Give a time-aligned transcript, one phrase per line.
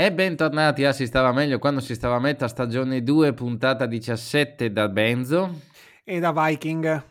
[0.00, 4.72] E bentornati a Si stava meglio quando si stava a metà stagione 2, puntata 17
[4.72, 5.60] da Benzo.
[6.04, 7.04] E da Viking.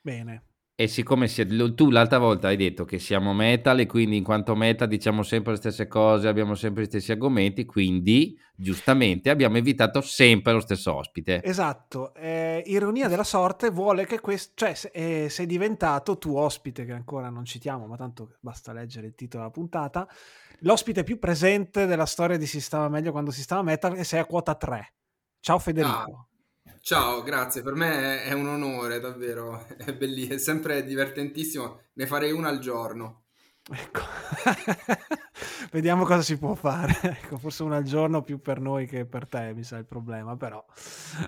[0.00, 0.51] Bene.
[0.82, 4.56] E siccome si, tu l'altra volta hai detto che siamo metal e quindi in quanto
[4.56, 10.00] metal diciamo sempre le stesse cose, abbiamo sempre gli stessi argomenti, quindi giustamente abbiamo invitato
[10.00, 11.40] sempre lo stesso ospite.
[11.44, 16.90] Esatto, eh, ironia della sorte vuole che questo, cioè eh, sei diventato tu ospite, che
[16.90, 20.08] ancora non citiamo, ma tanto basta leggere il titolo della puntata,
[20.62, 24.18] l'ospite più presente della storia di Si stava meglio quando si stava metal e sei
[24.18, 24.94] a quota 3.
[25.38, 26.26] Ciao Federico.
[26.26, 26.26] Ah.
[26.84, 32.32] Ciao, grazie, per me è un onore, davvero, è bellissimo, è sempre divertentissimo, ne farei
[32.32, 33.26] una al giorno.
[33.72, 34.00] Ecco,
[35.70, 36.92] vediamo cosa si può fare.
[37.22, 40.36] Ecco, forse una al giorno più per noi che per te, mi sa il problema,
[40.36, 40.62] però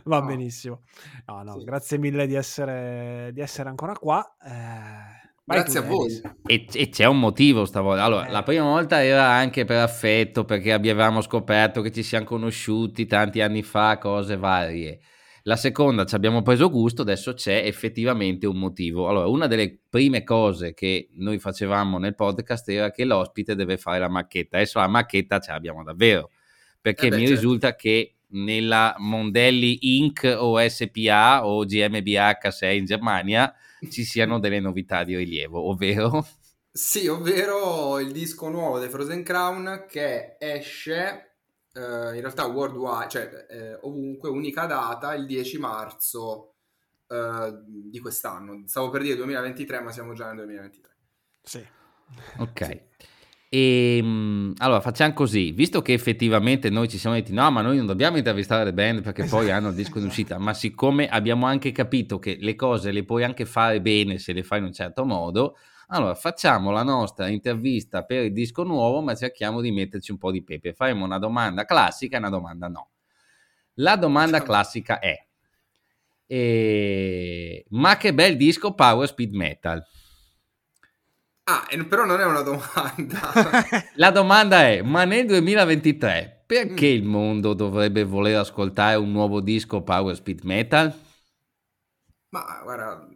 [0.03, 0.27] va no.
[0.27, 0.83] benissimo.
[1.27, 1.65] No, no, sì.
[1.65, 4.37] grazie mille di essere, di essere ancora qua.
[4.45, 5.23] Eh...
[5.45, 6.21] Grazie a voi.
[6.47, 8.03] E, e, c'è un motivo stavolta.
[8.03, 8.31] Allora, eh.
[8.33, 13.41] la prima volta era anche per affetto, perché avevamo scoperto che ci siamo conosciuti tanti
[13.41, 14.99] anni fa, cose varie.
[15.47, 19.11] La seconda ci abbiamo preso gusto, adesso c'è effettivamente un motivo.
[19.11, 23.99] Allora, una delle prime cose che noi facevamo nel podcast era che l'ospite deve fare
[23.99, 24.57] la macchetta.
[24.57, 26.31] Adesso la macchetta ce l'abbiamo davvero,
[26.81, 27.35] perché eh beh, mi certo.
[27.43, 30.35] risulta che nella Mondelli Inc.
[30.35, 33.55] o SPA o GmbH se è in Germania
[33.91, 36.27] ci siano delle novità di rilievo, ovvero...
[36.73, 41.34] Sì, ovvero il disco nuovo dei Frozen Crown che esce
[41.81, 46.55] in realtà worldwide, cioè eh, ovunque, unica data, il 10 marzo
[47.09, 48.63] eh, di quest'anno.
[48.67, 50.97] Stavo per dire 2023, ma siamo già nel 2023.
[51.43, 51.67] Sì.
[52.39, 52.83] Ok.
[53.55, 57.77] E, ehm, allora facciamo così, visto che effettivamente noi ci siamo detti no, ma noi
[57.77, 61.09] non dobbiamo intervistare le band perché esatto, poi hanno il disco in uscita, ma siccome
[61.09, 64.65] abbiamo anche capito che le cose le puoi anche fare bene se le fai in
[64.65, 65.57] un certo modo,
[65.89, 70.31] allora, facciamo la nostra intervista per il disco nuovo, ma cerchiamo di metterci un po'
[70.31, 70.73] di pepe.
[70.73, 72.89] Faremo una domanda classica e una domanda no.
[73.75, 75.27] La domanda classica è:
[76.27, 79.85] eh, Ma che bel disco Power Speed Metal!
[81.45, 83.33] Ah, però non è una domanda.
[83.97, 86.97] la domanda è: ma nel 2023 perché mm.
[86.97, 90.95] il mondo dovrebbe voler ascoltare un nuovo disco Power Speed Metal?
[92.31, 93.09] Ma guarda,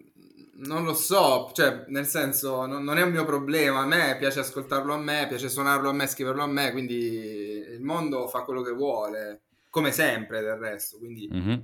[0.58, 3.80] non lo so, cioè, nel senso, non, non, è un mio problema.
[3.80, 6.72] A me piace ascoltarlo a me, piace suonarlo a me, scriverlo a me.
[6.72, 10.98] Quindi il mondo fa quello che vuole, come sempre del resto.
[10.98, 11.58] Quindi, mm-hmm.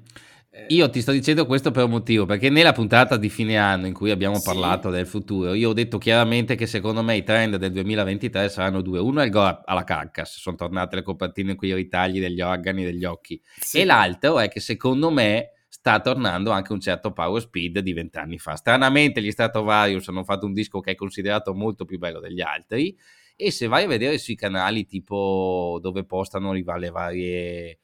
[0.50, 0.66] eh...
[0.68, 3.94] Io ti sto dicendo questo per un motivo, perché nella puntata di fine anno in
[3.94, 4.44] cui abbiamo sì.
[4.44, 8.80] parlato del futuro, io ho detto chiaramente che secondo me i trend del 2023 saranno
[8.80, 9.00] due.
[9.00, 12.84] Uno è il gol alla carcass, sono tornate le copertine con i ritagli degli organi
[12.84, 13.42] degli occhi.
[13.58, 13.80] Sì.
[13.80, 15.53] E l'altro è che secondo me
[15.84, 18.56] sta tornando anche un certo power speed di vent'anni fa.
[18.56, 22.96] Stranamente gli Stratovarius hanno fatto un disco che è considerato molto più bello degli altri
[23.36, 27.80] e se vai a vedere sui canali tipo dove postano le varie,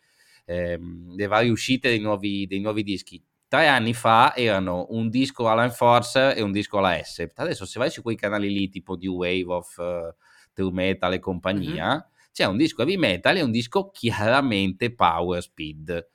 [0.46, 5.50] ehm, le varie uscite dei nuovi, dei nuovi dischi, tre anni fa erano un disco
[5.50, 7.26] alla Enforcer e un disco alla S.
[7.34, 10.14] Adesso se vai su quei canali lì tipo New Wave of uh,
[10.54, 12.32] True Metal e compagnia, mm-hmm.
[12.32, 16.08] c'è un disco heavy metal e un disco chiaramente power speed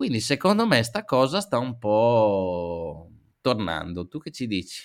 [0.00, 3.10] quindi secondo me sta cosa sta un po'
[3.42, 4.08] tornando.
[4.08, 4.82] Tu che ci dici?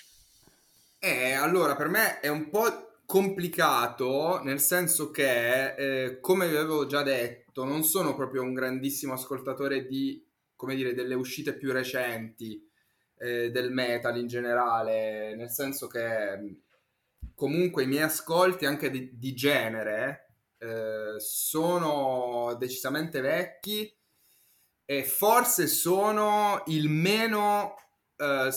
[0.98, 6.84] Eh, allora per me è un po' complicato nel senso che, eh, come vi avevo
[6.84, 10.22] già detto, non sono proprio un grandissimo ascoltatore di,
[10.54, 12.62] come dire, delle uscite più recenti
[13.16, 16.58] eh, del metal in generale, nel senso che
[17.34, 20.26] comunque i miei ascolti anche di, di genere
[20.58, 23.90] eh, sono decisamente vecchi
[24.86, 27.74] e forse sono il meno
[28.16, 28.50] uh,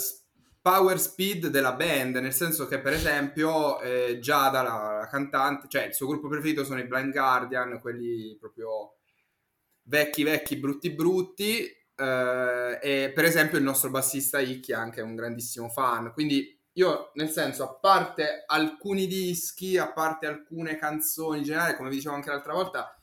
[0.61, 5.85] power speed della band, nel senso che per esempio eh, Giada, la, la, cantante, cioè
[5.85, 8.97] il suo gruppo preferito sono i Blind Guardian, quelli proprio
[9.83, 11.65] vecchi, vecchi, brutti, brutti,
[11.95, 17.11] eh, e per esempio il nostro bassista Icchi è anche un grandissimo fan, quindi io
[17.15, 22.15] nel senso, a parte alcuni dischi, a parte alcune canzoni in generale, come vi dicevo
[22.15, 22.98] anche l'altra volta,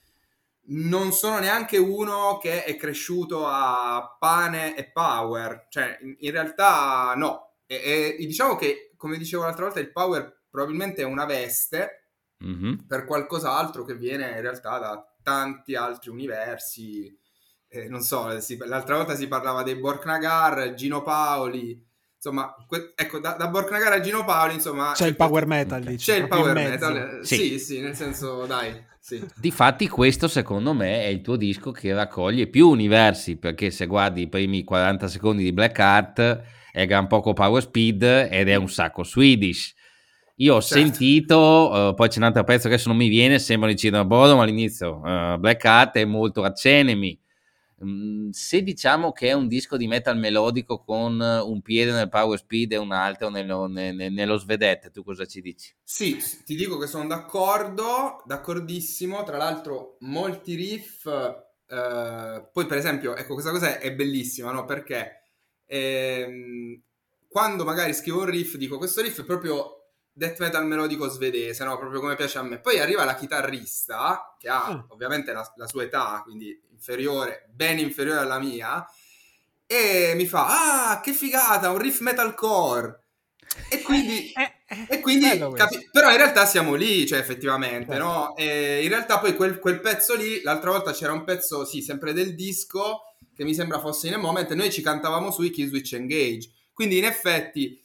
[0.69, 7.15] non sono neanche uno che è cresciuto a pane e power, cioè in, in realtà
[7.17, 7.55] no.
[7.67, 12.11] E, e, diciamo che, come dicevo l'altra volta, il power probabilmente è una veste
[12.45, 12.87] mm-hmm.
[12.87, 17.17] per qualcos'altro che viene in realtà da tanti altri universi.
[17.69, 21.85] Eh, non so, si, l'altra volta si parlava dei Borknagar, Gino Paoli,
[22.15, 24.93] insomma, que- ecco, da, da Borknagar a Gino Paoli, insomma...
[24.95, 27.37] C'è il power metal, dici, C'è il power metal, sì.
[27.37, 28.95] sì, sì, nel senso, dai...
[29.07, 29.25] Sì.
[29.37, 34.23] Difatti questo secondo me è il tuo disco che raccoglie più universi, perché se guardi
[34.23, 36.43] i primi 40 secondi di Black Heart
[36.73, 39.75] è gran poco power speed ed è un sacco Swedish.
[40.39, 40.85] Io ho certo.
[40.85, 44.09] sentito, uh, poi c'è un altro pezzo che adesso non mi viene, sembra di Cinnamon
[44.09, 47.17] Bottom all'inizio, uh, Black Hat è molto Accenemi,
[48.31, 52.73] se diciamo che è un disco di metal melodico con un piede nel power speed
[52.73, 55.75] e un altro nello, nello, nello svedette, tu cosa ci dici?
[55.83, 63.15] Sì, ti dico che sono d'accordo, d'accordissimo, tra l'altro molti riff, eh, poi per esempio,
[63.15, 64.65] ecco questa cosa è bellissima, no?
[64.65, 65.25] Perché
[65.67, 66.81] ehm,
[67.29, 69.76] quando magari scrivo un riff dico questo riff è proprio
[70.17, 71.77] death metal melodico svedese, no?
[71.77, 72.59] Proprio come piace a me.
[72.59, 74.79] Poi arriva la chitarrista, che ha mm.
[74.89, 78.83] ovviamente la, la, sua età, quindi inferiore, ben inferiore alla mia,
[79.67, 82.99] e mi fa, ah, che figata, un riff metalcore.
[83.69, 84.33] E quindi...
[84.33, 88.05] Eh, eh, e quindi capi- però in realtà siamo lì, cioè effettivamente, certo.
[88.05, 88.37] no?
[88.37, 92.15] E in realtà poi quel, quel, pezzo lì, l'altra volta c'era un pezzo, sì, sempre
[92.15, 95.93] del disco, che mi sembra fosse in a moment, noi ci cantavamo sui Key Switch
[95.93, 96.51] Engage.
[96.73, 97.79] Quindi in effetti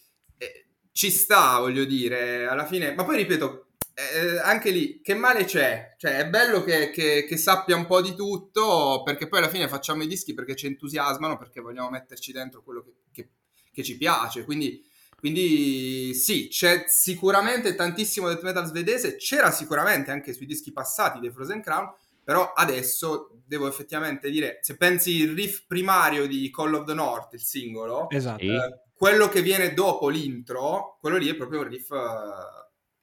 [0.92, 5.96] ci sta, voglio dire, alla fine, ma poi ripeto, eh, anche lì, che male c'è?
[5.98, 9.68] Cioè, è bello che, che, che, sappia un po' di tutto, perché poi alla fine
[9.68, 13.30] facciamo i dischi perché ci entusiasmano, perché vogliamo metterci dentro quello che,
[13.72, 14.90] che ci piace, quindi...
[15.22, 21.30] Quindi sì, c'è sicuramente tantissimo death metal svedese, c'era sicuramente anche sui dischi passati dei
[21.30, 26.86] Frozen Crown, però adesso devo effettivamente dire, se pensi il riff primario di Call of
[26.86, 28.42] the North, il singolo, esatto.
[28.42, 31.98] eh, quello che viene dopo l'intro, quello lì è proprio un riff uh,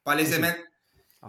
[0.01, 0.67] palesemente...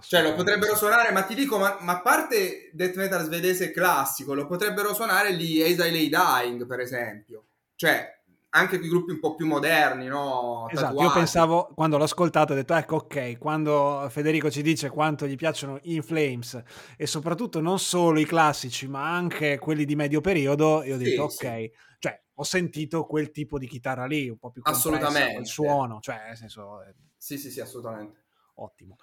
[0.00, 4.32] Cioè lo potrebbero suonare, ma ti dico, ma, ma, a parte death metal svedese classico,
[4.32, 7.46] lo potrebbero suonare gli Lay Dying, per esempio.
[7.74, 10.68] Cioè, anche quei gruppi un po' più moderni, no?
[10.70, 11.04] Esatto, Tatuati.
[11.04, 15.34] io pensavo, quando l'ho ascoltato, ho detto, ecco, ok, quando Federico ci dice quanto gli
[15.34, 16.62] piacciono In Flames,
[16.96, 21.28] e soprattutto non solo i classici, ma anche quelli di medio periodo, io ho detto,
[21.28, 25.46] sì, ok, sì ho sentito quel tipo di chitarra lì, un po' più assolutamente il
[25.46, 26.82] suono, cioè nel senso...
[26.82, 28.24] Eh, sì, sì, sì, assolutamente.
[28.54, 28.96] Ottimo.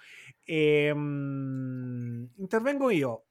[0.43, 3.25] E, um, intervengo io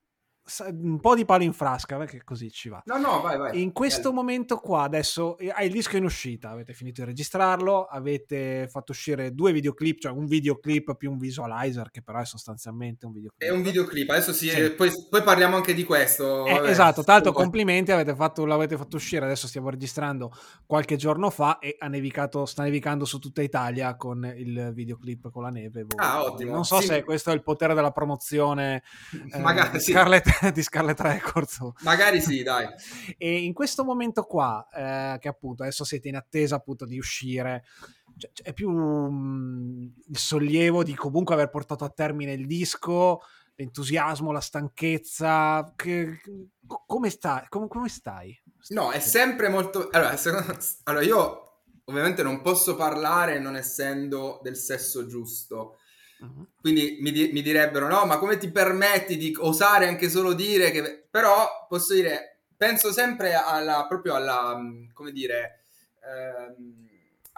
[0.70, 2.82] un po' di palo in frasca perché così ci va.
[2.86, 3.62] No, no, vai, vai.
[3.62, 4.14] In questo Bello.
[4.14, 8.92] momento qua adesso eh, hai il disco in uscita, avete finito di registrarlo, avete fatto
[8.92, 13.42] uscire due videoclip, cioè un videoclip più un visualizer che però è sostanzialmente un videoclip.
[13.42, 14.70] È un videoclip, adesso sì, sì.
[14.70, 16.46] Poi, poi, parliamo anche di questo.
[16.46, 20.32] Eh, esatto, l'altro complimenti, avete fatto, l'avete fatto uscire, adesso stiamo registrando
[20.64, 25.42] qualche giorno fa e ha nevicato, sta nevicando su tutta Italia con il videoclip con
[25.42, 25.84] la neve.
[25.84, 25.96] Boh.
[25.96, 26.52] Ah, ottimo.
[26.52, 26.86] Non so sì.
[26.86, 28.82] se questo è il potere della promozione.
[29.40, 29.92] Magari eh, sì.
[29.92, 31.58] Scarlett di Scarlet Records.
[31.82, 32.68] Magari sì, dai.
[33.16, 37.64] e in questo momento qua, eh, che appunto adesso siete in attesa appunto di uscire,
[38.16, 43.20] cioè, è più um, il sollievo di comunque aver portato a termine il disco,
[43.54, 45.72] l'entusiasmo, la stanchezza.
[45.76, 46.20] Che,
[46.86, 48.38] come, sta, come, come stai?
[48.68, 49.88] No, è sempre molto...
[49.90, 50.56] Allora, secondo...
[50.84, 51.40] allora, io
[51.84, 55.78] ovviamente non posso parlare non essendo del sesso giusto
[56.20, 56.46] Uh-huh.
[56.60, 60.70] Quindi mi, di- mi, direbbero: no, ma come ti permetti di osare anche solo dire
[60.70, 61.06] che.
[61.10, 65.64] Però posso dire, penso sempre alla, proprio alla, mm, come dire,
[66.02, 66.84] ehm,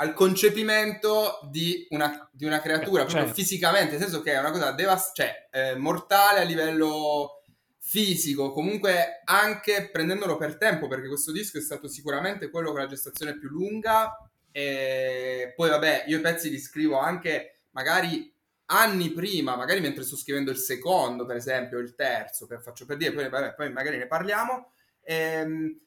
[0.00, 3.34] al concepimento di una, di una creatura, proprio certo.
[3.34, 7.42] fisicamente, nel senso che è una cosa devast- cioè, eh, mortale a livello
[7.80, 12.86] fisico, comunque anche prendendolo per tempo, perché questo disco è stato sicuramente quello con la
[12.86, 14.14] gestazione più lunga.
[14.52, 18.32] E poi, vabbè, io i pezzi li scrivo anche magari
[18.70, 22.96] anni prima, magari mentre sto scrivendo il secondo, per esempio, il terzo, per, faccio per
[22.96, 24.72] dire, poi, poi magari ne parliamo.
[25.02, 25.78] Ehm,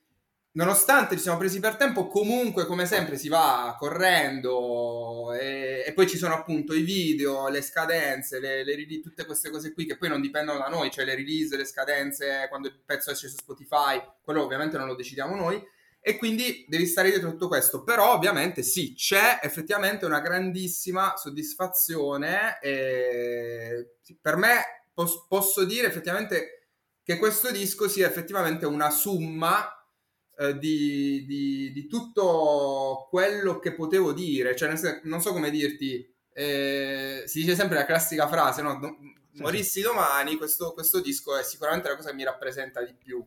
[0.54, 6.08] nonostante ci siamo presi per tempo, comunque, come sempre, si va correndo e, e poi
[6.08, 10.10] ci sono appunto i video, le scadenze, le, le, tutte queste cose qui che poi
[10.10, 14.02] non dipendono da noi, cioè le release, le scadenze, quando il pezzo esce su Spotify,
[14.24, 15.64] quello ovviamente non lo decidiamo noi
[16.04, 17.84] e quindi devi stare dietro tutto questo.
[17.84, 22.60] Però ovviamente sì, c'è effettivamente una grandissima soddisfazione.
[22.60, 26.70] E per me pos- posso dire effettivamente
[27.04, 29.68] che questo disco sia effettivamente una summa
[30.38, 34.56] eh, di, di, di, tutto quello che potevo dire.
[34.56, 38.80] Cioè, senso, non so come dirti, eh, si dice sempre la classica frase, no?
[39.34, 43.24] Morissi domani, questo, questo disco è sicuramente la cosa che mi rappresenta di più.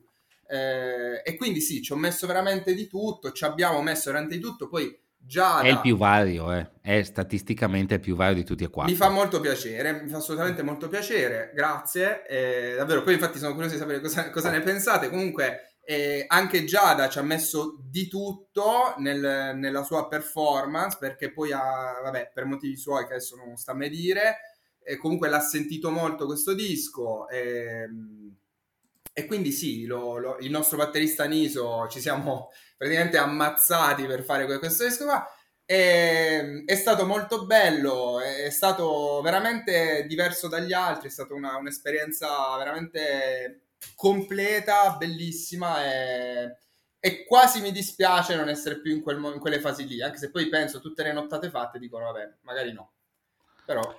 [0.54, 4.40] Eh, e quindi sì, ci ho messo veramente di tutto, ci abbiamo messo veramente di
[4.40, 5.60] tutto, poi già...
[5.60, 6.70] È il più vario, eh.
[6.80, 8.92] è statisticamente il più vario di tutti e quattro.
[8.92, 12.24] Mi fa molto piacere, mi fa assolutamente molto piacere, grazie.
[12.28, 15.08] Eh, davvero, poi infatti sono curioso di sapere cosa, cosa ne pensate.
[15.08, 21.50] Comunque, eh, anche Giada ci ha messo di tutto nel, nella sua performance, perché poi
[21.50, 24.36] ha, vabbè, per motivi suoi che adesso non sta a me dire,
[25.00, 27.28] comunque l'ha sentito molto questo disco.
[27.28, 28.36] E, ehm,
[29.16, 34.44] e quindi sì, lo, lo, il nostro batterista Niso ci siamo praticamente ammazzati per fare
[34.58, 35.24] questo disco qua.
[35.64, 42.56] E, è stato molto bello, è stato veramente diverso dagli altri, è stata una, un'esperienza
[42.58, 46.56] veramente completa, bellissima e,
[46.98, 50.32] e, quasi mi dispiace non essere più in, quel, in quelle fasi lì, anche se
[50.32, 52.94] poi penso tutte le nottate fatte dicono vabbè, magari no.
[53.64, 53.96] Però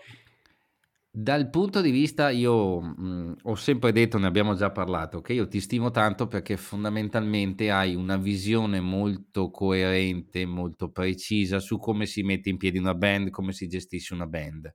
[1.17, 5.31] dal punto di vista, io mh, mm, ho sempre detto, ne abbiamo già parlato, che
[5.31, 12.05] io ti stimo tanto perché fondamentalmente hai una visione molto coerente, molto precisa su come
[12.05, 14.73] si mette in piedi una band, come si gestisce una band.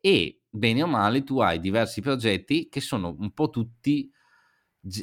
[0.00, 4.10] E bene o male tu hai diversi progetti che sono un po' tutti,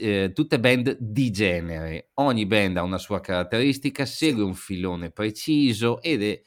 [0.01, 2.10] eh, tutte band di genere.
[2.15, 6.41] Ogni band ha una sua caratteristica, segue un filone preciso ed è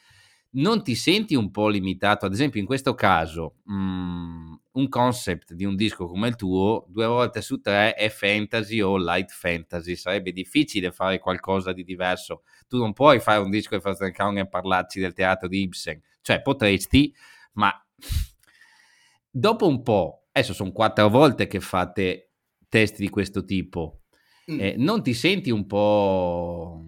[0.55, 2.27] non ti senti un po' limitato?
[2.27, 6.87] Ad esempio, in questo caso, mh, mm, un concept di un disco come il tuo,
[6.89, 9.97] due volte su tre è fantasy o light fantasy.
[9.97, 12.43] Sarebbe difficile fare qualcosa di diverso.
[12.69, 16.01] Tu non puoi fare un disco di Frozen Crown e parlarci del teatro di Ibsen.
[16.21, 17.15] Cioè, potresti,
[17.53, 17.73] ma
[19.31, 22.31] dopo un po', adesso sono quattro volte che fate
[22.69, 24.03] testi di questo tipo,
[24.51, 24.61] mm.
[24.61, 26.85] eh, non ti senti un po'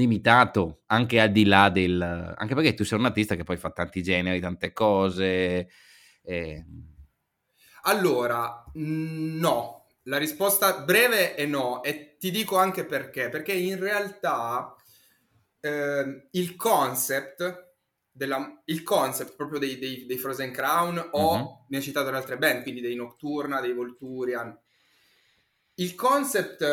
[0.00, 2.00] limitato anche al di là del...
[2.00, 5.68] anche perché tu sei un artista che poi fa tanti generi, tante cose.
[6.22, 6.64] E...
[7.82, 9.86] Allora, no.
[10.04, 13.28] La risposta breve è no e ti dico anche perché.
[13.28, 14.74] Perché in realtà
[15.60, 17.74] eh, il concept
[18.10, 21.46] della, il concept proprio dei, dei, dei Frozen Crown o mm-hmm.
[21.68, 24.58] ne hai citato le altre band, quindi dei Nocturna, dei Volturian.
[25.74, 26.64] Il concept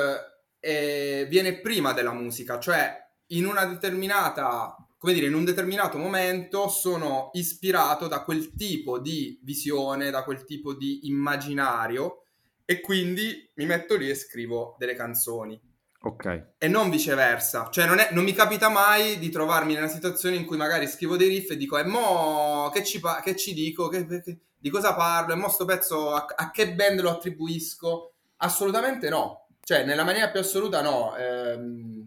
[0.60, 6.68] eh, viene prima della musica, cioè in una determinata, come dire, in un determinato momento
[6.70, 12.24] sono ispirato da quel tipo di visione, da quel tipo di immaginario
[12.66, 15.60] e quindi mi metto lì e scrivo delle canzoni.
[16.02, 16.54] Ok.
[16.58, 20.46] E non viceversa, cioè non, è, non mi capita mai di trovarmi nella situazione in
[20.46, 24.06] cui magari scrivo dei riff e dico, e mo che ci, che ci dico, che,
[24.06, 28.14] che, di cosa parlo, e mo sto pezzo a, a che band lo attribuisco?
[28.38, 31.16] Assolutamente no, cioè nella maniera più assoluta no.
[31.18, 32.07] Ehm,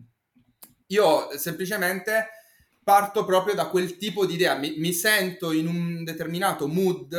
[0.90, 2.28] io semplicemente
[2.82, 7.10] parto proprio da quel tipo di idea, mi, mi sento in un determinato mood,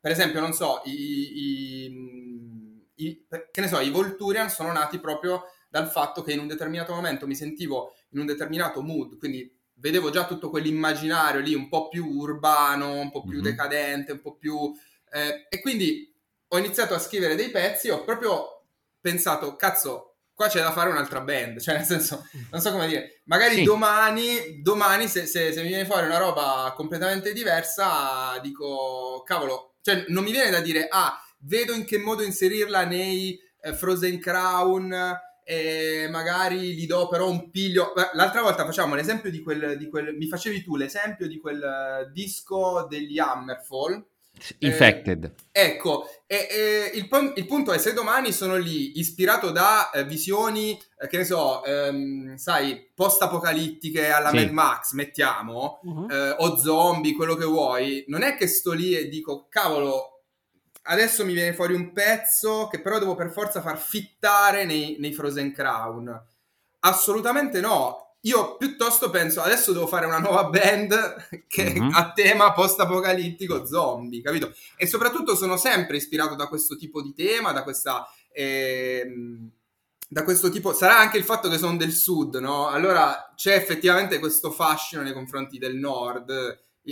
[0.00, 5.44] per esempio, non so, i, i, i, che ne so, i Volturian sono nati proprio
[5.68, 10.10] dal fatto che in un determinato momento mi sentivo in un determinato mood, quindi vedevo
[10.10, 13.42] già tutto quell'immaginario lì un po' più urbano, un po' più mm-hmm.
[13.42, 14.72] decadente, un po' più...
[15.10, 16.12] Eh, e quindi
[16.48, 18.64] ho iniziato a scrivere dei pezzi, ho proprio
[19.00, 20.11] pensato, cazzo,
[20.42, 23.62] qua c'è da fare un'altra band, cioè nel senso, non so come dire, magari sì.
[23.62, 30.06] domani, domani se, se, se, mi viene fuori una roba completamente diversa, dico, cavolo, cioè
[30.08, 35.20] non mi viene da dire, ah, vedo in che modo inserirla nei eh, Frozen Crown
[35.44, 37.92] e magari gli do però un piglio.
[38.12, 42.10] L'altra volta facciamo l'esempio di quel, di quel mi facevi tu l'esempio di quel eh,
[42.12, 44.04] disco degli Hammerfall
[44.58, 45.34] Infected.
[45.52, 50.04] Eh, ecco, e, e il, il, punto è se domani sono lì ispirato da eh,
[50.04, 54.36] visioni, eh, che ne so, ehm, sai, post-apocalittiche alla sì.
[54.36, 56.10] Mad Max, mettiamo, uh-huh.
[56.10, 60.22] eh, o zombie, quello che vuoi, non è che sto lì e dico, cavolo,
[60.84, 65.12] adesso mi viene fuori un pezzo che però devo per forza far fittare nei, nei
[65.12, 66.26] Frozen Crown.
[66.80, 71.90] Assolutamente no, io piuttosto penso adesso devo fare una nuova band che mm-hmm.
[71.92, 74.52] a tema post-apocalittico zombie, capito?
[74.76, 78.06] E soprattutto sono sempre ispirato da questo tipo di tema, da questa...
[78.32, 79.50] Ehm,
[80.12, 82.68] da questo tipo sarà anche il fatto che sono del sud, no?
[82.68, 86.30] Allora c'è effettivamente questo fascino nei confronti del nord,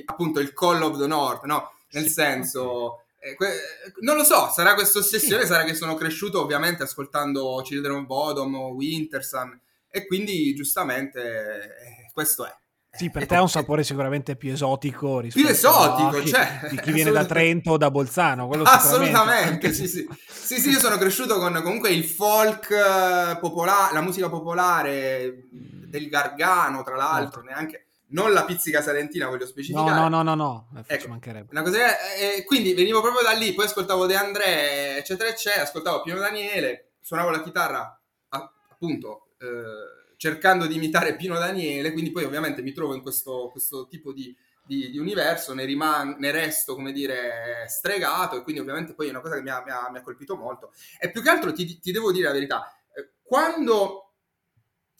[0.06, 1.70] appunto il Call of the North, no?
[1.90, 3.60] Nel senso, eh, que-
[4.00, 5.48] non lo so, sarà questa ossessione, sì.
[5.48, 12.10] sarà che sono cresciuto ovviamente ascoltando Children of Bodom o Wintersun e quindi giustamente eh,
[12.12, 12.54] questo è.
[12.92, 16.66] Sì, per te ha un sapore sicuramente più esotico rispetto più esotico, a chi, cioè,
[16.70, 18.48] di chi viene da Trento o da Bolzano.
[18.64, 20.08] assolutamente, sì, sì.
[20.26, 26.08] sì, sì, io sono cresciuto con comunque il folk eh, popolare, la musica popolare del
[26.08, 27.54] Gargano, tra l'altro, certo.
[27.54, 29.90] neanche non la pizzica salentina, voglio specificare.
[29.90, 30.84] No, no, no, no, no.
[30.86, 31.48] Ecco, mancherebbe.
[31.52, 31.78] Una cosa,
[32.16, 36.94] eh, quindi venivo proprio da lì, poi ascoltavo De André, eccetera, eccetera, ascoltavo Pino Daniele,
[37.00, 42.94] suonavo la chitarra, appunto, eh, cercando di imitare Pino Daniele, quindi poi ovviamente mi trovo
[42.94, 48.36] in questo, questo tipo di, di, di universo, ne, riman- ne resto, come dire, stregato
[48.36, 50.36] e quindi ovviamente poi è una cosa che mi ha, mi ha, mi ha colpito
[50.36, 50.72] molto.
[51.00, 54.12] E più che altro ti, ti devo dire la verità, eh, quando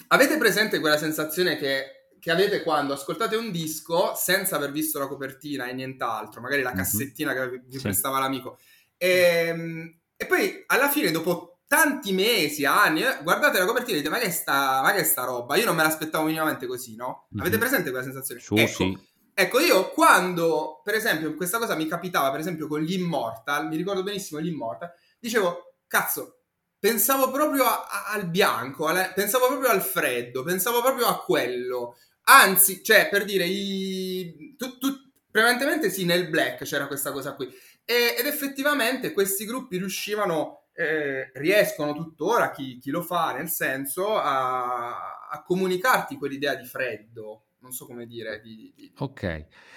[0.08, 5.06] avete presente quella sensazione che, che, avete quando ascoltate un disco senza aver visto la
[5.06, 6.76] copertina e nient'altro, magari la mhm.
[6.76, 7.50] cassettina mm-hmm.
[7.50, 8.58] che vi prestava l'amico,
[8.96, 9.08] e,
[9.48, 14.10] ehm, e poi alla fine dopo tanti mesi, anni, eh, guardate la copertina e dite
[14.10, 15.54] ma che, sta, ma che sta roba?
[15.54, 17.28] Io non me l'aspettavo minimamente così, no?
[17.38, 17.60] Avete Mhm.
[17.60, 18.40] presente quella sensazione?
[18.40, 18.98] Su, ecco, sì.
[19.32, 23.76] ecco, io quando, per esempio, questa cosa mi capitava, per esempio, con gli Immortal, mi
[23.76, 26.40] ricordo benissimo gli Immortal, dicevo, cazzo,
[26.76, 31.96] pensavo proprio a- a- al bianco, alla- pensavo proprio al freddo, pensavo proprio a quello.
[32.24, 34.56] Anzi, cioè, per dire, i...
[34.58, 37.46] tu, tu- prevalentemente sì, nel black c'era questa cosa qui.
[37.84, 44.16] E- ed effettivamente questi gruppi riuscivano, eh, riescono tuttora, chi, chi lo fa, nel senso,
[44.16, 47.44] a, a comunicarti quell'idea di freddo.
[47.58, 48.40] Non so come dire.
[48.40, 49.22] Di, di- Ok.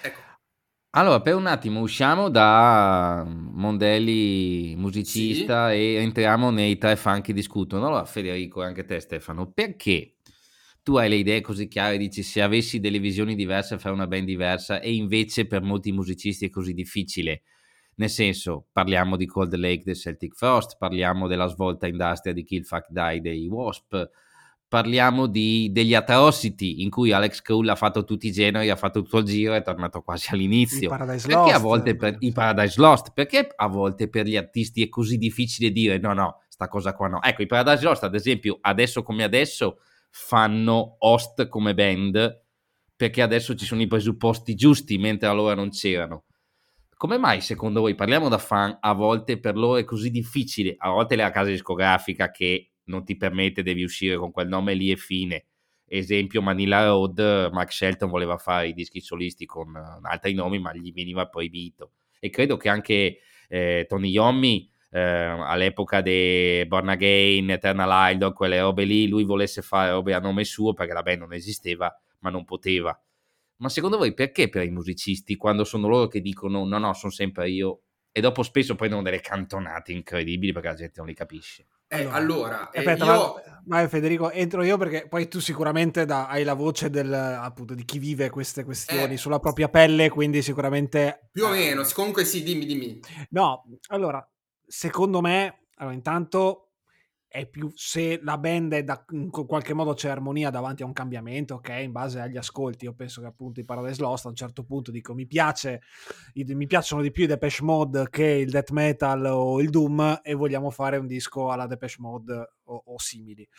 [0.01, 0.21] Ecco.
[0.95, 7.87] Allora, per un attimo usciamo da Mondelli musicista e entriamo nei tre funky discutono.
[7.87, 10.17] Allora, Federico e anche te Stefano, perché
[10.83, 14.25] tu hai le idee così chiare, dici se avessi delle visioni diverse fare una band
[14.25, 17.41] diversa e invece per molti musicisti è così difficile?
[17.95, 22.63] Nel senso, parliamo di Cold Lake del Celtic Frost, parliamo della svolta industria di Kill
[22.63, 24.09] Fuck Die dei Wasp,
[24.67, 29.03] parliamo di, degli Atrocity in cui Alex Krull ha fatto tutti i generi, ha fatto
[29.03, 30.89] tutto il giro e è tornato quasi all'inizio.
[30.89, 31.55] Paradise Perché Lost.
[31.55, 33.11] a volte per i Paradise Lost?
[33.13, 37.07] Perché a volte per gli artisti è così difficile dire no, no, sta cosa qua
[37.07, 37.21] no.
[37.21, 39.77] Ecco, i Paradise Lost, ad esempio, adesso come adesso
[40.09, 42.41] fanno host come band
[42.95, 46.23] perché adesso ci sono i presupposti giusti, mentre allora non c'erano.
[47.03, 50.73] Come mai secondo voi, parliamo da fan, a volte per loro è così difficile?
[50.77, 54.73] A volte è la casa discografica che non ti permette, devi uscire con quel nome
[54.73, 55.47] lì e fine.
[55.85, 60.73] Esempio Manila Road, Mark Shelton voleva fare i dischi solisti con eh, altri nomi, ma
[60.73, 61.91] gli veniva proibito.
[62.21, 63.17] E credo che anche
[63.49, 69.61] eh, Tony Iommi eh, all'epoca di Born Again, Eternal Idol, quelle robe lì, lui volesse
[69.61, 72.97] fare robe a nome suo perché la band non esisteva, ma non poteva.
[73.63, 77.13] Ma secondo voi perché per i musicisti, quando sono loro che dicono no, no, sono
[77.13, 81.67] sempre io, e dopo spesso prendono delle cantonate incredibili perché la gente non li capisce?
[81.87, 83.33] Eh, allora, eh, Aspetta, io...
[83.33, 87.73] vai, vai, Federico, entro io perché poi tu sicuramente da- hai la voce del, appunto,
[87.73, 89.17] di chi vive queste questioni Eh.
[89.17, 91.29] sulla propria pelle, quindi sicuramente...
[91.31, 92.99] Più o eh, meno, comunque sì, dimmi, dimmi.
[93.29, 94.29] No, allora,
[94.67, 96.72] secondo me, allora, intanto
[97.49, 101.55] più se la band è da, in qualche modo c'è armonia davanti a un cambiamento,
[101.55, 102.85] ok, in base agli ascolti.
[102.85, 105.81] Io penso che appunto i Paradise Lost a un certo punto dico mi piace,
[106.35, 110.35] mi piacciono di più i Depeche Mode che il death metal o il doom e
[110.35, 113.49] vogliamo fare un disco alla Depeche Mode o, o simili.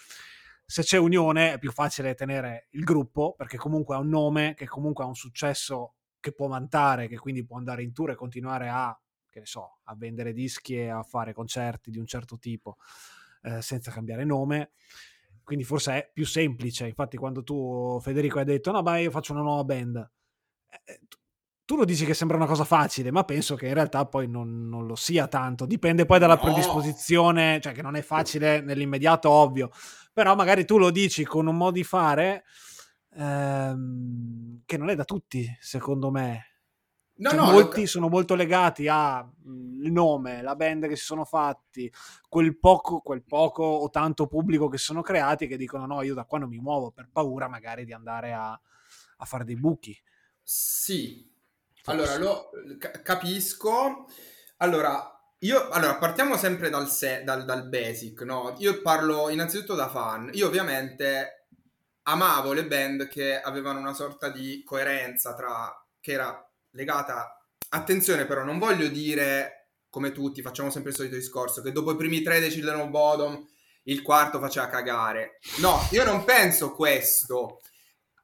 [0.64, 4.68] Se c'è unione è più facile tenere il gruppo perché comunque ha un nome che
[4.68, 8.68] comunque ha un successo che può vantare, che quindi può andare in tour e continuare
[8.68, 8.96] a
[9.28, 12.76] che ne so, a vendere dischi e a fare concerti di un certo tipo
[13.44, 14.72] eh, senza cambiare nome.
[15.44, 16.86] Quindi forse è più semplice.
[16.86, 20.10] Infatti, quando tu, Federico, hai detto: No, beh, io faccio una nuova band,
[20.84, 21.18] eh, tu,
[21.66, 24.68] tu lo dici che sembra una cosa facile, ma penso che in realtà poi non,
[24.68, 25.66] non lo sia tanto.
[25.66, 26.40] Dipende poi dalla No.
[26.40, 29.70] predisposizione, cioè che non è facile nell'immediato, ovvio.
[30.12, 32.44] Però magari tu lo dici con un modo di fare
[33.16, 36.53] ehm, che non è da tutti, secondo me.
[37.16, 41.24] No, Cioè, no, molti lo- sono molto legati al nome, la band che si sono
[41.24, 41.90] fatti,
[42.28, 46.24] quel poco, quel poco o tanto pubblico che sono creati che dicono no, io da
[46.24, 49.96] qua non mi muovo per paura magari di andare a, a fare dei buchi.
[50.42, 51.30] Sì,
[51.84, 54.06] allora lo ca- capisco.
[54.58, 58.54] Allora, io allora partiamo sempre dal, se- dal, dal basic, no?
[58.58, 60.30] Io parlo innanzitutto da fan.
[60.34, 61.46] Io ovviamente
[62.02, 67.44] amavo le band che avevano una sorta di coerenza tra che era legata.
[67.70, 71.96] Attenzione, però, non voglio dire come tutti, facciamo sempre il solito discorso, che dopo i
[71.96, 73.46] primi tre of Bodom
[73.84, 75.38] il quarto faceva cagare.
[75.58, 77.60] No, io non penso questo.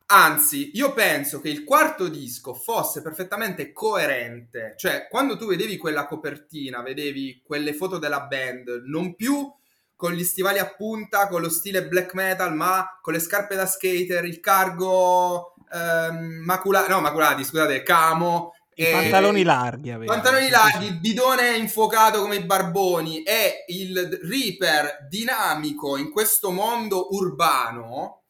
[0.06, 4.74] Anzi, io penso che il quarto disco fosse perfettamente coerente.
[4.76, 9.48] Cioè, quando tu vedevi quella copertina, vedevi quelle foto della band, non più
[9.94, 13.66] con gli stivali a punta, con lo stile black metal, ma con le scarpe da
[13.66, 18.54] skater, il cargo ehm, maculato, no, maculati, scusate, camo.
[18.74, 20.12] I e- pantaloni larghi aveva.
[20.12, 27.08] Pantaloni larghi, il bidone infuocato come i barboni e il Reaper dinamico in questo mondo
[27.14, 28.22] urbano,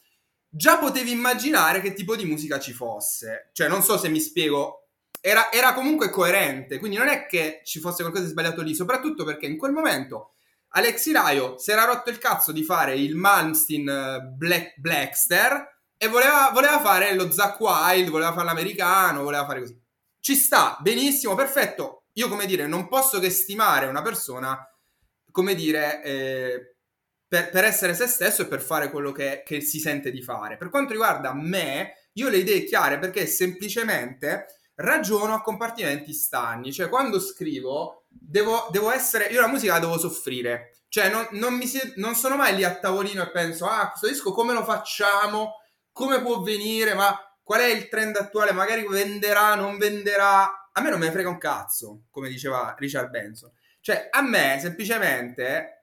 [0.49, 3.51] già potevi immaginare che tipo di musica ci fosse.
[3.53, 4.77] Cioè, non so se mi spiego.
[5.23, 9.23] Era, era comunque coerente, quindi non è che ci fosse qualcosa di sbagliato lì, soprattutto
[9.23, 10.33] perché in quel momento
[10.71, 16.09] Alexi Raio si era rotto il cazzo di fare il Malmsteen eh, Black, Blackster e
[16.09, 19.81] voleva, voleva fare lo Zack Wild, voleva fare l'americano, voleva fare così
[20.21, 22.05] ci sta benissimo, perfetto.
[22.15, 24.59] Io, come dire, non posso che stimare una persona,
[25.31, 26.77] come dire, eh,
[27.27, 30.57] per, per essere se stesso e per fare quello che, che si sente di fare.
[30.57, 36.73] Per quanto riguarda me, io le idee chiare perché semplicemente ragiono a compartimenti stagni.
[36.73, 39.27] Cioè, quando scrivo, devo, devo essere.
[39.27, 40.83] Io la musica la devo soffrire.
[40.89, 44.33] Cioè, non, non, mi non sono mai lì a tavolino e penso, ah, questo disco
[44.33, 45.60] come lo facciamo?
[45.93, 46.95] Come può venire?
[46.95, 48.53] Ma qual è il trend attuale?
[48.53, 50.71] Magari venderà, non venderà?
[50.73, 53.53] A me non me ne frega un cazzo, come diceva Richard Benson.
[53.81, 55.81] Cioè, a me semplicemente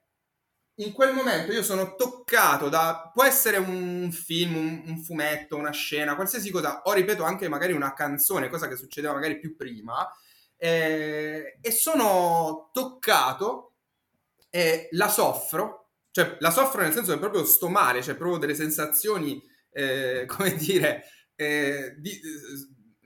[0.79, 5.71] in quel momento io sono toccato da può essere un film, un, un, fumetto, una
[5.71, 10.07] scena, qualsiasi cosa, o ripeto anche magari una canzone, cosa che succedeva magari più prima,
[10.55, 13.73] eh, e sono toccato
[14.49, 18.55] e la soffro, cioè la soffro nel senso che proprio sto male, cioè proprio delle
[18.55, 19.41] sensazioni,
[19.77, 21.03] eh, come dire,
[21.35, 22.19] eh, di,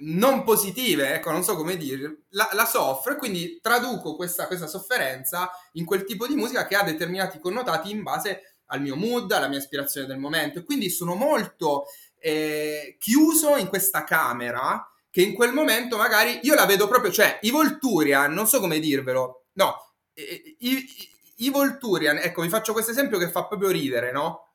[0.04, 4.68] non positive, ecco, non so come dire, la, la soffro e quindi traduco questa, questa,
[4.68, 9.32] sofferenza in quel tipo di musica che ha determinati connotati in base al mio mood,
[9.32, 11.86] alla mia ispirazione del momento e quindi sono molto
[12.20, 17.38] eh, chiuso in questa camera che in quel momento magari io la vedo proprio, cioè
[17.42, 19.76] i Volturian, non so come dirvelo, no,
[20.14, 20.86] i, i,
[21.38, 24.51] i Volturian, ecco, vi faccio questo esempio che fa proprio ridere, no?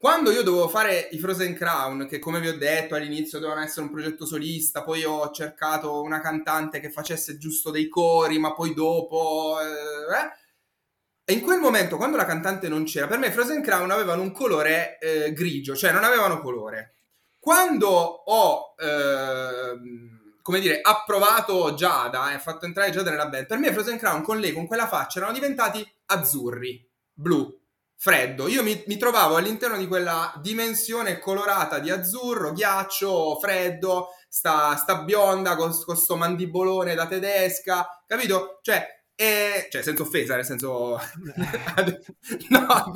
[0.00, 3.82] Quando io dovevo fare i Frozen Crown, che come vi ho detto all'inizio dovevano essere
[3.82, 8.72] un progetto solista, poi ho cercato una cantante che facesse giusto dei cori, ma poi
[8.72, 9.58] dopo...
[9.60, 10.32] Eh,
[11.22, 14.32] e in quel momento, quando la cantante non c'era, per me Frozen Crown avevano un
[14.32, 16.94] colore eh, grigio, cioè non avevano colore.
[17.38, 19.78] Quando ho, eh,
[20.40, 24.40] come dire, approvato Giada e fatto entrare Giada nella band, per me Frozen Crown con
[24.40, 27.59] lei, con quella faccia, erano diventati azzurri, blu
[28.00, 28.48] freddo.
[28.48, 35.02] Io mi, mi, trovavo all'interno di quella dimensione colorata di azzurro, ghiaccio, freddo, sta, sta
[35.02, 38.60] bionda con questo mandibolone da tedesca, capito?
[38.62, 40.98] Cioè, e, cioè, senza offesa, nel senso...
[42.48, 42.92] no,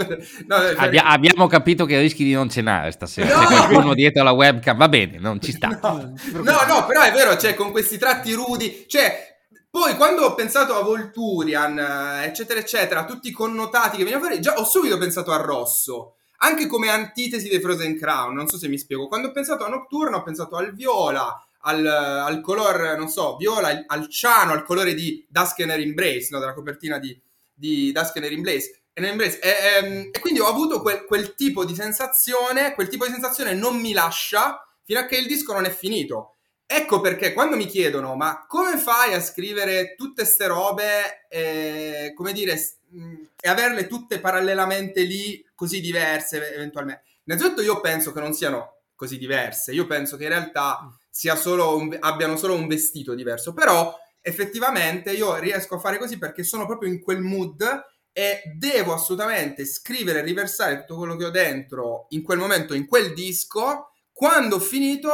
[0.46, 3.26] no, Abbi- abbiamo capito che rischi di non cenare stasera.
[3.26, 3.46] No!
[3.46, 5.68] C'è qualcuno dietro la webcam, va bene, non ci sta.
[5.82, 8.86] No, no, no però è vero, cioè, con questi tratti rudi...
[8.88, 9.33] Cioè,
[9.74, 14.40] poi quando ho pensato a Volturian, eh, eccetera, eccetera, tutti i connotati che venivano fuori,
[14.40, 16.14] già ho subito pensato a Rosso.
[16.36, 19.08] Anche come antitesi dei Frozen Crown, non so se mi spiego.
[19.08, 23.82] Quando ho pensato a Nocturno, ho pensato al viola, al, al color, non so, viola,
[23.88, 26.38] al ciano, al colore di Duskener Embrace, no?
[26.38, 27.20] della copertina di,
[27.52, 28.78] di Duskener Embrace.
[28.92, 33.10] E, e, e, e, quindi ho avuto quel, quel tipo di sensazione, quel tipo di
[33.10, 36.33] sensazione non mi lascia fino a che il disco non è finito.
[36.66, 42.32] Ecco perché quando mi chiedono, ma come fai a scrivere tutte queste robe, eh, come
[42.32, 47.04] dire, mh, e averle tutte parallelamente lì, così diverse eventualmente?
[47.24, 50.90] Innanzitutto io penso che non siano così diverse, io penso che in realtà
[51.36, 56.42] solo un, abbiano solo un vestito diverso, però effettivamente io riesco a fare così perché
[56.42, 57.62] sono proprio in quel mood
[58.10, 62.86] e devo assolutamente scrivere e riversare tutto quello che ho dentro in quel momento, in
[62.86, 65.10] quel disco, quando ho finito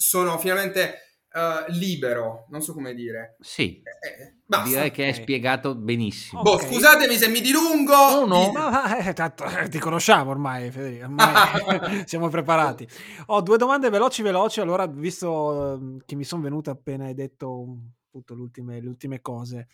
[0.00, 3.36] sono finalmente uh, libero, non so come dire.
[3.40, 3.82] Sì.
[3.82, 6.40] Eh, eh Direi che è spiegato benissimo.
[6.40, 6.72] Boh, okay.
[6.72, 7.92] scusatemi se mi dilungo.
[7.92, 8.52] No, no.
[8.52, 11.04] Ma, eh, tanto, eh, ti conosciamo ormai, Federico.
[11.04, 12.88] Ormai siamo preparati.
[13.26, 14.60] Ho due domande veloci, veloci.
[14.60, 19.20] Allora, visto ehm, che mi sono venute appena hai detto appunto, le ultime, le ultime
[19.20, 19.68] cose,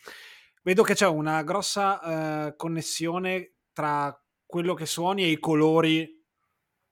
[0.63, 6.21] vedo che c'è una grossa uh, connessione tra quello che suoni e i colori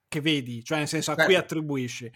[0.08, 1.39] che vedi, cioè nel senso a cui certo.
[1.39, 2.12] attribuisci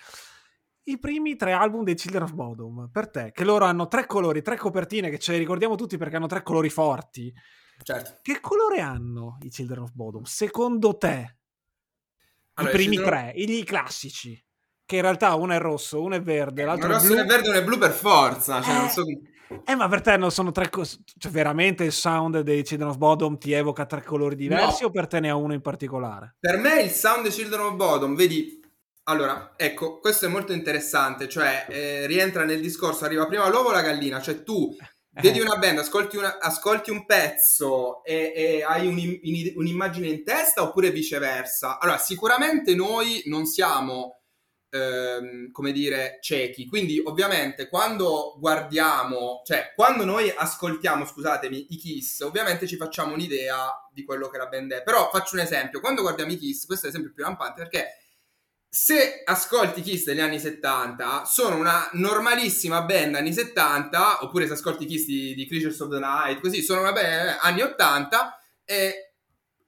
[0.88, 4.42] i primi tre album dei Children of Bodom per te, che loro hanno tre colori,
[4.42, 7.34] tre copertine che ce le ricordiamo tutti perché hanno tre colori forti.
[7.84, 8.20] Certo.
[8.22, 10.24] Che colore hanno i Children of Bodom?
[10.24, 11.38] Secondo te?
[12.54, 13.32] Allora, I primi Children...
[13.32, 14.46] tre, i classici.
[14.86, 17.50] Che in realtà uno è rosso, uno è verde, l'altro è rosso, uno è verde,
[17.50, 18.62] uno è blu per forza.
[18.62, 19.04] Cioè, eh, so...
[19.66, 21.00] eh, ma per te non sono tre cose.
[21.18, 24.88] Cioè, veramente il sound dei Children of Bodom ti evoca tre colori diversi no.
[24.88, 26.38] o per te ne ha uno in particolare?
[26.40, 28.62] Per me il sound dei Children of Bodom, vedi,
[29.10, 33.72] allora, ecco, questo è molto interessante, cioè eh, rientra nel discorso, arriva prima l'uovo o
[33.72, 34.76] la gallina, cioè tu
[35.22, 40.26] vedi una band, ascolti, una, ascolti un pezzo e, e hai un, in, un'immagine in
[40.26, 41.80] testa oppure viceversa?
[41.80, 44.20] Allora, sicuramente noi non siamo,
[44.72, 52.20] ehm, come dire, ciechi, quindi ovviamente quando guardiamo, cioè quando noi ascoltiamo, scusatemi, i Kiss,
[52.20, 56.02] ovviamente ci facciamo un'idea di quello che la band è, però faccio un esempio, quando
[56.02, 57.88] guardiamo i Kiss, questo è l'esempio più lampante perché
[58.70, 64.86] se ascolti Kiss degli anni 70, sono una normalissima band anni 70, oppure se ascolti
[64.86, 69.12] Kiss di, di Creatures of the Night, così, sono una band anni 80, eh,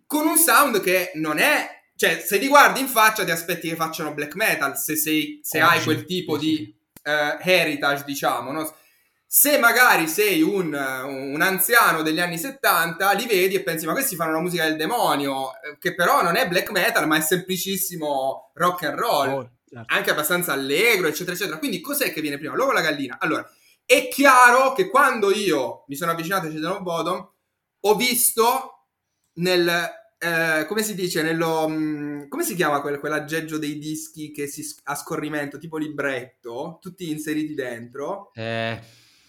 [0.06, 1.78] con un sound che non è...
[1.96, 5.60] Cioè, se li guardi in faccia ti aspetti che facciano black metal, se, sei, se
[5.60, 8.74] hai quel tipo di uh, heritage, diciamo, no?
[9.32, 14.16] Se magari sei un, un, anziano degli anni 70, li vedi e pensi, ma questi
[14.16, 18.50] fanno la musica del demonio, eh, che però non è black metal, ma è semplicissimo
[18.56, 19.94] rock and roll, oh, certo.
[19.94, 21.60] anche abbastanza allegro, eccetera, eccetera.
[21.60, 23.20] Quindi cos'è che viene prima, l'uovo o la gallina?
[23.20, 23.48] Allora,
[23.86, 27.32] è chiaro che quando io mi sono avvicinato a of Bodom,
[27.82, 28.88] ho visto
[29.34, 29.70] nel,
[30.18, 34.66] eh, come si dice, nello, mh, come si chiama quel, quell'aggeggio dei dischi che si,
[34.86, 38.32] a scorrimento, tipo libretto, tutti inseriti dentro?
[38.34, 38.82] Eh,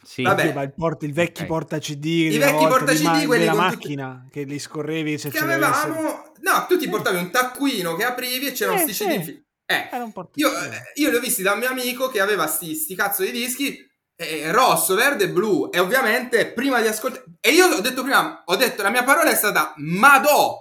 [0.03, 0.23] sì.
[0.23, 0.63] Vabbè.
[0.63, 1.47] Il, port, il vecchio okay.
[1.47, 4.31] porta CD, i vecchi porta CD, ma- quelli della macchina tutti...
[4.33, 8.53] che li scorrevi se che avevamo, no, tu ti portavi un taccuino che aprivi e
[8.53, 9.23] c'erano eh, sti CD.
[9.23, 9.49] Sì.
[9.71, 9.89] Eh,
[10.35, 10.51] io,
[10.95, 13.79] io li ho visti da un mio amico che aveva sti, sti cazzo di dischi
[14.17, 15.71] eh, rosso, verde e blu.
[15.73, 17.25] E ovviamente prima di ascoltare.
[17.41, 20.59] E io ho detto prima, ho detto la mia parola è stata Madò,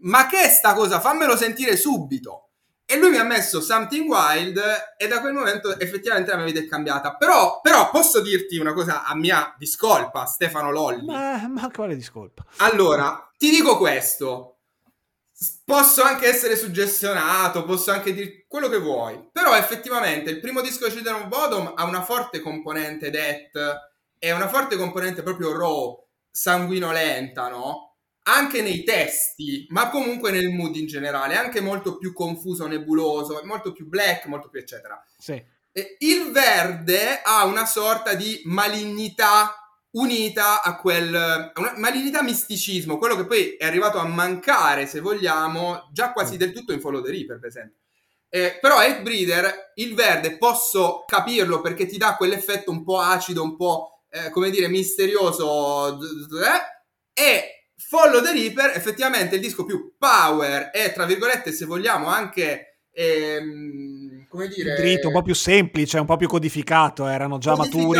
[0.00, 0.98] ma che è sta cosa?
[0.98, 2.47] Fammelo sentire subito.
[2.90, 4.58] E lui mi ha messo Something Wild
[4.96, 7.16] e da quel momento effettivamente la mia vita è cambiata.
[7.16, 11.04] Però, però posso dirti una cosa a mia discolpa, Stefano Lolli.
[11.04, 12.46] Ma, ma quale discolpa?
[12.56, 14.54] Allora, ti dico questo
[15.64, 20.86] posso anche essere suggestionato, posso anche dire quello che vuoi, però effettivamente il primo disco
[20.86, 23.56] di Children of Bottom ha una forte componente death
[24.18, 27.87] e una forte componente proprio raw, sanguinolenta, no?
[28.28, 33.72] Anche nei testi, ma comunque nel mood in generale, anche molto più confuso, nebuloso, molto
[33.72, 35.02] più black, molto più eccetera.
[35.16, 35.42] Sì.
[35.72, 39.54] E il verde ha una sorta di malignità
[39.92, 45.00] unita a quel a una malignità misticismo, quello che poi è arrivato a mancare, se
[45.00, 46.38] vogliamo, già quasi mm.
[46.38, 47.76] del tutto in Follow the Reaper, per esempio.
[48.30, 53.56] Eh, però Breeder, il verde, posso capirlo perché ti dà quell'effetto un po' acido, un
[53.56, 55.98] po', eh, come dire, misterioso.
[55.98, 57.57] Eh, e
[57.88, 62.80] Follow the Reaper, effettivamente il disco più power e, tra virgolette, se vogliamo, anche...
[62.92, 64.74] Ehm, come dire...
[64.74, 67.98] Dritto, un po' più semplice, un po' più codificato, erano già maturi.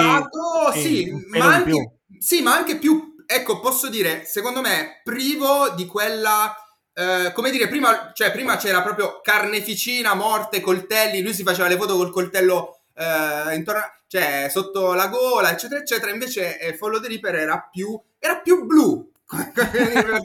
[0.74, 6.54] Sì, ma anche, sì, ma anche più, ecco, posso dire, secondo me, privo di quella...
[6.98, 11.76] Uh, come dire, prima, cioè, prima c'era proprio carneficina, morte, coltelli, lui si faceva le
[11.76, 16.10] foto col coltello uh, intorno, cioè sotto la gola, eccetera, eccetera.
[16.10, 19.10] Invece eh, Follow the Reaper era più, era più blu.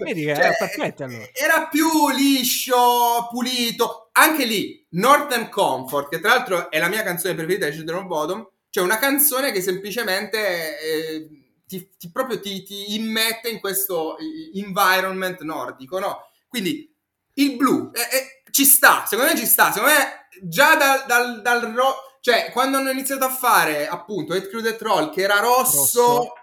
[0.03, 1.27] Vedi cioè, era perfetto allora.
[1.33, 4.09] Era più liscio, pulito.
[4.13, 8.05] Anche lì, Northern Comfort, che tra l'altro è la mia canzone preferita di Children of
[8.05, 11.27] Bottom, cioè una canzone che semplicemente eh,
[11.67, 14.15] ti, ti, proprio ti, ti, immette in questo
[14.53, 16.29] environment nordico, no?
[16.47, 16.89] Quindi
[17.35, 21.41] il blu eh, eh, ci sta, secondo me ci sta, secondo me già dal, dal,
[21.41, 25.39] dal ro- cioè quando hanno iniziato a fare appunto Head Crew the Troll che era
[25.39, 26.33] rosso, rosso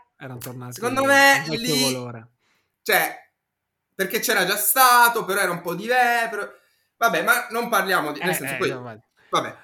[0.72, 1.96] secondo me lì.
[2.82, 3.16] Cioè
[3.94, 6.52] perché c'era già stato però era un po' diverso
[6.96, 9.56] vabbè ma non parliamo di nel eh, senso eh, poi no, vabbè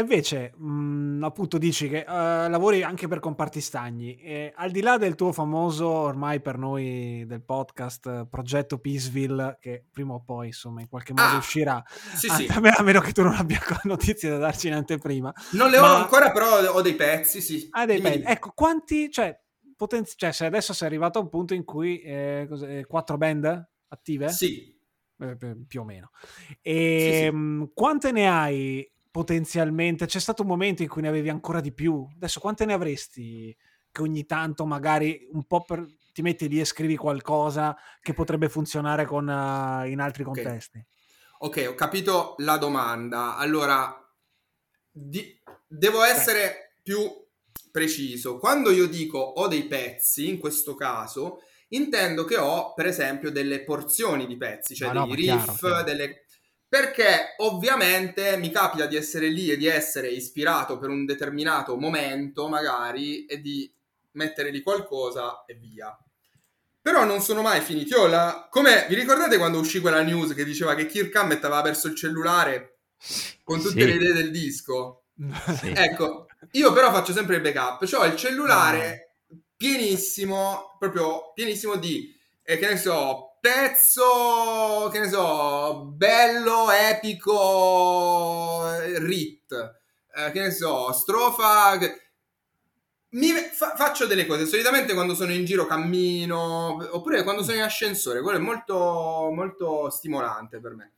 [0.00, 4.16] invece, mh, mhmm, appunto, dici che uh, lavori anche per comparti stagni.
[4.16, 9.84] E, al di là del tuo famoso, ormai per noi del podcast, progetto Peaceville, che
[9.90, 11.82] prima o poi, insomma, in qualche modo ah, uscirà,
[12.14, 12.46] sì, sì.
[12.56, 15.32] A, meno, a, meno, che tu non abbia notizie da darci in anteprima.
[15.52, 15.96] Non le ho Ma...
[15.96, 17.68] ancora, però ho dei pezzi, sì.
[17.70, 18.22] Ah, dei pezzi.
[18.24, 19.38] Ecco, quanti, cioè,
[19.76, 24.28] poten- cioè, se adesso sei arrivato a un punto in cui eh, quattro band attive?
[24.30, 24.74] Sì.
[25.18, 25.36] Eh,
[25.66, 26.10] più o meno.
[26.60, 27.24] E sì, sì.
[27.24, 31.72] Ehm, quante ne hai potenzialmente c'è stato un momento in cui ne avevi ancora di
[31.72, 32.06] più.
[32.16, 33.56] Adesso quante ne avresti
[33.90, 38.50] che ogni tanto magari un po' per, ti metti lì e scrivi qualcosa che potrebbe
[38.50, 40.84] funzionare con, uh, in altri contesti?
[41.38, 43.36] Ok, ho capito la domanda.
[43.36, 43.94] Allora,
[44.90, 46.80] di, devo essere Beh.
[46.82, 47.25] più
[47.76, 48.38] preciso.
[48.38, 53.64] Quando io dico ho dei pezzi, in questo caso, intendo che ho, per esempio, delle
[53.64, 55.82] porzioni di pezzi, cioè no, dei no, riff, chiaro, chiaro.
[55.82, 56.24] delle
[56.66, 62.48] perché ovviamente mi capita di essere lì e di essere ispirato per un determinato momento,
[62.48, 63.70] magari, e di
[64.12, 65.96] mettere lì qualcosa e via.
[66.80, 67.90] Però non sono mai finiti.
[67.90, 68.48] Io la...
[68.50, 71.94] Come vi ricordate quando uscì quella news che diceva che Kirk Hammett aveva perso il
[71.94, 72.78] cellulare
[73.44, 73.86] con tutte sì.
[73.86, 75.02] le idee del disco?
[75.58, 75.72] Sì.
[75.74, 77.84] Ecco, io però faccio sempre il backup.
[77.84, 79.12] Cioè ho il cellulare
[79.56, 87.40] pienissimo, proprio pienissimo di, eh, che ne so, pezzo, che ne so, bello, epico,
[88.98, 89.78] rit,
[90.14, 91.78] eh, che ne so, strofa...
[93.10, 97.62] Mi, fa, faccio delle cose, solitamente quando sono in giro cammino, oppure quando sono in
[97.62, 100.92] ascensore, quello è molto, molto stimolante per me.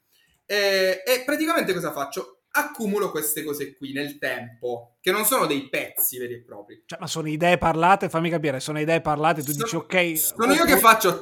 [0.44, 2.37] E, e praticamente cosa faccio?
[2.58, 6.82] Accumulo queste cose qui nel tempo, che non sono dei pezzi veri e propri.
[6.86, 10.18] Cioè, ma sono idee parlate, fammi capire, sono idee parlate, tu sono, dici ok...
[10.18, 11.20] Sono io che faccio...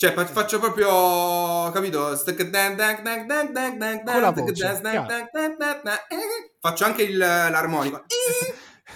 [0.00, 2.16] Cioè, faccio proprio, capito?
[6.58, 8.04] Faccio anche il, l'armonico.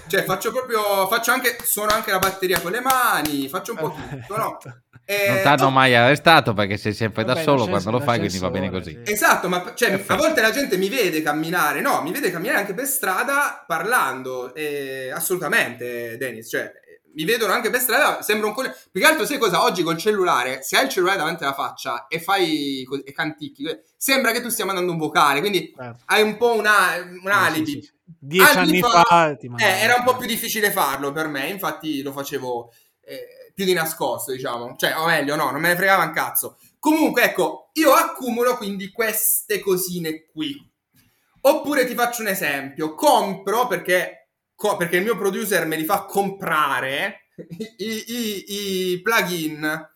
[0.06, 3.94] Cioè, faccio proprio, faccio anche, suono anche la batteria con le mani, faccio un po'
[3.94, 4.58] tutto, no?
[5.06, 8.18] Eh, non ti hanno mai arrestato perché sei sempre Vabbè, da solo quando lo fai,
[8.18, 8.98] quindi va bene così.
[9.04, 9.12] Sì.
[9.12, 12.72] Esatto, ma cioè, a volte la gente mi vede camminare, no, mi vede camminare anche
[12.72, 14.54] per strada parlando.
[14.54, 16.72] Eh, assolutamente, Dennis, cioè,
[17.14, 18.74] mi vedono anche per strada, sembra un coglione.
[18.90, 19.62] Più che altro, sai cosa?
[19.62, 23.64] Oggi col cellulare, se hai il cellulare davanti alla faccia e fai e canticchi,
[23.96, 26.02] sembra che tu stia mandando un vocale, quindi certo.
[26.06, 27.72] hai un po' una, un alibi.
[27.72, 27.92] Sì, sì, sì.
[28.04, 32.02] Dieci anni, anni fa, fa eh, era un po' più difficile farlo per me, infatti
[32.02, 32.72] lo facevo
[33.06, 34.74] eh, più di nascosto, diciamo.
[34.76, 36.58] Cioè, o meglio, no, non me ne fregava un cazzo.
[36.78, 40.54] Comunque, ecco, io accumulo quindi queste cosine qui.
[41.42, 46.04] Oppure ti faccio un esempio, compro perché, co- perché il mio producer me li fa
[46.04, 47.28] comprare
[47.78, 49.92] i, i, i plugin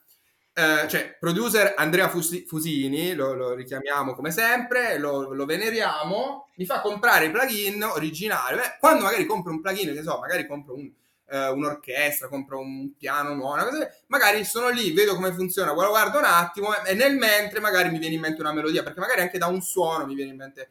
[0.58, 6.66] eh, cioè, producer Andrea Fusi- Fusini, lo, lo, richiamiamo come sempre, lo, lo, veneriamo, mi
[6.66, 8.56] fa comprare i plugin originali.
[8.56, 10.90] Beh, quando magari compro un plugin, che so, magari compro un,
[11.28, 16.18] uh, un'orchestra, compro un piano nuovo, una cosa, magari sono lì, vedo come funziona, guardo
[16.18, 19.38] un attimo e nel mentre magari mi viene in mente una melodia, perché magari anche
[19.38, 20.70] da un suono mi viene in mente...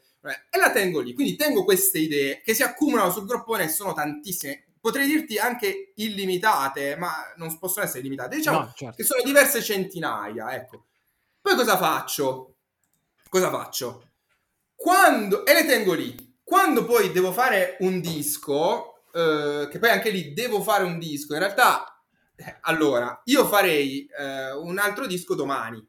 [0.49, 1.13] E la tengo lì.
[1.13, 5.91] Quindi tengo queste idee che si accumulano sul groppone e sono tantissime potrei dirti anche
[5.95, 8.95] illimitate, ma non possono essere limitate, diciamo no, certo.
[8.95, 10.85] che sono diverse centinaia, ecco.
[11.41, 12.55] Poi cosa faccio?
[13.29, 14.11] Cosa faccio?
[14.75, 20.11] Quando, e le tengo lì, quando poi devo fare un disco, eh, che poi anche
[20.11, 22.03] lì devo fare un disco, in realtà,
[22.35, 25.83] eh, allora, io farei eh, un altro disco domani,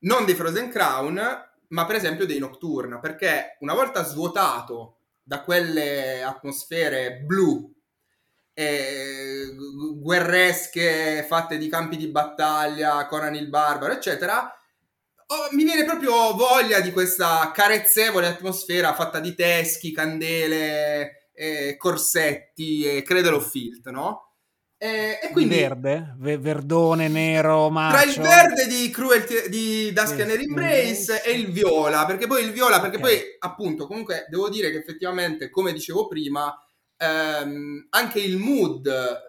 [0.00, 1.20] non dei Frozen Crown,
[1.68, 7.70] ma per esempio dei Nocturna, perché una volta svuotato da quelle atmosfere blu
[8.54, 9.54] eh,
[9.96, 14.50] guerresche fatte di campi di battaglia, Conan il Barbaro, eccetera,
[15.26, 22.84] oh, mi viene proprio voglia di questa carezzevole atmosfera fatta di teschi, candele, eh, corsetti
[22.84, 24.22] e credelo filt, no?
[24.78, 27.96] E, e quindi, verde, verdone, nero, macio.
[27.96, 30.40] Tra il verde di, Cruelty, di Duskian yes.
[30.40, 33.16] Embrace e il viola, perché poi il viola, perché okay.
[33.16, 36.54] poi appunto comunque devo dire che effettivamente, come dicevo prima,
[36.98, 39.24] ehm, anche il mood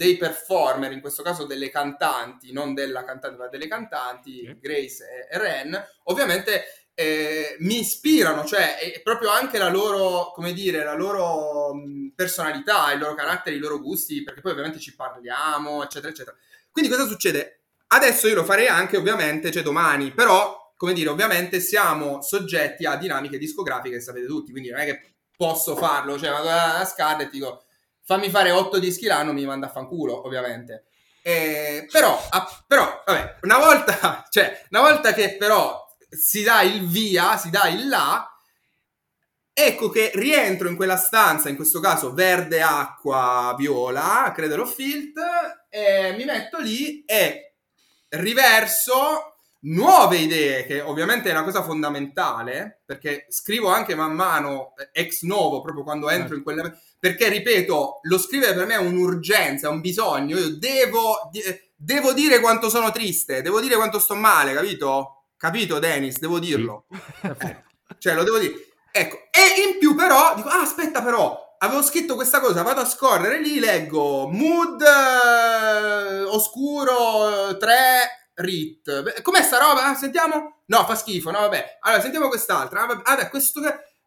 [0.00, 4.56] dei performer, in questo caso delle cantanti, non della cantante ma delle cantanti, sì.
[4.58, 10.84] Grace e, Ren, ovviamente eh, mi ispirano, cioè è proprio anche la loro, come dire,
[10.84, 11.72] la loro
[12.14, 16.36] personalità, il loro carattere, i loro gusti, perché poi ovviamente ci parliamo, eccetera, eccetera.
[16.70, 17.60] Quindi cosa succede?
[17.86, 22.96] Adesso io lo farei anche ovviamente, cioè domani, però, come dire, ovviamente siamo soggetti a
[22.96, 27.28] dinamiche discografiche che sapete tutti, quindi non è che posso farlo, cioè vado a Scarlett
[27.28, 27.62] e dico
[28.04, 30.84] fammi fare 8 dischi l'anno, mi manda a fanculo, ovviamente.
[31.22, 36.86] Eh, però, ah, però, vabbè, una volta, cioè, una volta che però si dà il
[36.86, 38.28] via, si dà il là,
[39.52, 45.18] ecco che rientro in quella stanza, in questo caso verde, acqua, viola, credo filt,
[45.68, 47.54] e mi metto lì e
[48.08, 54.88] riverso nuove idee, che ovviamente è una cosa fondamentale, perché scrivo anche man mano eh,
[54.92, 56.72] ex novo, proprio quando entro in quella...
[56.98, 61.30] Perché, ripeto, lo scrivere per me è un'urgenza, è un bisogno, io devo,
[61.76, 65.19] devo dire quanto sono triste, devo dire quanto sto male, capito?
[65.40, 66.18] Capito, Dennis?
[66.18, 66.84] Devo dirlo.
[67.22, 67.46] Sì.
[67.46, 67.64] Eh,
[67.98, 68.54] cioè, lo devo dire.
[68.92, 72.86] Ecco, e in più però, dico, ah, aspetta però, avevo scritto questa cosa, vado a
[72.86, 79.22] scorrere lì, leggo mood eh, oscuro 3 Rit.
[79.22, 79.94] Com'è sta roba?
[79.94, 80.62] Sentiamo?
[80.66, 81.78] No, fa schifo, no, vabbè.
[81.80, 82.86] Allora, sentiamo quest'altra.
[83.02, 83.60] Ah, questo...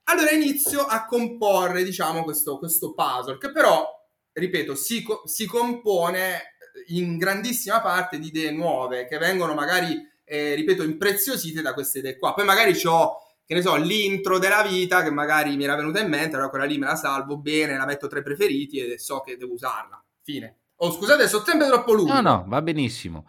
[0.06, 3.88] Allora inizio a comporre, diciamo, questo, questo puzzle, che però,
[4.34, 6.56] ripeto, si, si, compone
[6.88, 9.98] in grandissima parte di idee nuove, che vengono magari,
[10.34, 12.34] eh, ripeto, impreziosite da queste idee qua.
[12.34, 16.10] Poi magari ho che ne so, l'intro della vita che magari mi era venuta in
[16.10, 19.20] mente, allora quella lì me la salvo bene, la metto tra i preferiti e so
[19.20, 20.04] che devo usarla.
[20.24, 20.60] Fine.
[20.78, 22.14] Oh, scusate, sono sempre troppo lungo.
[22.14, 23.28] No, no, va benissimo.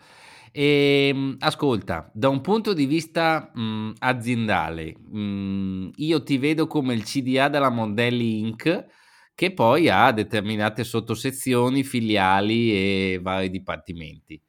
[0.52, 6.38] E, ehm, ascolta, da un punto di vista mh, mm, aziendale, mh, mm, io ti
[6.38, 8.86] vedo come il CDA della Mondelli Inc.,
[9.34, 14.40] che poi ha determinate sottosezioni, filiali e vari dipartimenti.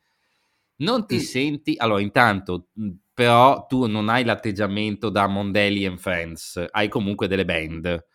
[0.77, 1.19] Non ti mm.
[1.19, 2.67] senti, allora intanto,
[3.13, 8.05] però tu non hai l'atteggiamento da Mondelli and Friends, hai comunque delle band,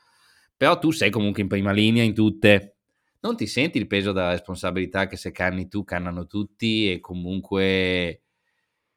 [0.57, 2.77] però tu sei comunque in prima linea in tutte
[3.21, 8.23] non ti senti il peso della responsabilità che se canni tu, cannano tutti e comunque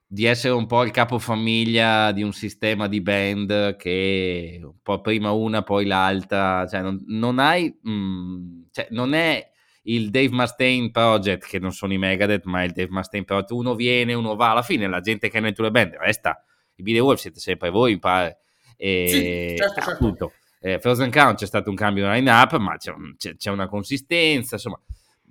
[0.06, 5.32] di essere un po' il capofamiglia di un sistema di band che un po' prima
[5.32, 9.52] una, poi l'altra, cioè non, non hai, mh, cioè non è
[9.84, 13.76] il Dave Mustaine Project, che non sono i Megadeth, ma il Dave Mustaine Project, uno
[13.76, 16.44] viene, uno va, alla fine la gente che è nelle tue band resta,
[16.76, 18.40] i Video Wolf siete sempre voi, mi pare,
[18.78, 19.92] e sì, certo, certo.
[19.92, 20.34] appunto
[20.66, 24.56] eh, Frozen Crown c'è stato un cambio di line-up, ma c'è, c'è, c'è, una consistenza,
[24.56, 24.80] insomma,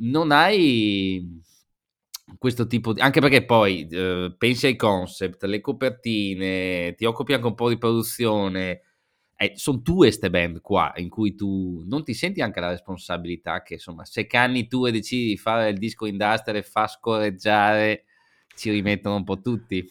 [0.00, 1.40] non hai
[2.36, 3.00] questo tipo di...
[3.00, 7.78] anche perché poi eh, pensi ai concept, le copertine, ti occupi anche un po' di
[7.78, 8.82] produzione,
[9.42, 13.62] eh, sono tue queste band qua in cui tu non ti senti anche la responsabilità
[13.62, 18.04] che insomma se canni tu e decidi di fare il disco industrial e fa scorreggiare
[18.54, 19.84] ci rimettono un po' tutti.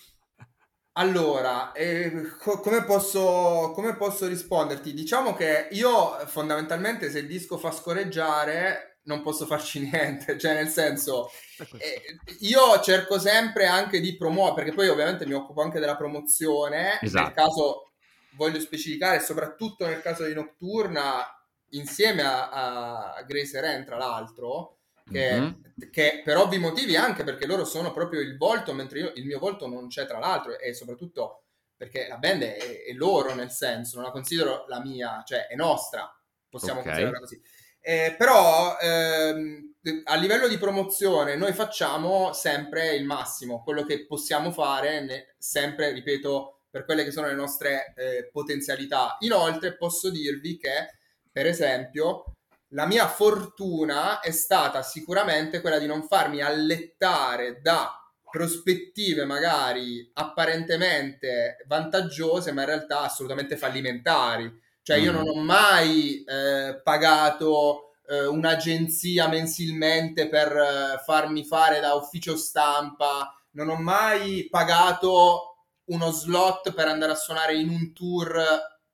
[0.94, 4.94] Allora, eh, co- come, posso, come posso risponderti?
[4.94, 10.68] Diciamo che io fondamentalmente se il disco fa scorreggiare non posso farci niente, cioè nel
[10.68, 11.30] senso
[11.78, 12.02] eh,
[12.40, 17.26] io cerco sempre anche di promuovere, perché poi ovviamente mi occupo anche della promozione, Esatto.
[17.26, 17.91] nel caso
[18.36, 21.26] voglio specificare, soprattutto nel caso di Nocturna,
[21.72, 24.80] insieme a, a Grace Ren tra l'altro,
[25.10, 25.62] che, Mhm.
[25.92, 29.40] che per ovvi motivi anche perché loro sono proprio il volto, mentre io, il mio
[29.40, 31.44] volto non c'è tra l'altro e soprattutto
[31.76, 35.56] perché la band è, è loro nel senso, non la considero la mia, cioè è
[35.56, 36.10] nostra,
[36.50, 36.84] possiamo Ok.
[36.84, 37.42] considerarla così.
[37.84, 39.74] Eh, però ehm,
[40.04, 45.92] a livello di promozione noi facciamo sempre il massimo, quello che possiamo fare, ne- sempre,
[45.92, 49.18] ripeto, per quelle che sono le nostre eh, potenzialità.
[49.20, 50.98] Inoltre posso dirvi che,
[51.32, 52.38] per esempio,
[52.70, 57.94] la mia fortuna è stata sicuramente quella di non farmi allettare da
[58.32, 64.50] prospettive magari apparentemente vantaggiose, ma in realtà assolutamente fallimentari.
[64.82, 65.16] Cioè io Mm.
[65.16, 73.34] non ho mai eh, pagato eh, un'agenzia mensilmente per eh, farmi fare da ufficio stampa,
[73.52, 75.51] non ho mai pagato
[75.92, 78.44] uno slot per andare a suonare in un tour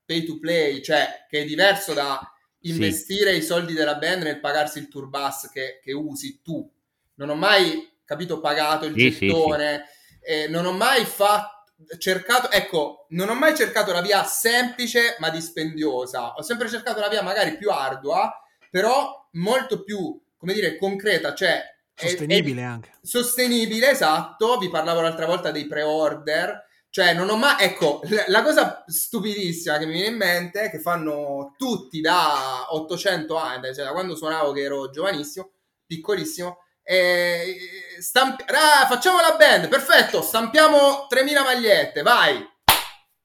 [0.06, 2.20] pay to play, cioè che è diverso da
[2.60, 2.70] Sì.
[2.70, 6.70] investire i soldi della band nel pagarsi il tour bus che, che usi tu.
[7.16, 9.86] Non ho mai capito pagato il Sì, sì, gettone,
[10.22, 11.56] eh, non ho mai fatto
[12.00, 16.34] cercato, ecco, non ho mai cercato la via semplice ma dispendiosa.
[16.34, 18.34] Ho sempre cercato la via magari più ardua,
[18.70, 22.92] però molto più, come dire, concreta, cioè è- è- Sostenibile anche.
[23.02, 24.58] sostenibile, esatto.
[24.58, 26.66] Vi parlavo l'altra volta dei pre-order.
[26.90, 27.56] Cioè, non ho mai.
[27.60, 33.36] Ecco, la, cosa stupidissima che mi viene in mente è che fanno tutti da 800
[33.36, 35.52] anni, cioè da quando suonavo che ero giovanissimo,
[35.86, 36.64] piccolissimo.
[36.84, 37.58] E
[38.00, 42.56] stampi- ah, facciamo la band, perfetto, stampiamo 3000 magliette, vai.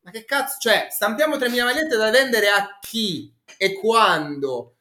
[0.00, 4.78] Ma che cazzo, cioè, stampiamo 3000 magliette da vendere a chi e quando?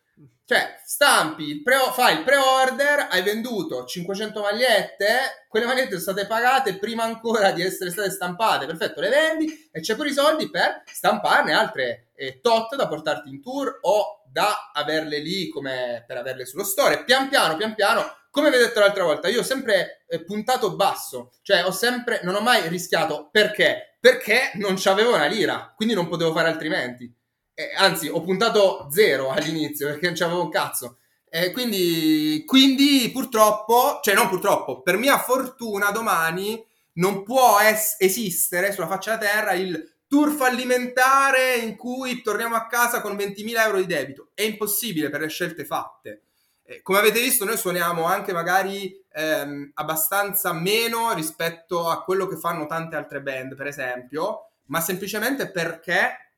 [0.51, 6.27] Cioè, stampi, il pre- fai il pre-order, hai venduto 500 magliette, quelle magliette sono state
[6.27, 10.49] pagate prima ancora di essere state stampate, perfetto, le vendi e c'è pure i soldi
[10.49, 16.17] per stamparne altre eh, tot da portarti in tour o da averle lì come per
[16.17, 17.05] averle sullo store.
[17.05, 20.75] Pian piano, pian piano, come vi ho detto l'altra volta, io ho sempre eh, puntato
[20.75, 23.95] basso, cioè ho sempre, non ho mai rischiato, perché?
[24.01, 27.09] Perché non c'avevo una lira, quindi non potevo fare altrimenti.
[27.53, 30.97] Eh, anzi, ho puntato zero all'inizio perché non c'avevo un cazzo.
[31.29, 38.71] Eh, quindi, quindi, purtroppo, cioè non purtroppo, per mia fortuna domani non può es- esistere
[38.71, 43.77] sulla faccia della terra il tour fallimentare in cui torniamo a casa con 20.000 euro
[43.77, 44.31] di debito.
[44.33, 46.23] È impossibile per le scelte fatte.
[46.63, 52.35] Eh, come avete visto, noi suoniamo anche magari ehm, abbastanza meno rispetto a quello che
[52.37, 56.30] fanno tante altre band, per esempio, ma semplicemente perché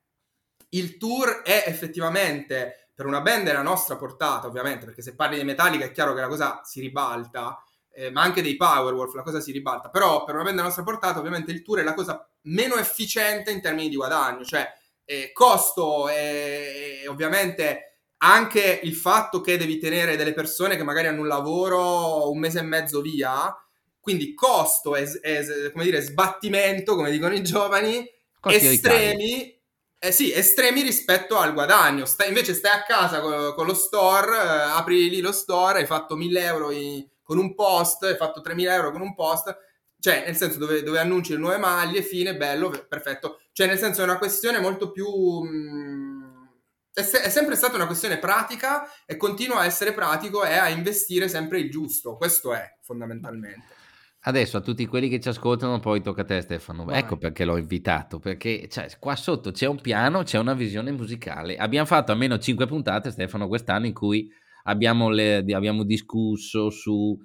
[0.74, 5.44] il tour è effettivamente per una band della nostra portata, ovviamente, perché se parli di
[5.44, 7.62] Metallica è chiaro che la cosa si ribalta,
[7.92, 10.84] eh, ma anche dei Powerwolf la cosa si ribalta, però per una band della nostra
[10.84, 14.68] portata ovviamente il tour è la cosa meno efficiente in termini di guadagno, cioè
[15.06, 21.08] eh, costo e, e ovviamente anche il fatto che devi tenere delle persone che magari
[21.08, 23.54] hanno un lavoro un mese e mezzo via,
[24.00, 28.10] quindi costo e, e come dire, sbattimento, come dicono i giovani,
[28.40, 29.62] Costi estremi,
[30.06, 32.06] eh sì, estremi rispetto al guadagno.
[32.06, 34.38] Stai, invece stai a casa con, con lo store, eh,
[34.78, 38.74] apri lì lo store, hai fatto 1000 euro in- con un post, hai fatto 3000
[38.74, 39.58] euro con un post,
[40.00, 43.40] cioè nel senso dove, dove annunci le nuove maglie, fine, bello, perfetto.
[43.54, 45.08] Cioè nel senso è una questione molto più...
[45.08, 46.50] mh,
[46.94, 50.68] è, se- è sempre stata una questione pratica e continua a essere pratico e a
[50.68, 52.18] investire sempre il giusto.
[52.18, 53.83] Questo è fondamentalmente.
[54.26, 56.86] Adesso a tutti quelli che ci ascoltano, poi tocca a te Stefano.
[56.86, 57.00] Vai.
[57.00, 61.58] Ecco perché l'ho invitato, perché cioè, qua sotto c'è un piano, c'è una visione musicale.
[61.58, 64.30] Abbiamo fatto almeno 5 puntate, Stefano, quest'anno in cui
[64.64, 67.18] abbiamo, le- abbiamo discusso su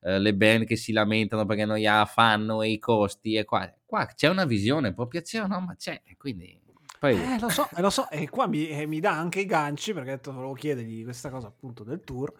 [0.00, 3.70] eh, le band che si lamentano perché non gliela fanno e i costi e qua,
[3.84, 6.58] qua c'è una visione, può piacere o no, ma c'è, quindi...
[6.98, 9.44] Poi, Eh, lo so, eh, lo so, e qua mi, eh, mi dà anche i
[9.44, 12.32] ganci perché ho detto, volevo chiedergli questa cosa appunto del tour.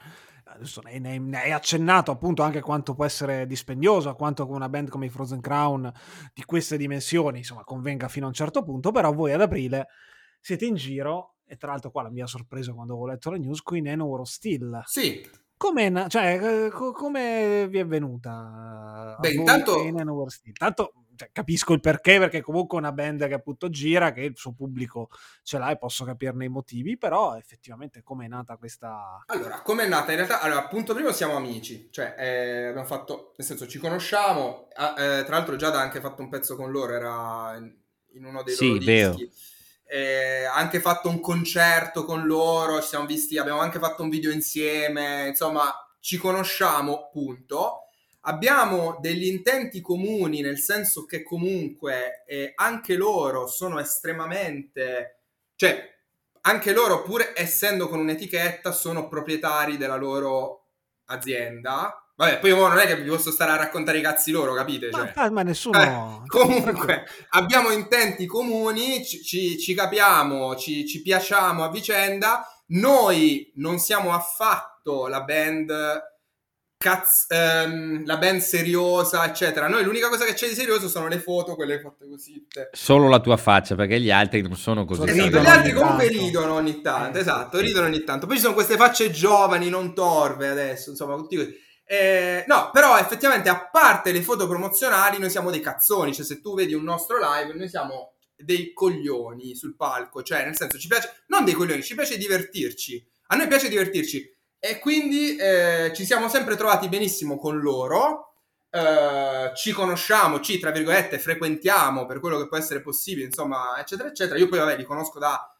[0.56, 4.68] Adesso ne, ne- ne hai accennato appunto anche quanto può essere dispendioso, quanto con una
[4.68, 5.92] band come i Frozen Crown
[6.32, 9.86] di queste dimensioni, insomma, convenga fino a un certo punto, però voi ad aprile
[10.40, 13.60] siete in giro e tra l'altro qua mi ha sorpreso quando ho letto la news
[13.60, 14.82] qui Nenoro Still.
[14.84, 15.24] Sì,
[15.58, 19.16] Come, cioè, eh, come vi è venuta?
[19.16, 19.82] a Beh, intanto-?
[20.52, 24.36] Tanto cioè, capisco il perché, perché comunque è una band che appunto gira, che il
[24.36, 25.08] suo pubblico
[25.42, 29.22] ce l'ha e posso capirne i motivi, però effettivamente come è nata questa...
[29.26, 30.10] Allora, come è nata?
[30.10, 34.68] In realtà, allora, appunto primo siamo amici, cioè eh, abbiamo fatto, nel senso ci conosciamo,
[34.70, 38.54] eh, tra l'altro Giada ha anche fatto un pezzo con loro, era in uno dei
[38.54, 39.14] sì, loro vero.
[39.14, 39.54] dischi.
[39.88, 44.32] Eh, anche fatto un concerto con loro, ci siamo visti, abbiamo anche fatto un video
[44.32, 47.85] insieme, insomma ci conosciamo, punto.
[48.28, 55.20] Abbiamo degli intenti comuni, nel senso che comunque eh, anche loro sono estremamente,
[55.54, 55.94] cioè
[56.42, 60.66] anche loro, pur essendo con un'etichetta, sono proprietari della loro
[61.06, 62.00] azienda.
[62.16, 64.88] Vabbè, poi non è che vi posso stare a raccontare i cazzi loro, capite?
[64.90, 65.82] Ma, Cioè, ma nessuno...
[65.82, 72.44] eh, comunque, abbiamo intenti comuni, ci, ci- ci capiamo, ci, ci piacciamo a vicenda.
[72.68, 76.15] Noi non siamo affatto la band
[76.78, 79.68] cazz- ehm, la band seriosa, eccetera.
[79.68, 82.46] Noi l'unica cosa che c'è di serioso sono le foto, quelle fatte così.
[82.48, 82.68] te.
[82.72, 85.04] Solo la tua faccia, perché gli altri non sono così.
[85.04, 86.22] Ridono Esatto, gli ogni altri comunque tanto.
[86.22, 87.64] ridono ogni tanto, Eh, esatto, sì.
[87.64, 88.26] ridono ogni tanto.
[88.26, 91.64] Poi ci sono queste facce giovani, non torve adesso, insomma, tutti così.
[91.88, 96.40] Eh, no, però effettivamente a parte le foto promozionali, noi siamo dei cazzoni, cioè se
[96.40, 100.88] tu vedi un nostro live, noi siamo dei coglioni sul palco, cioè nel senso ci
[100.88, 106.04] piace, non dei coglioni, ci piace divertirci, a noi piace divertirci e quindi eh, ci
[106.04, 108.34] siamo sempre trovati benissimo con loro,
[108.70, 114.08] eh, ci conosciamo, ci tra virgolette frequentiamo per quello che può essere possibile, insomma, eccetera,
[114.08, 114.38] eccetera.
[114.38, 115.50] Io poi vabbè li conosco da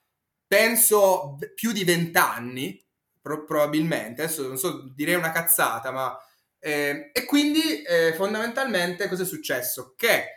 [0.47, 2.85] penso più di vent'anni,
[3.21, 6.17] pro- probabilmente, adesso non so, direi una cazzata, ma...
[6.59, 9.95] eh, e quindi eh, fondamentalmente cosa è successo?
[9.97, 10.36] Che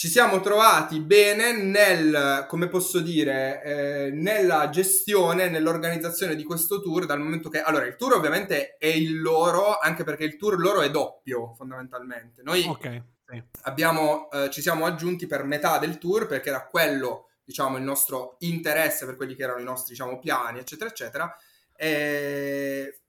[0.00, 7.04] ci siamo trovati bene nel, come posso dire, eh, nella gestione, nell'organizzazione di questo tour,
[7.04, 10.80] dal momento che, allora, il tour ovviamente è il loro, anche perché il tour loro
[10.80, 12.40] è doppio, fondamentalmente.
[12.42, 13.42] Noi Ok, sì.
[13.64, 18.36] abbiamo, eh, ci siamo aggiunti per metà del tour perché era quello, diciamo, il nostro
[18.38, 21.36] interesse per quelli che erano i nostri, diciamo, piani, eccetera, eccetera.
[21.76, 23.00] Eh,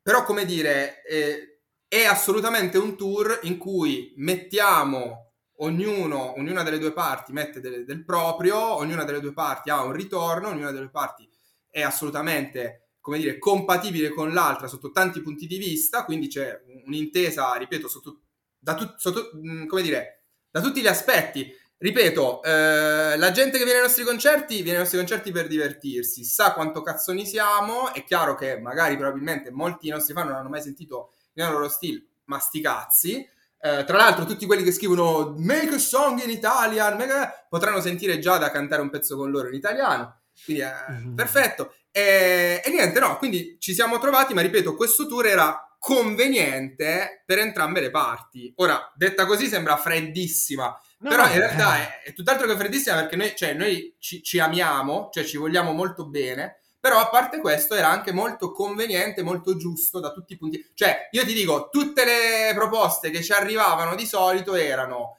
[0.00, 5.25] però, come dire, eh, è assolutamente un tour in cui mettiamo
[5.58, 9.92] ognuno, ognuna delle due parti mette del, del proprio, ognuna delle due parti ha un
[9.92, 11.28] ritorno, ognuna delle due parti
[11.70, 17.54] è assolutamente, come dire, compatibile con l'altra sotto tanti punti di vista, quindi c'è un'intesa,
[17.54, 18.20] ripeto, sotto,
[18.58, 21.52] da tut- sotto, mh, come dire, da tutti gli aspetti.
[21.78, 26.24] Ripeto, eh, la gente che viene ai nostri concerti viene ai nostri concerti per divertirsi,
[26.24, 30.62] sa quanto cazzoni siamo, è chiaro che magari probabilmente molti nostri fan non hanno mai
[30.62, 33.28] sentito nel loro stile, ma sti cazzi.
[33.60, 38.18] Eh, tra l'altro, tutti quelli che scrivono Make a song in Italian make- potranno sentire
[38.18, 40.20] già da cantare un pezzo con loro in italiano.
[40.44, 41.14] Quindi, eh, Mhm.
[41.14, 41.74] perfetto.
[41.90, 47.38] E, e niente, no, quindi ci siamo trovati, ma ripeto, questo tour era conveniente per
[47.38, 48.52] entrambe le parti.
[48.56, 52.96] Ora, detta così sembra freddissima, No, però in realtà eh, è, è tutt'altro che freddissima
[52.96, 57.40] perché noi, cioè, noi ci, ci amiamo, cioè ci vogliamo molto bene, però a parte
[57.40, 60.70] questo era anche molto conveniente, molto giusto da tutti i punti.
[60.72, 65.16] Cioè, io ti dico, tutte le proposte che ci arrivavano di solito erano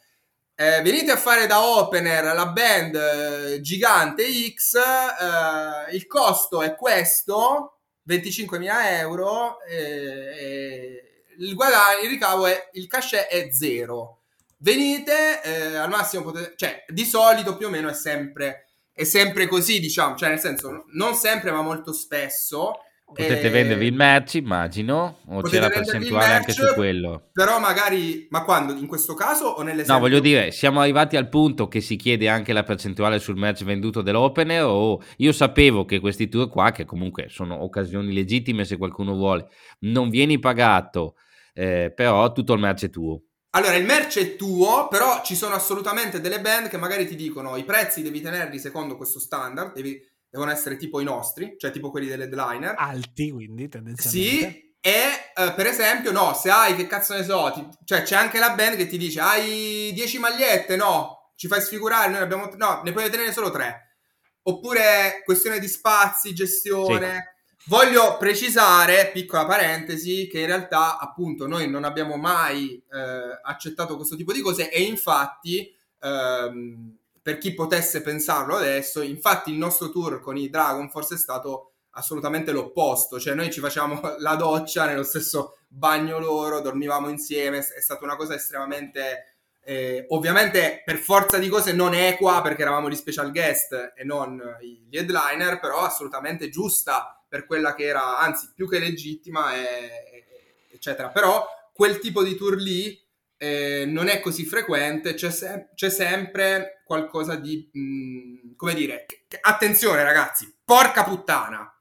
[0.55, 6.73] eh, venite a fare da opener la band eh, gigante X, eh, il costo è
[6.73, 14.21] questo, 25.000 euro, eh, il guadagno, il ricavo è, il cachet è zero.
[14.59, 18.66] Venite, eh, al massimo potete, cioè di solito più o meno è sempre,
[18.97, 22.79] è sempre così, diciamo, cioè nel senso non sempre ma molto spesso.
[23.05, 27.29] Potete eh, vendervi il merch, immagino, o c'è la percentuale anche merch, su quello?
[27.31, 28.73] Però magari, ma quando?
[28.73, 29.93] In questo caso o nell'esempio?
[29.93, 33.63] No, voglio dire, siamo arrivati al punto che si chiede anche la percentuale sul merch
[33.63, 38.77] venduto dell'opener o io sapevo che questi tour qua, che comunque sono occasioni legittime se
[38.77, 39.47] qualcuno vuole,
[39.81, 41.13] non vieni pagato,
[41.53, 43.21] eh, però tutto il merch è tuo.
[43.51, 47.55] Allora, il merch è tuo, però ci sono assolutamente delle band che magari ti dicono
[47.55, 51.89] i prezzi devi tenerli secondo questo standard, devi- devono essere tipo i nostri, cioè tipo
[51.89, 52.75] quelli dell'headliner.
[52.77, 54.49] alti, quindi tendenzialmente.
[54.49, 54.91] Sì, e
[55.35, 58.53] eh, per esempio, no, se hai, che cazzo ne so, ti- cioè c'è anche la
[58.53, 62.91] band che ti dice hai 10 magliette, no, ci fai sfigurare, noi abbiamo, no, ne
[62.91, 63.97] puoi tenere solo 3.
[64.43, 67.36] Oppure questione di spazi, gestione.
[67.69, 74.15] Voglio precisare, piccola parentesi, che in realtà appunto noi non abbiamo mai eh, accettato questo
[74.15, 80.21] tipo di cose e infatti, ehm, per chi potesse pensarlo adesso, infatti il nostro tour
[80.21, 85.03] con i Dragon Force è stato assolutamente l'opposto, cioè noi ci facciamo la doccia nello
[85.03, 89.35] stesso bagno loro, dormivamo insieme, è stata una cosa estremamente...
[89.65, 94.41] eh, ovviamente per forza di cose non equa perché eravamo gli special guest e non
[94.61, 100.25] gli headliner, però assolutamente giusta per quella che era, anzi più che legittima, e,
[100.71, 101.09] eccetera.
[101.09, 102.99] Però quel tipo di tour lì
[103.37, 109.05] eh, non è così frequente, c'è, se- c'è sempre qualcosa di, mh, mm, come dire,
[109.41, 111.71] attenzione ragazzi, porca puttana.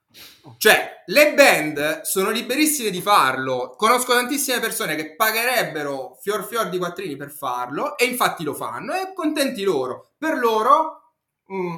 [0.59, 3.75] Cioè, le band sono liberissime di farlo.
[3.77, 8.95] Conosco tantissime persone che pagherebbero fior fior di quattrini per farlo e infatti lo fanno
[8.95, 10.13] e contenti loro.
[10.17, 11.15] Per loro
[11.47, 11.75] mh, mm,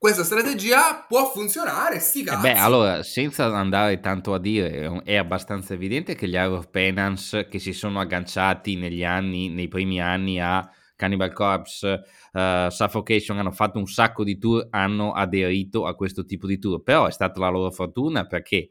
[0.00, 2.46] questa strategia può funzionare, sti cazzi.
[2.46, 7.46] Eh beh, allora, senza andare tanto a dire, è abbastanza evidente che gli Arrow Penance
[7.48, 12.00] che si sono agganciati negli anni, nei primi anni a Cannibal Corpse,
[12.32, 16.82] uh, Suffocation hanno fatto un sacco di tour, hanno aderito a questo tipo di tour,
[16.82, 18.70] però è stata la loro fortuna perché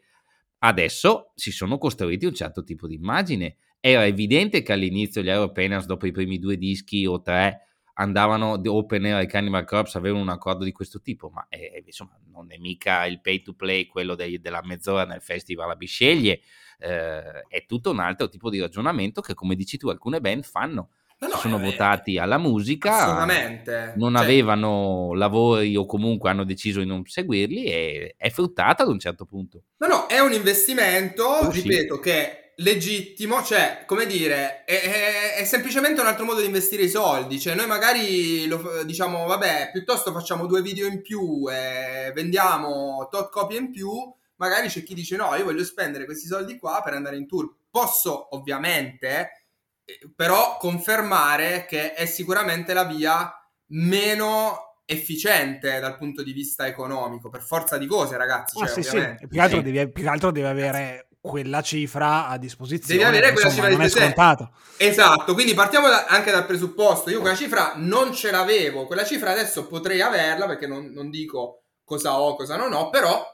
[0.61, 3.57] adesso si sono costruiti un certo tipo di immagine.
[3.79, 7.68] Era evidente che all'inizio gli Arrow Penance, dopo i primi due dischi o tre,
[7.99, 12.17] andavano Open Air e Cannibal Corpse avevano un accordo di questo tipo, ma è, insomma
[12.31, 16.39] non è mica il pay to play quello dei, della mezz'ora nel festival a Bisceglie,
[16.79, 20.89] eh, è tutto un altro tipo di ragionamento che come dici tu alcune band fanno.
[21.21, 23.91] No, no, sono eh, votati alla musica, assolutamente.
[23.97, 28.89] non cioè, avevano lavori o comunque hanno deciso di non seguirli e è fruttata ad
[28.89, 29.63] un certo punto.
[29.79, 32.01] No, no, è un investimento, oh, ripeto, sì.
[32.01, 36.89] che legittimo, cioè, come dire, è, è, è, semplicemente un altro modo di investire i
[36.89, 37.39] soldi.
[37.39, 43.29] Cioè, noi magari lo, diciamo, vabbè, piuttosto facciamo due video in più e vendiamo tot
[43.31, 43.91] copie in più.
[44.35, 47.53] Magari c'è chi dice: No, io voglio spendere questi soldi qua per andare in tour.
[47.69, 49.45] Posso, ovviamente,
[49.85, 53.31] eh, però confermare che è sicuramente la via
[53.71, 58.59] meno efficiente dal punto di vista economico, per forza di cose, ragazzi.
[58.59, 59.15] Ah, cioè, sì, sì.
[59.19, 63.03] Più, che altro devi, più che altro devi avere quella cifra a disposizione.
[63.03, 64.51] Devi avere quella insomma, cifra è scontato.
[64.77, 67.09] Esatto, quindi partiamo da, anche dal presupposto.
[67.09, 71.63] Io quella cifra non ce l'avevo, quella cifra adesso potrei averla perché non, non dico
[71.83, 73.25] cosa ho, cosa non ho, però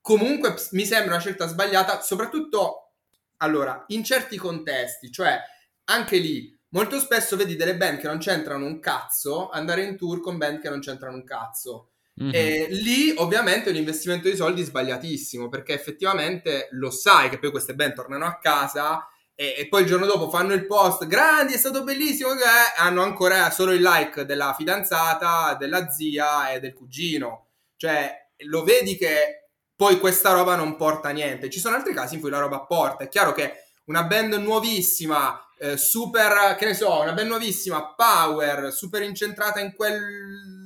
[0.00, 2.92] comunque mi sembra una scelta sbagliata, soprattutto
[3.38, 5.38] allora, in certi contesti, cioè
[5.84, 10.20] anche lì molto spesso vedi delle band che non c'entrano un cazzo andare in tour
[10.20, 11.92] con band che non c'entrano un cazzo.
[12.20, 12.30] Mm-hmm.
[12.34, 17.50] E lì ovviamente è un investimento di soldi sbagliatissimo perché effettivamente lo sai che poi
[17.50, 21.54] queste band tornano a casa e, e poi il giorno dopo fanno il post grandi
[21.54, 22.42] è stato bellissimo che
[22.76, 27.46] hanno ancora solo il like della fidanzata della zia e del cugino.
[27.76, 28.12] Cioè
[28.46, 31.50] lo vedi che poi questa roba non porta a niente.
[31.50, 33.04] Ci sono altri casi in cui la roba porta.
[33.04, 38.72] È chiaro che una band nuovissima eh, super che ne so una band nuovissima power
[38.72, 40.57] super incentrata in quel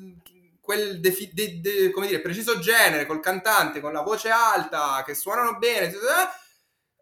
[0.75, 5.14] quel defi- de- de- come dire, preciso genere, col cantante, con la voce alta, che
[5.14, 5.91] suonano bene,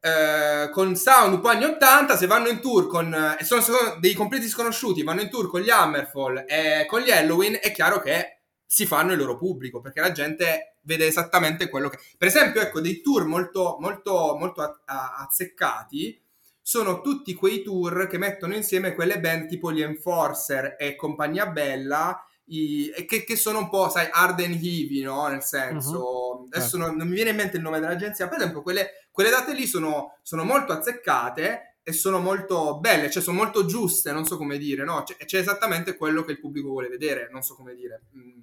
[0.02, 3.96] eh, con sound un po' anni 80, se vanno in tour con, e sono, sono
[3.98, 8.00] dei completi sconosciuti, vanno in tour con gli Hammerfall e con gli Halloween, è chiaro
[8.00, 11.98] che si fanno il loro pubblico, perché la gente vede esattamente quello che...
[12.16, 16.18] Per esempio, ecco, dei tour molto, molto, molto a- a- azzeccati,
[16.62, 22.24] sono tutti quei tour che mettono insieme quelle band tipo gli Enforcer e Compagnia Bella
[22.50, 25.26] i, che, che, sono un po', sai, Arden Heavy, no?
[25.28, 26.46] Nel senso, uh-huh.
[26.46, 26.86] adesso certo.
[26.86, 29.66] non, non, mi viene in mente il nome dell'agenzia, per esempio, quelle, quelle date lì
[29.66, 34.58] sono, sono, molto azzeccate e sono molto belle, cioè sono molto giuste, non so come
[34.58, 35.04] dire, no?
[35.04, 38.02] C'è, c'è esattamente quello che il pubblico vuole vedere, non so come dire.
[38.16, 38.40] Mm.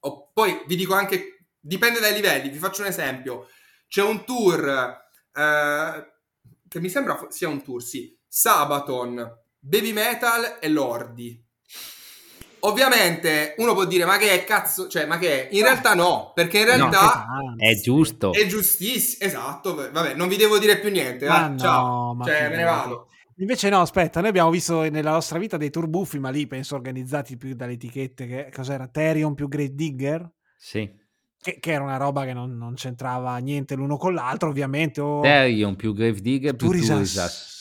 [0.00, 3.48] Oh, poi vi dico anche, dipende dai livelli, vi faccio un esempio.
[3.86, 6.12] C'è un tour eh,
[6.68, 11.43] che mi sembra sia un tour, sì, Sabaton, Baby Metal e Lordi
[12.66, 15.54] Ovviamente uno può dire ma che è cazzo, cioè ma che è?
[15.54, 18.32] In realtà no, perché in realtà no, è giusto.
[18.32, 22.56] È giustissimo, esatto, vabbè, non vi devo dire più niente, ma no, ciao, cioè me
[22.56, 23.08] ne vado.
[23.38, 26.74] Invece no, aspetta, noi abbiamo visto nella nostra vita dei tour buffi, ma lì penso
[26.74, 28.86] organizzati più dalle etichette, che cos'era?
[28.86, 30.26] Therion più Great Digger?
[30.56, 30.88] Sì.
[31.38, 35.02] Che, che, era una roba che non, non, c'entrava niente l'uno con l'altro, ovviamente.
[35.02, 35.20] O...
[35.20, 36.96] Therion più Grave Digger più Turisas.
[36.96, 37.53] Turisas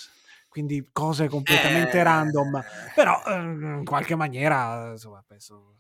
[0.54, 2.04] quindi cose completamente eh...
[2.04, 5.78] random, però ehm, in qualche maniera, insomma, penso...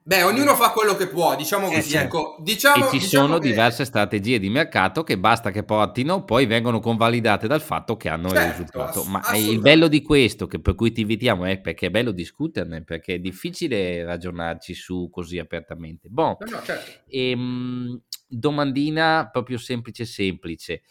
[0.00, 1.96] Beh, ognuno fa quello che può, diciamo eh, così.
[1.96, 3.48] Eh, ecco, diciamo, e ci diciamo sono che...
[3.48, 8.28] diverse strategie di mercato che basta che portino, poi vengono convalidate dal fatto che hanno
[8.28, 9.02] certo, il risultato.
[9.02, 12.84] Ma il bello di questo, che per cui ti invitiamo, è perché è bello discuterne,
[12.84, 16.06] perché è difficile ragionarci su così apertamente.
[16.08, 17.02] Bon, no, no, certo.
[17.08, 20.82] ehm, domandina proprio semplice semplice.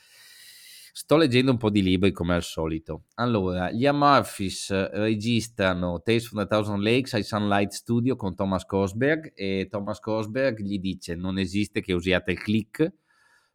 [0.98, 3.08] Sto leggendo un po' di libri come al solito.
[3.16, 9.34] Allora, gli Amorphis registrano Tales from the Thousand Lakes ai Sunlight Studio con Thomas Cosberg
[9.36, 12.94] e Thomas Cosberg gli dice non esiste che usiate il click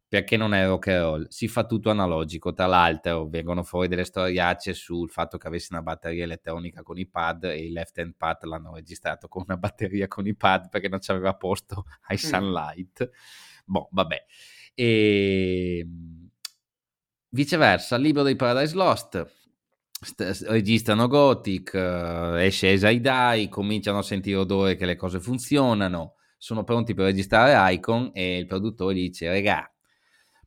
[0.07, 2.53] perché non è rock and roll, si fa tutto analogico.
[2.53, 7.07] Tra l'altro vengono fuori delle storiacce sul fatto che avessi una batteria elettronica con i
[7.07, 10.89] pad e il left hand pad l'hanno registrato con una batteria con i pad perché
[10.91, 12.19] non ci aveva posto ai mm.
[12.19, 13.11] Sunlight.
[13.11, 13.63] Mm.
[13.65, 14.27] Boh, vabbè.
[14.75, 16.20] E ehm,
[17.33, 19.39] Viceversa, il libro dei Paradise Lost
[20.01, 26.65] st- registrano Gothic, eh, esce Esaidai, cominciano a sentire odore che le cose funzionano, sono
[26.65, 29.71] pronti per registrare Icon e il produttore dice, regà,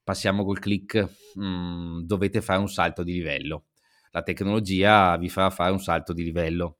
[0.04, 1.08] passiamo col click,
[1.40, 3.66] mm, dovete fare un salto di livello.
[4.12, 6.80] La tecnologia vi farà fare un salto di livello.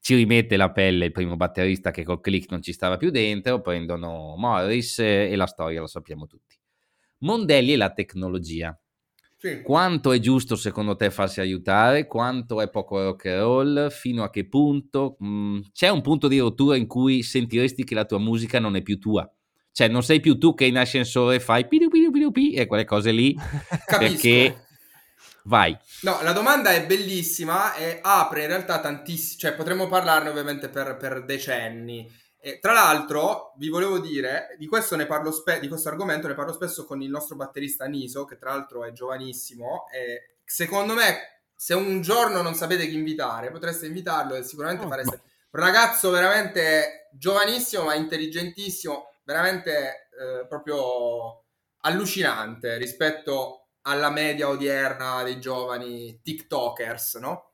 [0.00, 3.60] Ci rimette la pelle il primo batterista che col click non ci stava più dentro,
[3.60, 6.56] prendono Morris e la storia la sappiamo tutti.
[7.18, 8.78] Mondelli e la tecnologia.
[9.40, 9.62] Sì.
[9.62, 12.08] Quanto è giusto secondo te farsi aiutare?
[12.08, 13.88] Quanto è poco rock and roll?
[13.90, 15.16] Fino a che punto?
[15.22, 18.82] Mm, c'è un punto di rottura in cui sentiresti che la tua musica non è
[18.82, 19.30] più tua?
[19.70, 22.84] Cioè, non sei più tu che in ascensore fai pidu pidu pidu pi e quelle
[22.84, 23.32] cose lì.
[23.86, 24.66] perché
[25.44, 25.76] vai.
[26.02, 30.96] No, la domanda è bellissima e apre in realtà tantissimi, cioè potremmo parlarne ovviamente per,
[30.96, 32.10] per decenni.
[32.40, 36.34] E, tra l'altro, vi volevo dire, di questo, ne parlo spe- di questo argomento ne
[36.34, 41.42] parlo spesso con il nostro batterista Niso, che tra l'altro è giovanissimo, e secondo me,
[41.54, 45.22] se un giorno non sapete chi invitare, potreste invitarlo e sicuramente oh, fareste...
[45.50, 51.44] Un ragazzo veramente giovanissimo ma intelligentissimo, veramente eh, proprio
[51.80, 57.52] allucinante rispetto alla media odierna dei giovani TikTokers, no?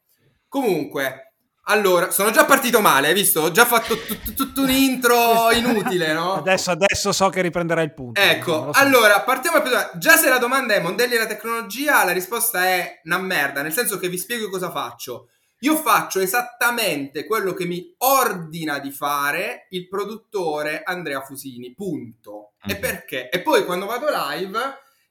[0.48, 1.33] Comunque,
[1.66, 3.40] allora, sono già partito male, hai visto?
[3.40, 3.96] Ho già fatto
[4.36, 6.34] tutto un intro inutile, no?
[6.34, 8.20] Adesso, adesso so che riprenderai il punto.
[8.20, 9.90] Ecco, allora, partiamo più da...
[9.94, 13.98] Già se la domanda è modelli della tecnologia, la risposta è una merda, nel senso
[13.98, 15.28] che vi spiego cosa faccio.
[15.60, 22.52] Io faccio esattamente quello che mi ordina di fare il produttore Andrea Fusini, punto.
[22.62, 22.80] E mhm.
[22.80, 23.30] perché?
[23.30, 24.58] E poi quando vado live,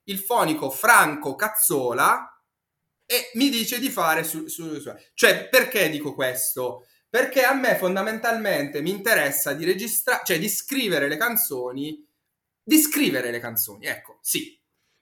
[0.03, 2.32] il fonico Franco Cazzola
[3.13, 4.91] e mi dice di fare su, su, su.
[5.13, 6.87] Cioè, perché dico questo?
[7.07, 12.03] Perché a me fondamentalmente mi interessa di registrare, cioè di scrivere le canzoni,
[12.63, 14.59] di scrivere le canzoni, ecco, sì.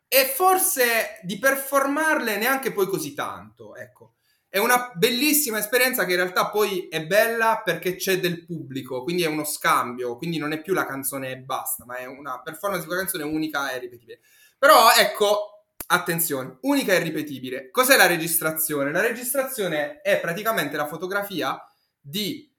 [0.10, 4.16] E forse di performarle neanche poi così tanto, ecco.
[4.50, 9.24] È una bellissima esperienza che in realtà poi è bella perché c'è del pubblico, quindi
[9.24, 12.86] è uno scambio, quindi non è più la canzone e basta, ma è una performance
[12.86, 14.20] di una canzone unica e ripetibile.
[14.58, 15.51] Però ecco,
[15.92, 17.70] attenzione, unica e ripetibile.
[17.70, 18.92] Cos'è la registrazione?
[18.92, 21.62] La registrazione è praticamente la fotografia
[22.00, 22.50] di...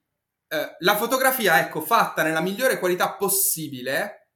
[0.47, 4.29] Eh, la fotografia, ecco, fatta nella migliore qualità possibile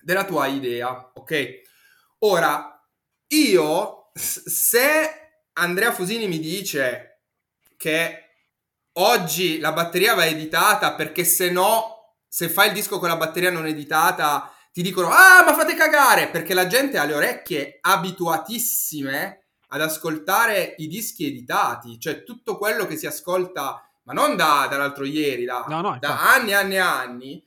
[0.00, 1.60] della tua idea, ok?
[2.20, 2.80] Ora,
[3.28, 7.22] io, se Andrea Fusini mi dice
[7.76, 8.18] che
[8.94, 13.50] oggi la batteria va editata perché se no, se fai il disco con la batteria
[13.50, 19.42] non editata, ti dicono ah ma fate cagare perché la gente ha le orecchie abituatissime
[19.72, 25.04] ad ascoltare i dischi editati, cioè tutto quello che si ascolta, ma non da, dall'altro
[25.04, 27.46] ieri, da, no, no, da anni e anni e anni.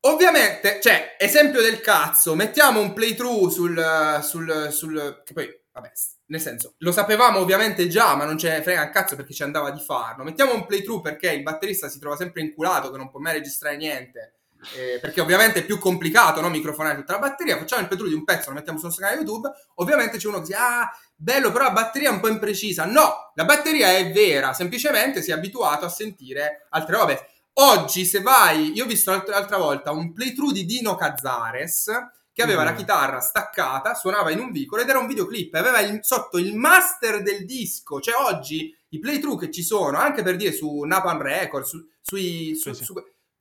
[0.00, 5.90] Ovviamente, cioè, esempio del cazzo, mettiamo un playthrough sul, sul, sul che poi, vabbè,
[6.26, 9.42] nel senso, lo sapevamo ovviamente già, ma non ce ne frega un cazzo perché ci
[9.42, 10.22] andava di farlo.
[10.22, 13.76] Mettiamo un playthrough perché il batterista si trova sempre inculato, che non può mai registrare
[13.76, 14.34] niente.
[14.74, 16.48] Eh, perché ovviamente è più complicato no?
[16.48, 17.56] microfonare tutta la batteria.
[17.56, 19.50] Facciamo il playthrough di un pezzo, lo mettiamo sul nostro canale YouTube.
[19.76, 22.84] Ovviamente c'è uno che dice: Ah, bello, però la batteria è un po' imprecisa.
[22.84, 27.30] No, la batteria è vera, semplicemente si è abituato a sentire altre robe.
[27.60, 31.90] Oggi, se vai, io ho visto l'altra volta un playthrough di Dino Cazares
[32.38, 32.66] che aveva mm.
[32.66, 36.54] la chitarra staccata, suonava in un vicolo ed era un videoclip, aveva il, sotto il
[36.54, 41.20] master del disco, cioè oggi i playthrough che ci sono, anche per dire su Napalm
[41.20, 42.84] Records, su, sui, su, sì, sì.
[42.84, 42.94] Su,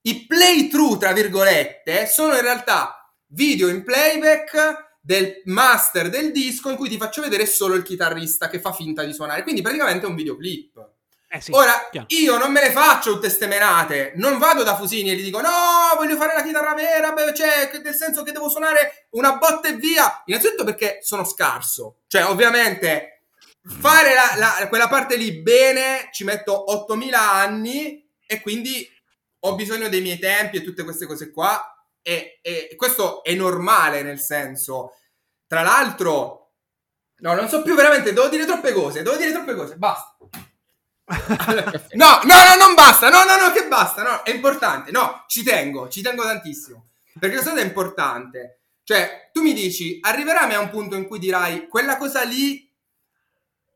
[0.07, 6.77] i playthrough, tra virgolette, sono in realtà video in playback del master del disco in
[6.77, 10.09] cui ti faccio vedere solo il chitarrista che fa finta di suonare, quindi praticamente è
[10.09, 10.89] un videoclip.
[11.29, 12.07] Eh sì, Ora, chiaro.
[12.09, 15.41] io non me ne faccio tutte ste menate, non vado da Fusini e gli dico
[15.41, 15.49] no,
[15.97, 19.73] voglio fare la chitarra vera, beh, cioè, nel senso che devo suonare una botta e
[19.73, 20.23] via.
[20.25, 23.23] Innanzitutto perché sono scarso, cioè ovviamente
[23.81, 28.89] fare la, la, quella parte lì bene ci metto 8000 anni e quindi
[29.47, 34.01] ho bisogno dei miei tempi e tutte queste cose qua e, e questo è normale
[34.01, 34.93] nel senso,
[35.45, 36.51] tra l'altro,
[37.17, 40.17] no, non so più veramente, devo dire troppe cose, devo dire troppe cose, basta
[41.93, 43.09] no, no, no, non basta.
[43.09, 44.03] No, no, no, che basta.
[44.03, 44.91] No, è importante.
[44.91, 46.89] No, ci tengo, ci tengo tantissimo.
[47.17, 48.59] Perché questa cosa è importante.
[48.83, 52.69] Cioè, tu mi dici, arriverai a un punto in cui dirai, quella cosa lì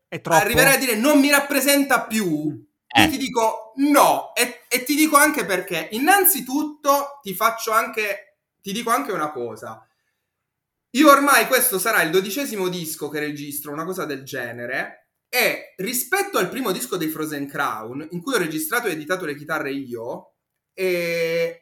[0.08, 0.42] è troppo.
[0.42, 2.70] Arriverai a dire, non mi rappresenta più.
[2.94, 3.04] Eh.
[3.04, 4.34] Io ti dico no.
[4.34, 5.88] E, e ti dico anche perché.
[5.92, 9.86] Innanzitutto, ti faccio anche, ti dico anche una cosa.
[10.94, 15.02] Io ormai questo sarà il dodicesimo disco che registro, una cosa del genere
[15.34, 19.34] e rispetto al primo disco dei Frozen Crown, in cui ho registrato e editato le
[19.34, 20.34] chitarre io,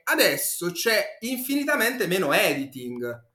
[0.03, 3.29] adesso c'è infinitamente meno editing.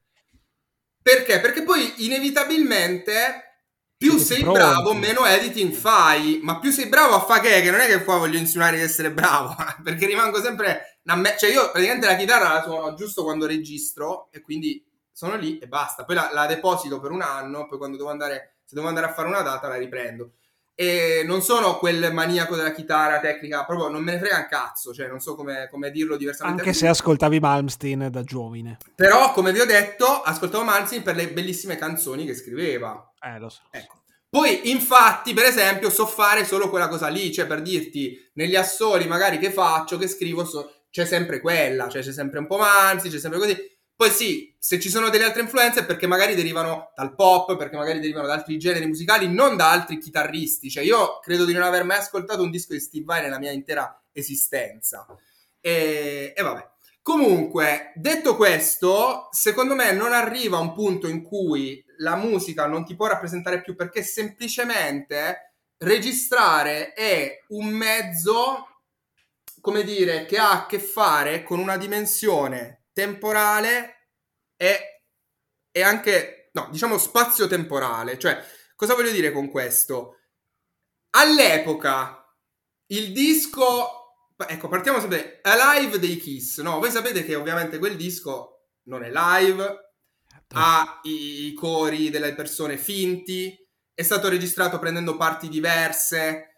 [1.02, 1.40] Perché?
[1.40, 3.55] Perché poi inevitabilmente
[3.98, 4.60] più sei pronti.
[4.60, 6.40] bravo, meno editing fai.
[6.44, 8.84] Ma più sei bravo a fare che, che non è che qua voglio insinuare di
[8.84, 11.00] essere bravo, perché rimango sempre...
[11.04, 15.60] Me- cioè io praticamente la chitarra la suono giusto quando registro e quindi sono lì
[15.60, 16.04] e basta.
[16.04, 19.14] Poi la, la deposito per un anno, poi quando devo andare, se devo andare a
[19.14, 20.34] fare una data la riprendo
[20.76, 24.94] e non sono quel maniaco della chitarra tecnica, proprio non me ne frega un cazzo,
[24.94, 26.62] cioè non so come, come dirlo diversamente.
[26.62, 28.78] Anche se ascoltavi Malmsteen da giovine.
[28.94, 33.14] Però, come vi ho detto, ascoltavo Malmsteen per le bellissime canzoni che scriveva.
[33.22, 33.62] Eh, lo so.
[33.72, 34.04] Ecco.
[34.30, 39.08] Poi, infatti, per esempio, so fare solo quella cosa lì, cioè per dirti, negli assoli
[39.08, 43.10] magari che faccio, che scrivo, so, c'è sempre quella, cioè c'è sempre un po' Manzi,
[43.10, 46.92] c'è sempre così poi sì, se ci sono delle altre influenze è perché magari derivano
[46.96, 50.70] dal pop, perché magari derivano da altri generi musicali, non da altri chitarristi.
[50.70, 53.52] Cioè io credo di non aver mai ascoltato un disco di Steve Vai nella mia
[53.52, 55.06] intera esistenza.
[55.62, 56.74] E, e vabbè.
[57.02, 62.96] Comunque, detto questo, secondo me non arriva un punto in cui la musica non ti
[62.96, 68.82] può rappresentare più perché semplicemente registrare è un mezzo,
[69.62, 74.12] come dire, che ha a che fare con una dimensione temporale
[74.56, 75.02] e,
[75.70, 78.18] e anche, no, diciamo spazio-temporale.
[78.18, 78.42] Cioè,
[78.76, 80.20] cosa voglio dire con questo?
[81.12, 82.26] All'epoca,
[82.88, 84.04] il disco...
[84.48, 85.40] Ecco, partiamo sempre.
[85.44, 86.80] Alive dei Kiss, no?
[86.80, 89.94] Voi sapete che ovviamente quel disco non è live,
[90.28, 90.56] certo.
[90.56, 93.56] ha i, i cori delle persone finti,
[93.94, 96.55] è stato registrato prendendo parti diverse,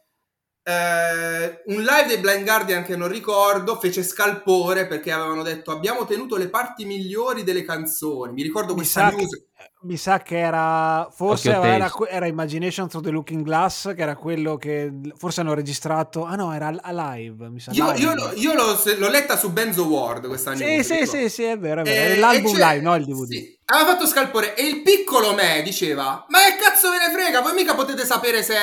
[0.68, 6.05] eh, un live dei Blind Guardian che non ricordo fece scalpore perché avevano detto abbiamo
[6.05, 8.34] tenuto le parti migliori delle canzoni.
[8.34, 9.30] Mi ricordo mi questa news.
[9.30, 9.45] Che,
[9.84, 14.57] mi sa che era forse era, era, Imagination Through the Looking Glass, che era quello
[14.57, 16.26] che forse hanno registrato.
[16.26, 17.47] Ah no, era a live.
[17.47, 17.99] Mi sa, io, live.
[18.01, 20.86] io, l'ho, io l'ho, l'ho, letta su Benzo World questa news.
[20.86, 21.80] Sì, sì, sì, sì, è vero.
[21.80, 22.13] È vero.
[22.13, 23.32] Eh, l'album live, no il DVD.
[23.32, 23.59] Sì.
[23.68, 27.39] Aveva fatto scalpore e il piccolo me diceva: Ma che cazzo ve ne frega?
[27.39, 28.55] Voi mica potete sapere se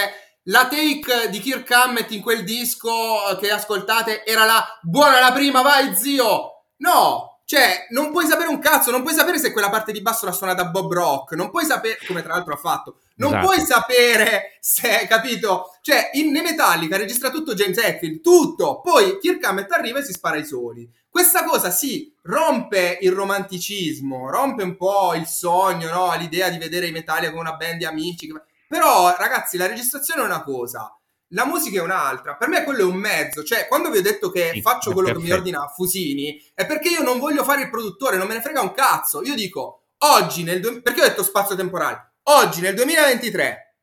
[0.44, 2.92] la take di Kirk Hammett in quel disco
[3.40, 6.64] che ascoltate era la buona la prima, vai zio!
[6.78, 7.34] No!
[7.46, 10.32] Cioè, non puoi sapere un cazzo, non puoi sapere se quella parte di basso l'ha
[10.32, 13.46] suonata Bob Rock, non puoi sapere, come tra l'altro ha fatto, non esatto.
[13.46, 15.76] puoi sapere se, capito?
[15.82, 20.12] Cioè, in, nei Metallica registra tutto James Hetfield, tutto, poi Kirk Hammett arriva e si
[20.12, 20.90] spara i soli.
[21.06, 26.14] Questa cosa sì, rompe il romanticismo, rompe un po' il sogno, no?
[26.16, 28.26] L'idea di vedere i Metallica come una band di amici.
[28.26, 28.32] Che
[28.74, 30.92] però, ragazzi, la registrazione è una cosa,
[31.28, 32.34] la musica è un'altra.
[32.34, 33.44] Per me quello è un mezzo.
[33.44, 35.28] Cioè, quando vi ho detto che sì, faccio quello perfetto.
[35.28, 38.42] che mi ordina Fusini, è perché io non voglio fare il produttore, non me ne
[38.42, 39.22] frega un cazzo.
[39.22, 40.58] Io dico, oggi nel...
[40.58, 42.14] Du- perché ho detto spazio temporale?
[42.24, 43.76] Oggi, nel 2023,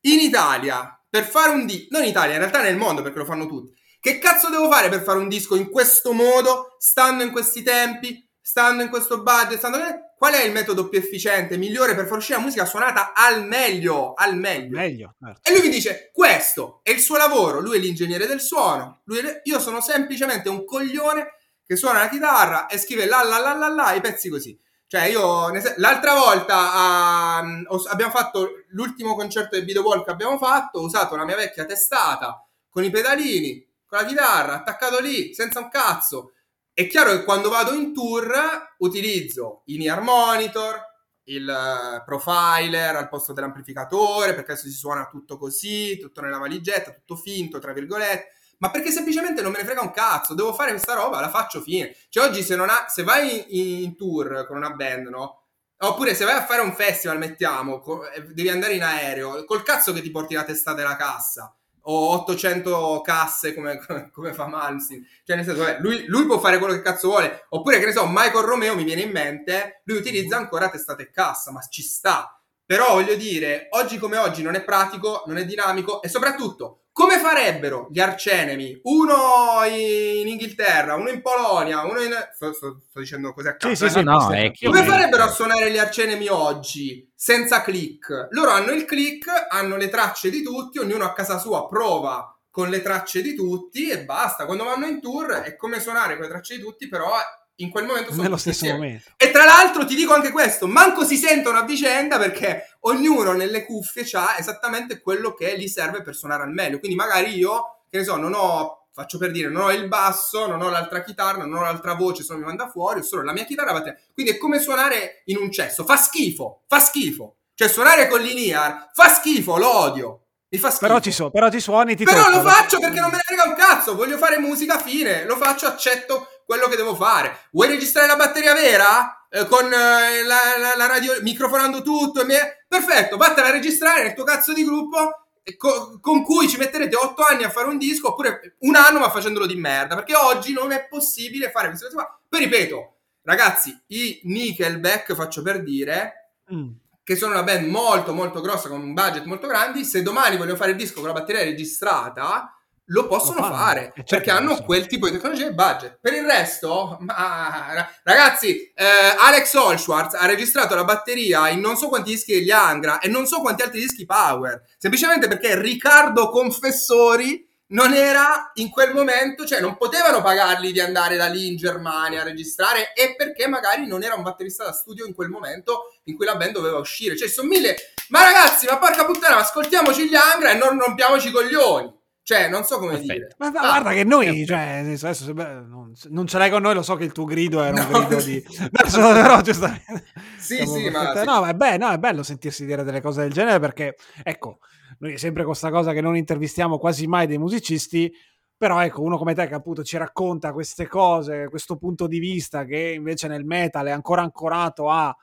[0.00, 1.88] in Italia, per fare un disco...
[1.90, 3.76] Non in Italia, in realtà nel mondo, perché lo fanno tutti.
[4.00, 8.26] Che cazzo devo fare per fare un disco in questo modo, stando in questi tempi,
[8.40, 9.78] stando in questo budget, stando...
[10.18, 14.14] Qual è il metodo più efficiente, migliore per far uscire la musica suonata al meglio?
[14.14, 14.76] Al meglio.
[14.76, 15.48] meglio certo.
[15.48, 17.60] E lui mi dice: Questo è il suo lavoro.
[17.60, 19.02] Lui è l'ingegnere del suono.
[19.06, 19.40] È...
[19.44, 23.68] io sono semplicemente un coglione che suona la chitarra e scrive la la la la
[23.68, 24.58] la i pezzi così.
[24.88, 30.80] Cioè, io l'altra volta uh, abbiamo fatto l'ultimo concerto del Video Wall che abbiamo fatto.
[30.80, 35.60] Ho usato la mia vecchia testata con i pedalini, con la chitarra, attaccato lì, senza
[35.60, 36.32] un cazzo
[36.78, 38.32] è chiaro che quando vado in tour
[38.78, 40.80] utilizzo in ear monitor,
[41.24, 46.92] il eh, profiler al posto dell'amplificatore, perché adesso si suona tutto così, tutto nella valigetta,
[46.92, 50.70] tutto finto, tra virgolette, ma perché semplicemente non me ne frega un cazzo, devo fare
[50.70, 51.96] questa roba, la faccio fine.
[52.10, 55.46] Cioè oggi se, non ha, se vai in, in tour con una band, no?
[55.78, 57.82] Oppure se vai a fare un festival, mettiamo,
[58.14, 61.52] eh, devi andare in aereo, col cazzo che ti porti la testa della cassa
[61.90, 65.06] o 800 casse come, come, come fa Malmsteen.
[65.24, 67.46] Cioè, nel senso, lui, lui, può fare quello che cazzo vuole.
[67.50, 70.42] Oppure, che ne so, Michael Romeo mi viene in mente, lui utilizza mhm.
[70.42, 72.37] ancora testate e cassa, ma ci sta.
[72.68, 77.18] Però voglio dire, oggi come oggi non è pratico, non è dinamico e soprattutto come
[77.18, 78.78] farebbero gli arcenemi?
[78.82, 82.12] Uno in Inghilterra, uno in Polonia, uno in...
[82.34, 83.74] Sto, sto, sto dicendo così a caso.
[83.74, 88.28] Sì, sì, sì, no, è come farebbero a suonare gli arcenemi oggi senza click?
[88.32, 92.68] Loro hanno il click, hanno le tracce di tutti, ognuno a casa sua prova con
[92.68, 94.44] le tracce di tutti e basta.
[94.44, 97.14] Quando vanno in tour è come suonare con le tracce di tutti, però
[97.60, 98.86] in quel momento sono nello stesso insieme.
[98.86, 99.10] momento.
[99.16, 103.64] E tra l'altro ti dico anche questo, manco si sentono a vicenda perché ognuno nelle
[103.64, 106.78] cuffie ha esattamente quello che gli serve per suonare al meglio.
[106.78, 110.48] Quindi magari io, che ne so, non ho faccio per dire, non ho il basso,
[110.48, 113.22] non ho l'altra chitarra, non ho l'altra voce, se non mi manda fuori, ho solo
[113.22, 114.00] la mia chitarra batte.
[114.12, 117.36] Quindi è come suonare in un cesso, fa schifo, fa schifo.
[117.54, 120.22] Cioè suonare con l'Iniar fa schifo, lo odio.
[120.48, 120.86] Mi fa schifo.
[120.86, 123.44] Però ci, so, però ci suoni, ti Però lo faccio perché non me ne frega
[123.44, 127.40] un cazzo, voglio fare musica fine, lo faccio, accetto quello che devo fare.
[127.50, 129.26] Vuoi registrare la batteria vera?
[129.28, 132.24] Eh, con eh, la, la, la, radio, microfonando tutto?
[132.24, 132.64] Me...
[132.66, 135.26] Perfetto, vattene a registrare nel tuo cazzo di gruppo
[135.58, 139.10] co- con cui ci metterete otto anni a fare un disco oppure un anno ma
[139.10, 139.94] facendolo di merda.
[139.94, 142.18] Perché oggi non è possibile fare queste cose qua.
[142.26, 142.94] Poi ripeto,
[143.24, 146.32] ragazzi, i Nickelback, faccio per dire...
[146.52, 146.68] Mm
[147.08, 150.58] che sono una band molto molto grossa con un budget molto grande, se domani vogliono
[150.58, 152.57] fare il disco con la batteria registrata,
[152.88, 154.64] lo possono lo fare certo perché hanno so.
[154.64, 155.98] quel tipo di tecnologia e budget.
[156.00, 158.84] Per il resto, ma, ragazzi, eh,
[159.18, 163.26] Alex Olschwartz ha registrato la batteria in non so quanti dischi degli Angra e non
[163.26, 169.60] so quanti altri dischi Power, semplicemente perché Riccardo Confessori non era in quel momento, cioè
[169.60, 174.02] non potevano pagargli di andare da lì in Germania a registrare e perché magari non
[174.02, 177.16] era un batterista da studio in quel momento in cui la band doveva uscire.
[177.16, 177.76] Cioè, sono mille.
[178.08, 181.96] Ma ragazzi, ma porca puttana, ascoltiamoci gli Angra e non rompiamo i coglioni.
[182.28, 183.12] Cioè, non so come Perfetto.
[183.14, 183.34] dire.
[183.38, 186.74] Ma, ma ah, guarda che noi, cioè, adesso, beh, non, non, ce l'hai con noi,
[186.74, 188.06] lo so che il tuo grido era un no.
[188.06, 188.44] grido di...
[188.70, 190.04] Verso, però, giustamente...
[190.36, 191.16] Sì, sì, ma...
[191.16, 191.24] Sì.
[191.24, 194.58] No, è, be- no, è bello sentirsi dire delle cose del genere perché, ecco,
[194.98, 198.12] noi sempre questa cosa che non intervistiamo quasi mai dei musicisti,
[198.54, 202.66] però ecco, uno come te che appunto ci racconta queste cose, questo punto di vista
[202.66, 205.16] che invece nel metal è ancora ancorato a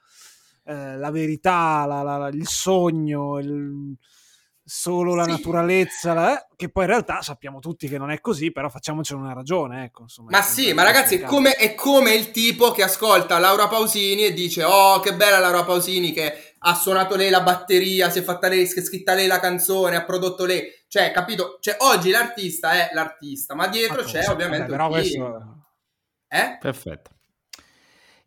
[0.64, 3.96] eh, la verità, la, la, il sogno, il,
[4.68, 5.30] solo la sì.
[5.30, 9.34] naturalezza, la, che poi in realtà sappiamo tutti che non è così, però facciamocene una
[9.34, 9.84] ragione.
[9.86, 13.68] Ecco, insomma, ma sì, ma ragazzi, è come, è come, il tipo che ascolta Laura
[13.68, 18.20] Pausini e dice: Oh, che bella Laura Pausini che ha suonato lei la batteria, si
[18.20, 20.68] è fatta lei, si è scritta lei la canzone, ha prodotto lei.
[20.88, 21.58] Cioè, capito?
[21.60, 24.66] Cioè, oggi l'artista è l'artista, ma dietro ma c'è ovviamente.
[24.66, 25.66] Vabbè, però questo...
[26.28, 26.58] Eh?
[26.60, 27.12] Perfetto.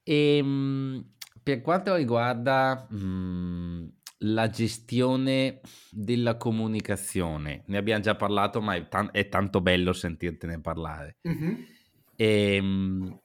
[0.04, 1.04] E, ehm,
[1.42, 3.86] per quanto riguarda mh, mm,
[4.22, 5.60] la gestione
[5.90, 11.18] della comunicazione, ne abbiamo già parlato, ma è, t- è tanto bello sentirtene parlare.
[11.28, 11.54] Mm-hmm.
[12.16, 13.20] E, mh,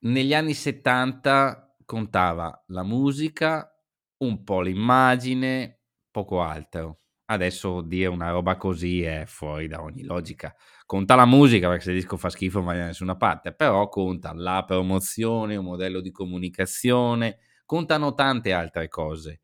[0.00, 3.70] negli anni 70 contava la musica,
[4.18, 5.80] un po' l'immagine,
[6.10, 7.00] poco altro.
[7.26, 10.54] Adesso dire una roba così è fuori da ogni logica.
[10.84, 13.88] Conta la musica perché se il disco fa schifo non va da nessuna parte, però
[13.88, 19.40] conta la promozione, un modello di comunicazione, contano tante altre cose.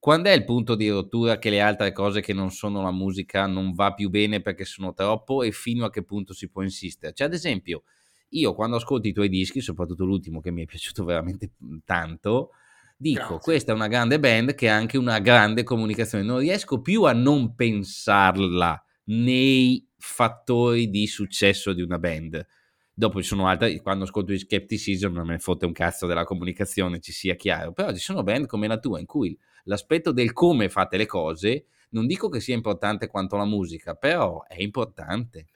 [0.00, 3.46] Quando è il punto di rottura che le altre cose che non sono la musica
[3.46, 7.12] non va più bene perché sono troppo e fino a che punto si può insistere?
[7.12, 7.82] Cioè, ad esempio,
[8.30, 11.52] io quando ascolto i tuoi dischi, soprattutto l'ultimo che mi è piaciuto veramente
[11.84, 12.52] tanto,
[13.00, 13.38] Dico, Grazie.
[13.38, 16.22] questa è una grande band che ha anche una grande comunicazione.
[16.22, 22.46] Non riesco più a non pensarla nei fattori di successo di una band.
[22.92, 26.24] Dopo ci sono altre, quando ascolto i Skepticism non me ne fotte un cazzo della
[26.24, 29.34] comunicazione, ci sia chiaro, però ci sono band come la tua in cui
[29.64, 34.44] l'aspetto del come fate le cose, non dico che sia importante quanto la musica, però
[34.46, 35.46] è importante.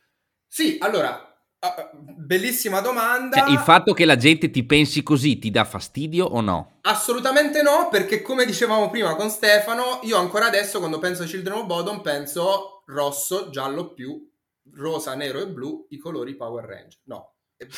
[0.47, 1.35] Sì, allora,
[1.65, 3.39] Ah, bellissima domanda.
[3.39, 6.79] Cioè, il fatto che la gente ti pensi così ti dà fastidio o no?
[6.83, 11.61] Assolutamente no, perché come dicevamo prima con Stefano, io ancora adesso quando penso a Children
[11.61, 14.31] of Bodom penso rosso, giallo più,
[14.75, 17.01] rosa, nero e blu, i colori Power Ranger.
[17.05, 17.33] No,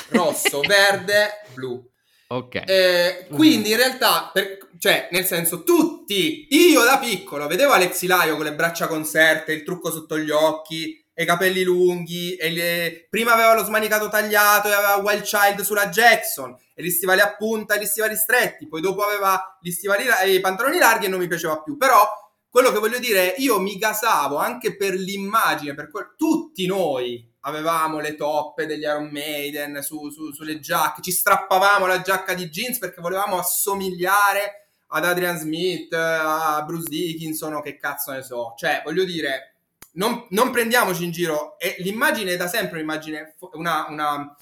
[0.08, 1.88] rosso, verde, blu.
[2.28, 2.64] Ok.
[2.66, 8.36] Eh, quindi in realtà, per, cioè, nel senso, tutti, io da piccolo vedevo Alexi Laio
[8.36, 13.06] con le braccia conserte, il trucco sotto gli occhi, e i capelli lunghi, e le...
[13.08, 17.34] prima aveva lo smanicato tagliato e aveva Wild Child sulla Jackson, e gli stivali a
[17.34, 21.08] punta e gli stivali stretti, poi dopo aveva gli stivali e i pantaloni larghi e
[21.08, 22.06] non mi piaceva più, però
[22.50, 26.14] quello che voglio dire è io mi gasavo anche per l'immagine, per quel...
[26.18, 32.02] tutti noi avevamo le toppe degli Iron Maiden su, su, sulle giacche, ci strappavamo la
[32.02, 38.12] giacca di jeans perché volevamo assomigliare ad Adrian Smith, a Bruce Dickinson o che cazzo
[38.12, 39.56] ne so, cioè voglio dire
[39.96, 41.58] non, non, prendiamoci in giro.
[41.58, 44.36] E l'immagine è da sempre un'immagine, una, una,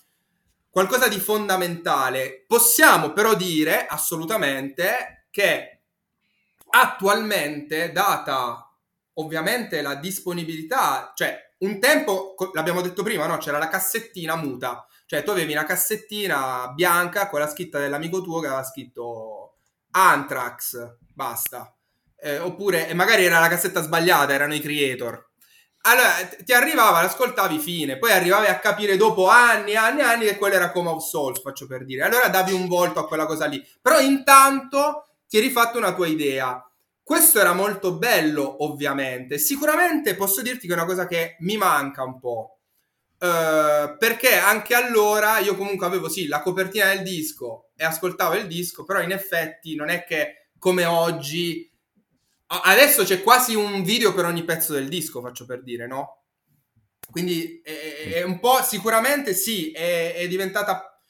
[0.70, 2.44] qualcosa di fondamentale.
[2.46, 5.80] Possiamo però dire assolutamente che
[6.70, 8.68] attualmente, data
[9.14, 13.38] ovviamente la disponibilità, cioè un tempo, l'abbiamo detto prima, no?
[13.38, 14.86] c'era la cassettina muta.
[15.06, 19.43] Cioè tu avevi una cassettina bianca con la scritta dell'amico tuo che aveva scritto
[19.94, 21.74] Anthrax, basta.
[22.16, 25.32] Eh, oppure, magari era la cassetta sbagliata, erano i creator
[25.86, 30.24] allora ti arrivava, l'ascoltavi fine, poi arrivavi a capire dopo anni e anni e anni
[30.24, 32.02] che quello era Coma of Souls, faccio per dire.
[32.02, 33.62] Allora davi un volto a quella cosa lì.
[33.82, 36.66] Però intanto ti eri fatto una tua idea.
[37.02, 39.36] Questo era molto bello, ovviamente.
[39.36, 42.60] Sicuramente posso dirti che è una cosa che mi manca un po'.
[43.24, 48.46] Uh, perché anche allora io comunque avevo sì la copertina del disco e ascoltavo il
[48.46, 51.70] disco, però in effetti non è che come oggi
[52.46, 56.24] Adesso c'è quasi un video per ogni pezzo del disco, faccio per dire, no?
[57.10, 61.00] quindi è, è, un po' sicuramente sì, è, è, diventata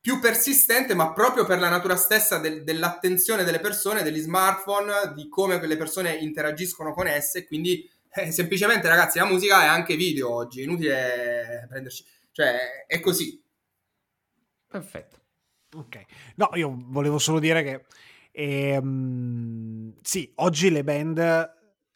[0.00, 5.28] più persistente, ma proprio per la natura stessa del, dell'attenzione delle persone, degli smartphone, di
[5.28, 7.46] come quelle persone interagiscono con esse.
[7.46, 13.00] Quindi eh, semplicemente, ragazzi, la musica è anche video oggi, è inutile prenderci, cioè è
[13.00, 13.42] così.
[14.66, 15.22] Perfetto.
[15.74, 16.04] Ok,
[16.36, 17.84] no, io volevo solo dire che
[18.30, 21.18] ehm, sì, oggi le band,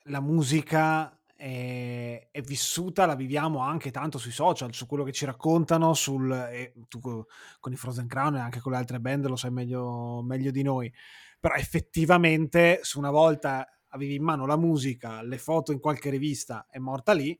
[0.04, 5.24] la musica è, è, vissuta, la viviamo anche tanto sui social, su quello che ci
[5.24, 9.36] raccontano, sul, e tu con i Frozen Crown e anche con le altre band lo
[9.36, 10.92] sai meglio, meglio di noi,
[11.38, 16.66] però effettivamente se una volta avevi in mano la musica, le foto in qualche rivista
[16.70, 17.38] è morta lì,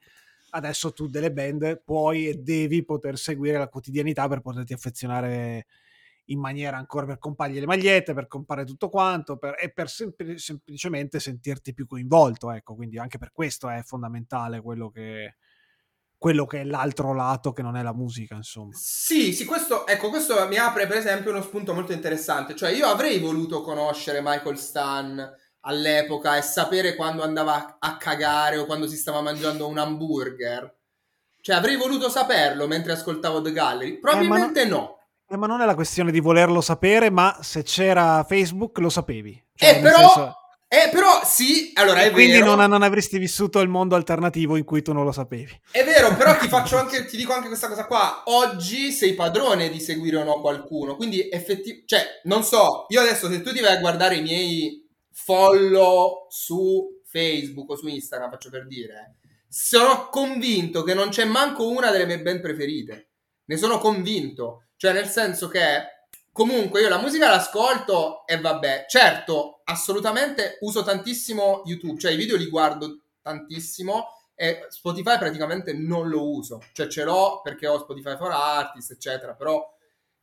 [0.50, 5.66] adesso tu delle band puoi e devi poter seguire la quotidianità per poterti affezionare
[6.30, 10.36] in maniera ancora per compargli le magliette, per comprare tutto quanto per, e per sempl-
[10.36, 12.50] semplicemente sentirti più coinvolto.
[12.50, 15.36] Ecco, quindi anche per questo è fondamentale quello che,
[16.16, 18.72] quello che è l'altro lato che non è la musica, insomma.
[18.74, 22.54] Sì, sì, questo, ecco, questo mi apre per esempio uno spunto molto interessante.
[22.54, 25.36] Cioè, io avrei voluto conoscere Michael Stan
[25.68, 30.76] all'epoca e sapere quando andava a cagare o quando si stava mangiando un hamburger.
[31.40, 33.98] Cioè, avrei voluto saperlo mentre ascoltavo The Gallery.
[33.98, 34.98] Probabilmente eh, no.
[35.28, 39.40] Eh, ma non è la questione di volerlo sapere, ma se c'era Facebook lo sapevi.
[39.54, 40.34] Cioè, eh, però, senso...
[40.68, 42.44] eh, però sì, allora è quindi vero.
[42.44, 45.60] Quindi non, non, avresti vissuto il mondo alternativo in cui tu non lo sapevi.
[45.70, 48.22] È vero, però ti, faccio anche, ti dico anche questa cosa qua.
[48.24, 51.84] Oggi sei padrone di seguire o no qualcuno, quindi effettivamente...
[51.86, 54.87] Cioè, non so, io adesso se tu ti vai a guardare i miei
[55.28, 59.16] follow su Facebook o su Instagram, faccio per dire,
[59.46, 63.10] sono convinto che non c'è manco una delle mie band preferite.
[63.44, 64.68] Ne sono convinto.
[64.76, 71.60] Cioè, nel senso che comunque io la musica l'ascolto e vabbè, certo, assolutamente uso tantissimo
[71.66, 77.04] YouTube, cioè i video li guardo tantissimo e Spotify praticamente non lo uso, cioè ce
[77.04, 79.62] l'ho perché ho Spotify for Artists, eccetera, però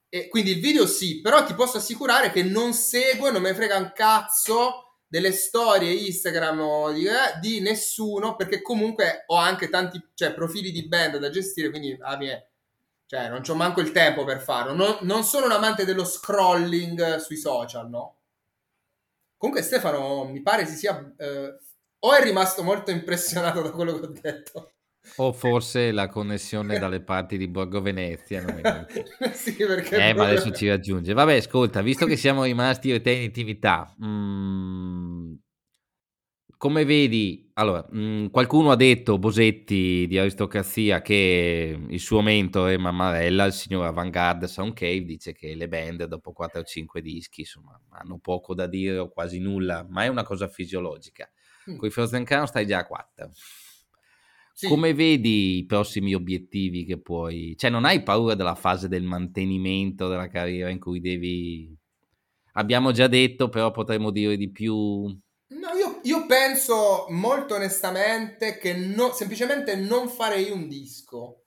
[0.08, 3.54] e quindi il video sì, però ti posso assicurare che non seguo e non me
[3.54, 10.02] frega un cazzo delle storie Instagram di, eh, di, nessuno perché comunque ho anche tanti
[10.14, 12.48] cioè, profili di band da gestire, quindi ah, mi è
[13.08, 14.74] cioè, non c'ho manco il tempo per farlo.
[14.74, 18.18] Non, non sono un amante dello scrolling sui social, no?
[19.38, 21.14] Comunque Stefano mi pare si sia...
[21.18, 21.58] Eh,
[22.00, 24.75] o è rimasto molto impressionato da quello che ho detto.
[25.18, 28.44] O forse la connessione dalle parti di Borgo Venezia.
[29.34, 31.14] sì, eh, ma adesso ci raggiunge.
[31.14, 35.34] Vabbè, ascolta, visto che siamo rimasti io e te in intimità, mh, mm,
[36.58, 42.78] come vedi, allora, mh, mm, qualcuno ha detto, Bosetti di Aristocrazia, che il suo mentore
[42.78, 47.42] Mammarella, il signor Avantgarde Sound Cave, dice che le band dopo 4 o 5 dischi
[47.42, 51.30] insomma, hanno poco da dire o quasi nulla, ma è una cosa fisiologica.
[51.70, 51.78] Mm.
[51.78, 53.32] Con i Frozen Crown stai già a 4.
[54.58, 54.70] Sì.
[54.70, 57.56] Come vedi i prossimi obiettivi che puoi...
[57.58, 61.76] Cioè non hai paura della fase del mantenimento della carriera in cui devi...
[62.54, 65.14] Abbiamo già detto, però potremmo dire di più
[65.48, 71.44] No, io, io, penso molto onestamente che no, semplicemente non farei un disco.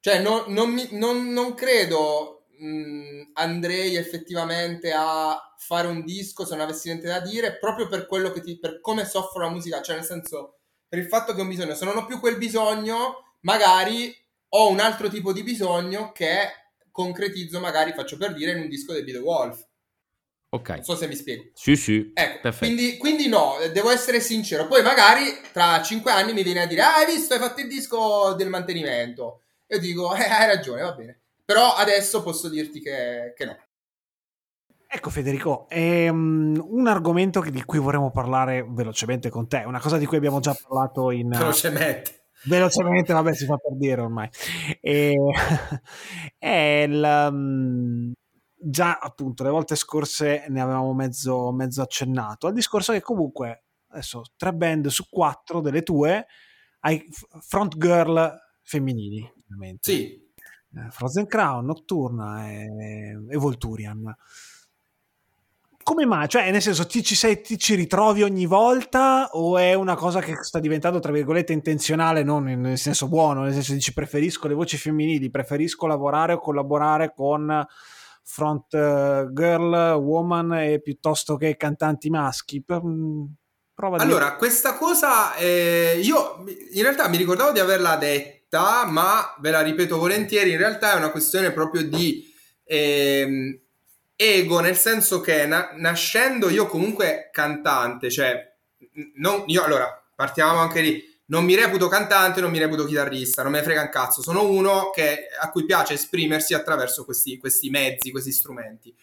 [0.00, 6.56] Cioè, no, non, mi, non, non, credo mh, andrei effettivamente a fare un disco se
[6.56, 9.80] non avessi niente da dire, proprio per quello che ti, per come soffro la musica.
[9.80, 10.61] Cioè, nel senso,
[10.92, 11.74] per il fatto che ho un bisogno.
[11.74, 14.14] Se non ho più quel bisogno, magari
[14.50, 16.52] ho un altro tipo di bisogno che
[16.90, 19.66] concretizzo, magari faccio per dire, in un disco dei Wolf.
[20.50, 20.68] Ok.
[20.68, 21.44] Non so se mi spiego.
[21.54, 22.10] Sì, sì.
[22.12, 24.66] Ecco, quindi, quindi, no, devo essere sincero.
[24.66, 27.68] Poi magari tra cinque anni mi viene a dire, ah, hai visto, hai fatto il
[27.68, 29.44] disco del mantenimento.
[29.66, 31.20] E io dico, eh, hai ragione, va bene.
[31.42, 33.58] Però adesso posso dirti che, che no.
[34.94, 39.96] Ecco Federico, è um, un argomento di cui vorremmo parlare velocemente con te, una cosa
[39.96, 41.30] di cui abbiamo già parlato in...
[41.30, 42.26] Velocemente.
[42.44, 44.28] Velocemente, vabbè, si fa per dire ormai.
[44.82, 45.16] E,
[46.36, 48.12] è il, um,
[48.54, 54.24] già appunto le volte scorse ne avevamo mezzo, mezzo accennato al discorso che comunque adesso
[54.36, 56.26] tre band su quattro delle tue
[56.80, 57.02] hai
[57.40, 59.90] front girl femminili ovviamente.
[59.90, 60.22] sì
[60.74, 62.66] eh, Frozen Crown, Nocturna e,
[63.28, 64.14] e Volturian
[65.82, 66.28] come mai?
[66.28, 70.20] Cioè, nel senso, ti ci, sei, ti ci, ritrovi ogni volta o è una cosa
[70.20, 74.54] che sta diventando, tra virgolette, intenzionale, non nel senso buono, nel senso dici preferisco le
[74.54, 77.66] voci femminili, preferisco lavorare o collaborare con
[78.24, 82.64] front eh, girl, woman e piuttosto che cantanti maschi.
[82.72, 83.24] Mm,
[83.74, 84.36] prova allora, dire...
[84.36, 89.98] questa cosa eh, io in realtà mi ricordavo di averla detta, ma ve la ripeto
[89.98, 92.30] volentieri, in realtà è una questione proprio di
[92.64, 93.61] eh,
[94.22, 98.50] ego, nel senso che na- nascendo io comunque cantante, cioè
[99.16, 103.52] non, io allora partiamo anche lì non mi reputo cantante, non mi reputo chitarrista, non
[103.52, 107.70] me ne frega un cazzo, sono uno che, a cui piace esprimersi attraverso questi, questi
[107.70, 108.94] mezzi, questi strumenti.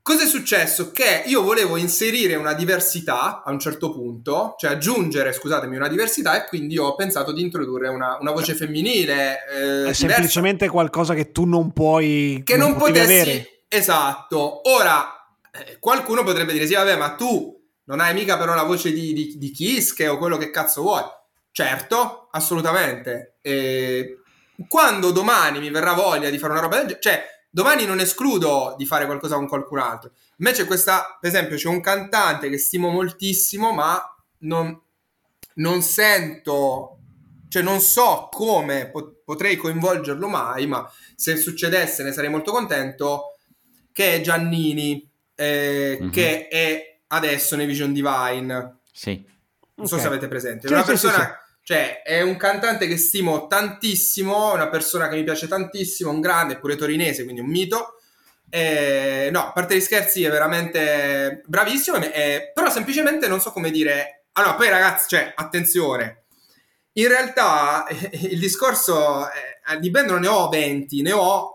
[0.00, 0.92] Cosa è successo?
[0.92, 6.36] Che io volevo inserire una diversità a un certo punto, cioè aggiungere, scusatemi, una diversità
[6.36, 9.38] e quindi ho pensato di introdurre una, una voce femminile.
[9.50, 12.42] Eh, è semplicemente qualcosa che tu non puoi...
[12.44, 13.00] Che non, non potessi...
[13.00, 13.53] Avere.
[13.76, 14.68] Esatto.
[14.70, 17.52] Ora, eh, qualcuno potrebbe dire, sì, vabbè, ma tu
[17.86, 21.02] non hai mica però la voce di, di, di Kiske o quello che cazzo vuoi.
[21.50, 23.38] Certo, assolutamente.
[23.40, 24.18] E
[24.68, 28.74] quando domani mi verrà voglia di fare una roba del genere, cioè domani non escludo
[28.78, 30.12] di fare qualcosa con qualcun altro.
[30.38, 34.00] Invece questa, per esempio, c'è un cantante che stimo moltissimo, ma
[34.38, 34.80] non,
[35.54, 36.98] non sento,
[37.48, 43.33] cioè non so come pot- potrei coinvolgerlo mai, ma se succedesse ne sarei molto contento,
[43.94, 46.10] che è Giannini, eh, mm-hmm.
[46.10, 48.78] che è adesso nei Vision Divine.
[48.90, 49.24] Sì.
[49.76, 50.66] Non so se avete presente.
[50.66, 51.14] È una persona...
[51.14, 56.10] Sì, sì, cioè, è un cantante che stimo tantissimo, una persona che mi piace tantissimo,
[56.10, 58.00] un grande, pure torinese, quindi un mito.
[58.50, 63.70] Eh, no, a parte gli scherzi, è veramente bravissimo, eh, però semplicemente non so come
[63.70, 64.24] dire.
[64.32, 66.24] Allora, poi ragazzi, cioè, attenzione.
[66.94, 71.53] In realtà il discorso eh, di band non ne ho 20, ne ho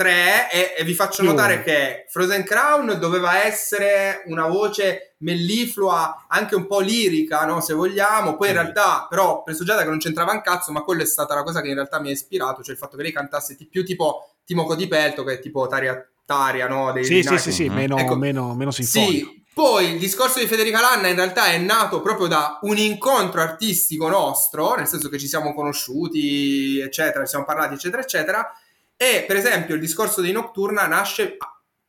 [0.00, 6.54] 3 e, e vi faccio notare che Frozen Crown doveva essere una voce melliflua, anche
[6.54, 7.60] un po' lirica, no?
[7.60, 8.34] se vogliamo.
[8.38, 11.06] Poi in realtà, però, ho preso già che non c'entrava un cazzo, ma quella è
[11.06, 13.58] stata la cosa che in realtà mi ha ispirato, cioè il fatto che lei cantasse
[13.68, 16.92] più tipo Timo Codipelto, che è tipo Taria, Taria no?
[16.92, 19.12] Dei, sì, sì, sì, sì, meno, ecco, meno, meno sinfonico.
[19.12, 23.42] Sì, poi il discorso di Federica Lanna in realtà è nato proprio da un incontro
[23.42, 28.50] artistico nostro, nel senso che ci siamo conosciuti, eccetera, ci siamo parlati, eccetera, eccetera.
[29.02, 31.38] E per esempio il discorso di Nocturna nasce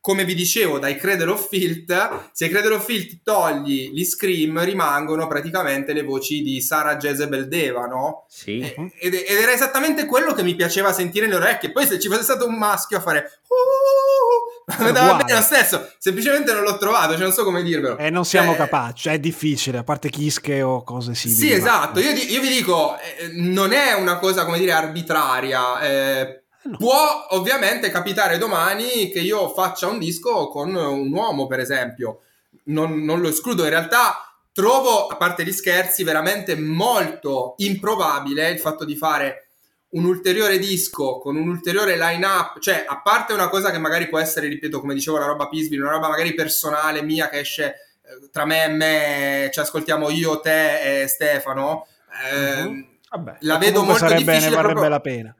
[0.00, 5.28] come vi dicevo, dai Cradle of Filth, se Cradle of Filth togli gli scream, rimangono
[5.28, 8.24] praticamente le voci di Sara Jezebel Deva, no?
[8.28, 8.60] Sì.
[8.98, 11.70] Ed, ed, era esattamente quello che mi piaceva sentire nelle orecchie.
[11.70, 13.42] Poi se ci fosse stato un maschio a fare...
[13.46, 17.96] Uh, andava bene lo stesso, semplicemente non l'ho trovato, cioè non so come dirvelo.
[17.98, 21.40] E eh, non siamo cioè, capaci, è difficile, a parte Kiske o cose simili.
[21.40, 26.41] Sì, esatto, io, io, vi dico, eh, non è una cosa, come dire, arbitraria, eh,
[26.64, 26.76] No.
[26.76, 32.20] Può ovviamente capitare domani che io faccia un disco con un uomo, per esempio.
[32.64, 33.64] Non, non, lo escludo.
[33.64, 39.48] In realtà trovo, a parte gli scherzi, veramente molto improbabile il fatto di fare
[39.90, 42.60] un ulteriore disco con un ulteriore line-up.
[42.60, 45.82] Cioè, a parte una cosa che magari può essere, ripeto, come dicevo, la roba Pisville,
[45.82, 50.40] una roba magari personale mia che esce eh, tra me e me, ci ascoltiamo io,
[50.40, 51.86] te e Stefano.
[52.30, 52.86] Eh, uh-huh.
[53.10, 54.48] Vabbè, la vedo molto sarebbe, difficile.
[54.48, 54.88] Ne varrebbe proprio...
[54.90, 55.36] la pena.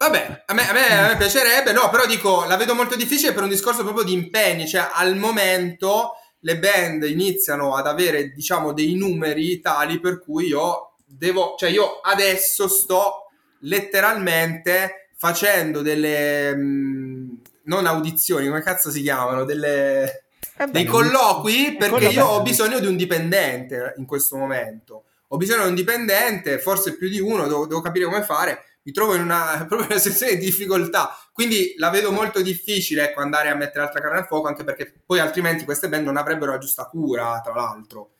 [0.00, 3.34] Vabbè, a me, a, me, a me, piacerebbe, no, però dico, la vedo molto difficile
[3.34, 8.72] per un discorso proprio di impegni, cioè al momento le band iniziano ad avere, diciamo,
[8.72, 13.26] dei numeri tali per cui io devo, cioè io adesso sto
[13.58, 17.28] letteralmente facendo delle, mh, mm,
[17.64, 20.22] non audizioni, come cazzo si chiamano, delle,
[20.56, 25.04] eh dei colloqui perché io ho bisogno di un dipendente in questo momento.
[25.28, 28.92] Ho bisogno di un dipendente, forse più di uno, devo, devo capire come fare mi
[28.92, 31.16] trovo in una, proprio una situazione di difficoltà.
[31.32, 34.92] Quindi la vedo molto difficile ecco, andare a mettere altra carne al fuoco, anche perché
[35.04, 38.10] poi altrimenti queste band non avrebbero la giusta cura, tra l'altro.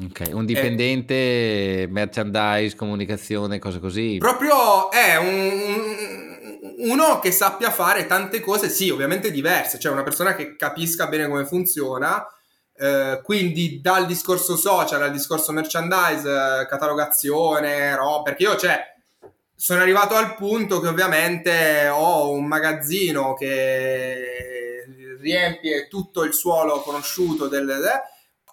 [0.00, 4.18] Ok, un dipendente, eh, merchandise, comunicazione, cose così.
[4.18, 10.36] Proprio è un, uno che sappia fare tante cose, sì, ovviamente diverse, cioè una persona
[10.36, 12.24] che capisca bene come funziona.
[12.80, 18.78] Eh, quindi dal discorso social al discorso merchandise, eh, catalogazione, roba, perché io, cioè,
[19.60, 24.84] sono arrivato al punto che ovviamente ho un magazzino che
[25.18, 27.76] riempie tutto il suolo conosciuto del...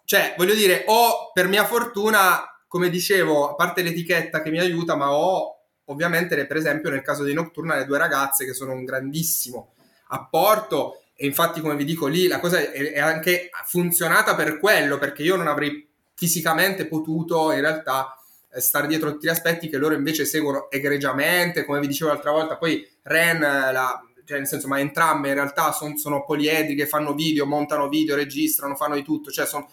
[0.03, 4.95] Cioè, voglio dire, ho per mia fortuna, come dicevo, a parte l'etichetta che mi aiuta,
[4.95, 8.83] ma ho ovviamente, per esempio, nel caso di Nocturna, le due ragazze che sono un
[8.83, 9.75] grandissimo
[10.07, 11.03] apporto.
[11.13, 15.35] E infatti, come vi dico lì, la cosa è anche funzionata per quello, perché io
[15.35, 18.17] non avrei fisicamente potuto in realtà
[18.59, 22.57] stare dietro tutti gli aspetti che loro invece seguono egregiamente, come vi dicevo l'altra volta,
[22.57, 27.45] poi Ren, la, cioè nel senso, ma entrambe in realtà son, sono poliedriche, fanno video,
[27.45, 29.69] montano video, registrano, fanno di tutto, cioè sono...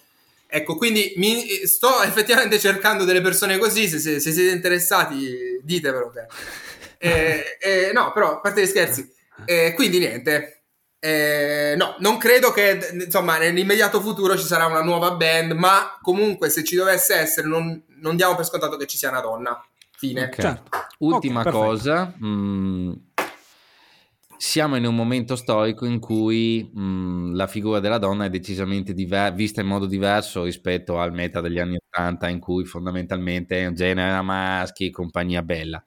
[0.46, 6.12] Ecco, quindi mi, sto effettivamente cercando delle persone così, se, se, se siete interessati ditemelo.
[7.04, 9.12] Eh, eh, no, però, a parte gli scherzi,
[9.44, 10.62] eh, quindi niente,
[11.00, 16.48] eh, no, non credo che insomma nell'immediato futuro ci sarà una nuova band, ma comunque
[16.48, 19.64] se ci dovesse essere non, non diamo per scontato che ci sia una donna.
[19.96, 20.24] Fine.
[20.24, 20.44] Okay.
[20.44, 20.70] Certo.
[20.98, 22.92] Ultima okay, cosa, mh, mm,
[24.36, 29.32] siamo in un momento storico in cui mh, la figura della donna è decisamente diver-
[29.34, 33.74] vista in modo diverso rispetto al meta degli anni 80 in cui fondamentalmente è un
[33.74, 35.84] genere a maschi, compagnia bella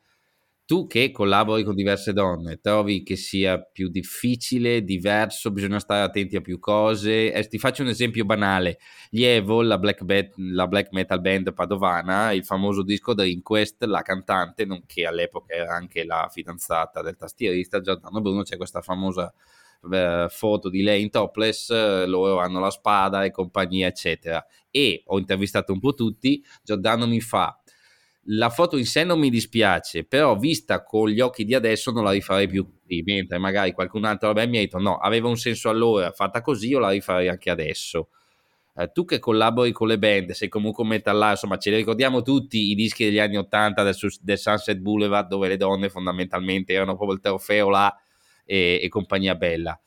[0.66, 6.36] tu che collabori con diverse donne, trovi che sia più difficile, diverso, bisogna stare attenti
[6.36, 7.32] a più cose?
[7.32, 8.80] Eh, ti faccio un esempio banale.
[9.12, 13.84] Gli Evo, la black, be- la black, metal band padovana, il famoso disco The Inquest,
[13.84, 19.32] la cantante, nonché all'epoca era anche la fidanzata del tastierista Giordano Bruno, c'è questa famosa
[19.92, 24.44] eh, foto di lei in topless, eh, loro hanno la spada e compagnia, eccetera.
[24.72, 27.60] E ho intervistato un po' tutti, Giordano mi fa
[28.28, 32.04] la foto in sé non mi dispiace, però vista con gli occhi di adesso non
[32.04, 35.38] la rifarei più così, mentre magari qualcun altro vabbè, mi ha detto no, aveva un
[35.38, 38.10] senso allora, fatta così io la rifarei anche adesso.
[38.78, 42.22] Eh, tu che collabori con le band, sei comunque un metallaro, insomma ce li ricordiamo
[42.22, 46.96] tutti i dischi degli anni 80 del, del Sunset Boulevard dove le donne fondamentalmente erano
[46.96, 47.96] proprio il trofeo là
[48.44, 49.80] e, e compagnia bella.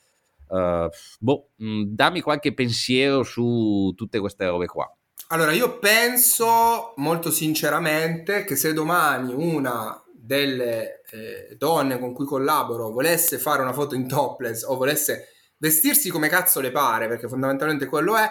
[0.48, 0.88] Uh,
[1.20, 4.90] boh, mm, dammi qualche pensiero su tutte queste robe qua.
[5.30, 12.90] Allora, io penso molto sinceramente che se domani una delle eh, donne con cui collaboro
[12.90, 15.28] volesse fare una foto in topless o volesse
[15.58, 18.26] vestirsi come cazzo le pare, perché fondamentalmente quello è,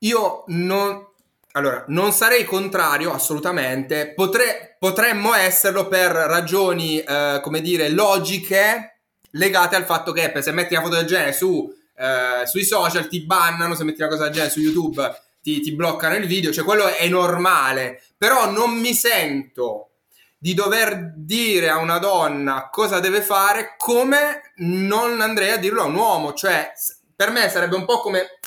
[0.00, 1.06] io non,
[1.52, 9.00] allora, non sarei contrario assolutamente, Potre, potremmo esserlo per ragioni, eh, come dire, logiche
[9.30, 11.66] legate al fatto che se metti una foto del genere su,
[11.96, 15.74] eh, sui social ti bannano, se metti una cosa del genere su YouTube ti, ti
[15.74, 19.90] bloccano il video, cioè quello è normale, però non mi sento
[20.38, 25.86] di dover dire a una donna cosa deve fare come non andrei a dirlo a
[25.86, 26.72] un uomo, cioè
[27.14, 28.38] per me sarebbe un po' come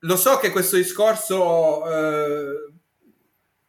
[0.00, 2.72] lo so che questo discorso eh,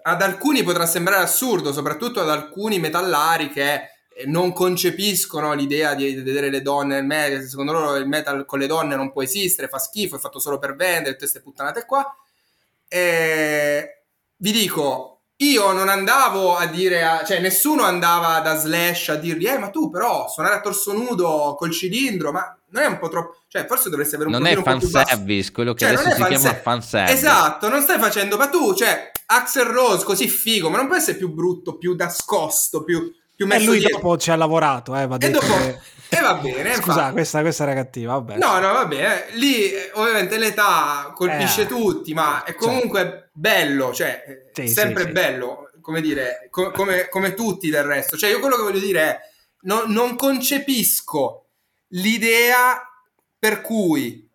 [0.01, 3.83] ad alcuni potrà sembrare assurdo, soprattutto ad alcuni metallari che
[4.25, 8.67] non concepiscono l'idea di vedere le donne nel metal, secondo loro il metal con le
[8.67, 12.05] donne non può esistere, fa schifo, è fatto solo per vendere, tutte queste puttanate qua.
[12.89, 14.03] Eh,
[14.37, 19.45] vi dico, io non andavo a dire, a, cioè nessuno andava da Slash a dirgli,
[19.47, 23.07] eh ma tu però suonare a torso nudo col cilindro, ma non è un po'
[23.07, 26.23] troppo, cioè forse dovresti avere un non po' fan service, quello che cioè, adesso si
[26.23, 27.13] chiama fan service.
[27.13, 31.17] Esatto, non stai facendo, ma tu, cioè Axel Rose così figo, ma non può essere
[31.17, 33.99] più brutto, più nascosto, più, più messo E lui dietro.
[33.99, 35.37] dopo ci ha lavorato, eh, va detto.
[35.37, 35.57] E dopo...
[35.57, 35.79] Che...
[36.09, 36.75] E va bene.
[36.75, 38.13] Scusa, questa, questa, era cattiva.
[38.13, 38.37] Vabbè.
[38.37, 39.25] No, no, va bene.
[39.33, 43.29] Lì ovviamente l'età colpisce eh, tutti, ma è comunque cioè.
[43.31, 48.17] bello, cioè sì, sempre sì, bello, come dire, co- come, come, tutti del resto.
[48.17, 49.19] Cioè, io quello che voglio dire è:
[49.61, 51.45] no, non concepisco
[51.89, 52.81] l'idea
[53.37, 54.27] per cui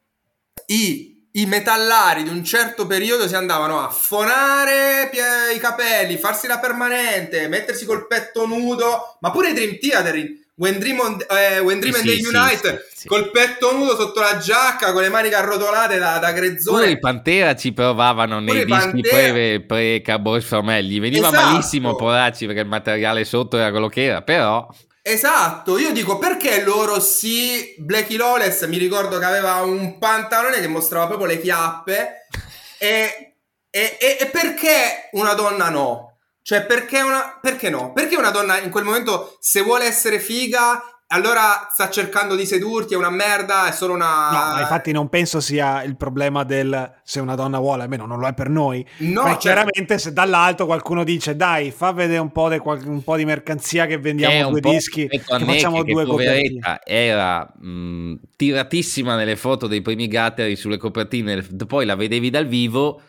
[0.66, 5.10] i i metallari di un certo periodo si andavano a fonare
[5.52, 10.14] i capelli, farsi la permanente, mettersi col petto nudo, ma pure i Dream Theater
[10.56, 14.20] When Dream, on, eh, When Dream sì, and sì, Unite sì, col petto nudo sotto
[14.20, 16.78] la giacca con le maniche arrotolate da, da grezzone.
[16.78, 21.50] Pure i Pantera ci provavano nei dischi pre, pre Cowboys from Hell gli veniva esatto.
[21.50, 24.68] malissimo poracci perché il materiale sotto era quello che era però
[25.06, 30.66] Esatto, io dico perché loro sì, Blackie Lawless mi ricordo che aveva un pantalone che
[30.66, 32.26] mostrava proprio le chiappe
[32.78, 33.34] e,
[33.68, 36.13] e, e, e perché una donna no?
[36.46, 37.94] Cioè, perché, una, perché no?
[37.94, 42.92] Perché una donna in quel momento, se vuole essere figa, allora sta cercando di sedurti,
[42.92, 44.52] è una merda, è solo una...
[44.52, 48.26] No, infatti non penso sia il problema del se una donna vuole, almeno non lo
[48.26, 48.86] è per noi.
[48.98, 49.38] No, ma cioè...
[49.38, 53.86] chiaramente se dall'alto qualcuno dice dai, fa vedere un po' di, un po di mercanzia
[53.86, 56.80] che vendiamo due dischi, che facciamo che due copertine.
[56.84, 63.00] Era mh, tiratissima nelle foto dei primi gatteri sulle copertine, poi la vedevi dal vivo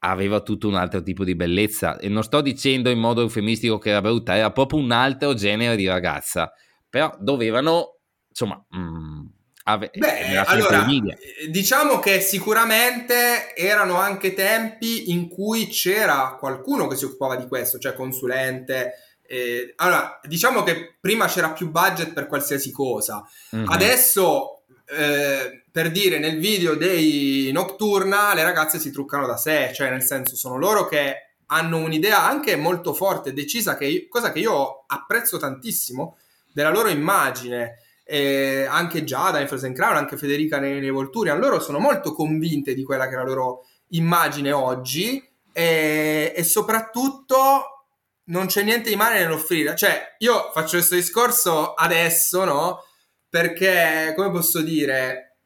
[0.00, 3.90] aveva tutto un altro tipo di bellezza e non sto dicendo in modo eufemistico che
[3.90, 6.52] era brutta, era proprio un altro genere di ragazza,
[6.88, 7.98] però dovevano,
[8.28, 9.26] insomma, mh, mm,
[9.64, 16.96] ave- Beh, allora, eh, diciamo che sicuramente erano anche tempi in cui c'era qualcuno che
[16.96, 18.94] si occupava di questo, cioè consulente.
[19.26, 23.22] Eh, allora, diciamo che prima c'era più budget per qualsiasi cosa,
[23.54, 23.68] mm-hmm.
[23.68, 24.57] adesso
[24.90, 30.02] eh, per dire nel video dei Nocturna le ragazze si truccano da sé, cioè nel
[30.02, 34.38] senso sono loro che hanno un'idea anche molto forte e decisa, che io, cosa che
[34.38, 36.16] io apprezzo tantissimo
[36.52, 37.82] della loro immagine.
[38.10, 42.72] Eh, anche Giada in Frozen Crown, anche Federica nei, nei Volturi, loro sono molto convinte
[42.72, 47.84] di quella che è la loro immagine oggi e, e soprattutto
[48.24, 49.76] non c'è niente di male nell'offrire.
[49.76, 52.84] Cioè, io faccio questo discorso adesso, no?
[53.28, 55.36] Perché, come posso dire,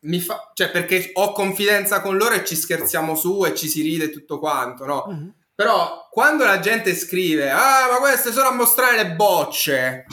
[0.00, 3.82] mi fa, cioè perché ho confidenza con loro e ci scherziamo su e ci si
[3.82, 5.06] ride e tutto quanto, no?
[5.08, 5.28] Mm-hmm.
[5.54, 10.04] Però quando la gente scrive, ah, ma queste sono a mostrare le bocce.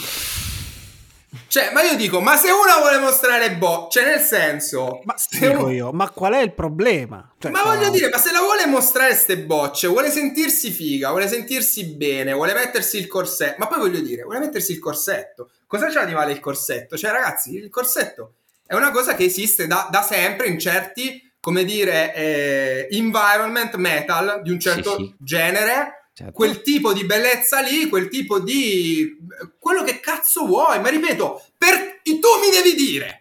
[1.47, 4.99] Cioè, ma io dico, ma se uno vuole mostrare bocce, cioè nel senso...
[5.05, 7.33] Ma se dico uno- io, ma qual è il problema?
[7.39, 11.29] Cioè, ma voglio dire, ma se la vuole mostrare ste bocce, vuole sentirsi figa, vuole
[11.29, 15.51] sentirsi bene, vuole mettersi il corsetto, ma poi voglio dire, vuole mettersi il corsetto.
[15.67, 16.97] Cosa c'ha di male il corsetto?
[16.97, 18.33] Cioè, ragazzi, il corsetto
[18.65, 24.41] è una cosa che esiste da, da sempre in certi, come dire, eh, environment metal
[24.43, 25.15] di un certo Sì, sì.
[25.17, 26.00] genere.
[26.13, 26.33] Certo.
[26.33, 29.17] Quel tipo di bellezza lì, quel tipo di...
[29.59, 31.99] quello che cazzo vuoi, ma ripeto, per...
[32.03, 33.17] tu mi devi dire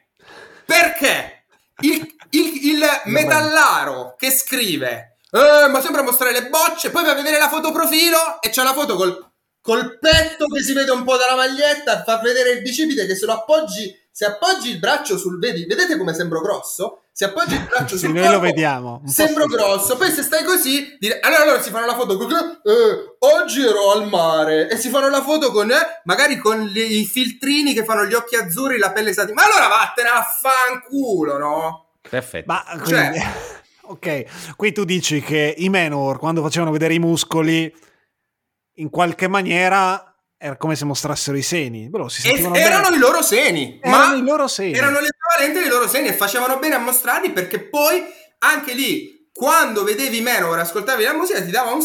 [0.65, 1.45] perché
[1.81, 7.15] il, il- il metallaro che scrive "Eh, ma sembra mostrare le bocce poi va a
[7.15, 9.31] vedere la foto profilo e c'è la foto col,
[9.61, 13.27] col petto che si vede un po' dalla maglietta fa vedere il bicipite che se
[13.27, 17.67] lo appoggi se appoggi il braccio sul vedi vedete come sembro grosso se appoggi il
[17.67, 19.01] braccio sul noi lo vediamo.
[19.07, 19.55] Sembro sì.
[19.55, 23.65] grosso poi se stai così dire, allora, allora si fanno la foto con eh, oggi
[23.65, 27.83] ero al mare e si fanno la foto con eh, magari con i filtrini che
[27.83, 32.45] fanno gli occhi azzurri la pelle satin ma allora vattene a fanculo no Perfetto.
[32.47, 33.27] Ma Cioè- quindi,
[33.89, 37.75] ok, qui tu dici che i Manowar quando facevano vedere i muscoli
[38.75, 40.10] in qualche maniera
[40.43, 41.91] era come se mostrassero i seni.
[41.91, 42.97] Però si erano bene.
[42.97, 44.73] i loro seni, Erano ma i loro seni.
[44.73, 48.03] erano l'equivalente dei loro seni e facevano bene a mostrarli perché poi
[48.39, 51.81] anche lì quando vedevi Manowar e ascoltavi la musica ti dava un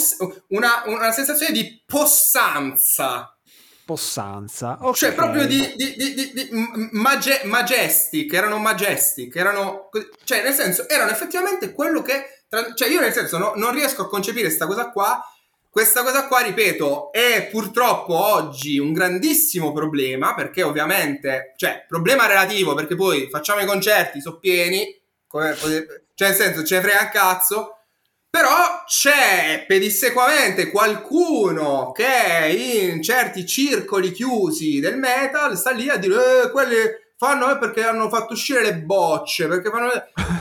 [0.49, 3.37] una, una sensazione di possanza
[3.85, 4.77] possanza.
[4.81, 4.95] Ok.
[4.95, 6.49] cioè proprio di, di, di, di-
[6.93, 9.89] mage- majestic erano majestic erano
[10.23, 14.01] cioè nel senso erano effettivamente quello che tra- cioè io nel senso no- non riesco
[14.03, 15.21] a concepire questa cosa qua
[15.75, 22.73] questa cosa qua, ripeto, è purtroppo oggi un grandissimo problema perché ovviamente, cioè, problema relativo
[22.73, 24.97] perché poi facciamo i concerti, sono pieni,
[25.27, 25.53] come
[26.13, 27.77] cioè nel senso ce ne frega un cazzo,
[28.29, 36.43] però c'è pedissequamente qualcuno che in certi circoli chiusi del metal sta lì a dire
[36.43, 36.77] eh, quelli
[37.17, 39.91] fanno eh, perché hanno fatto uscire le bocce, perché fanno...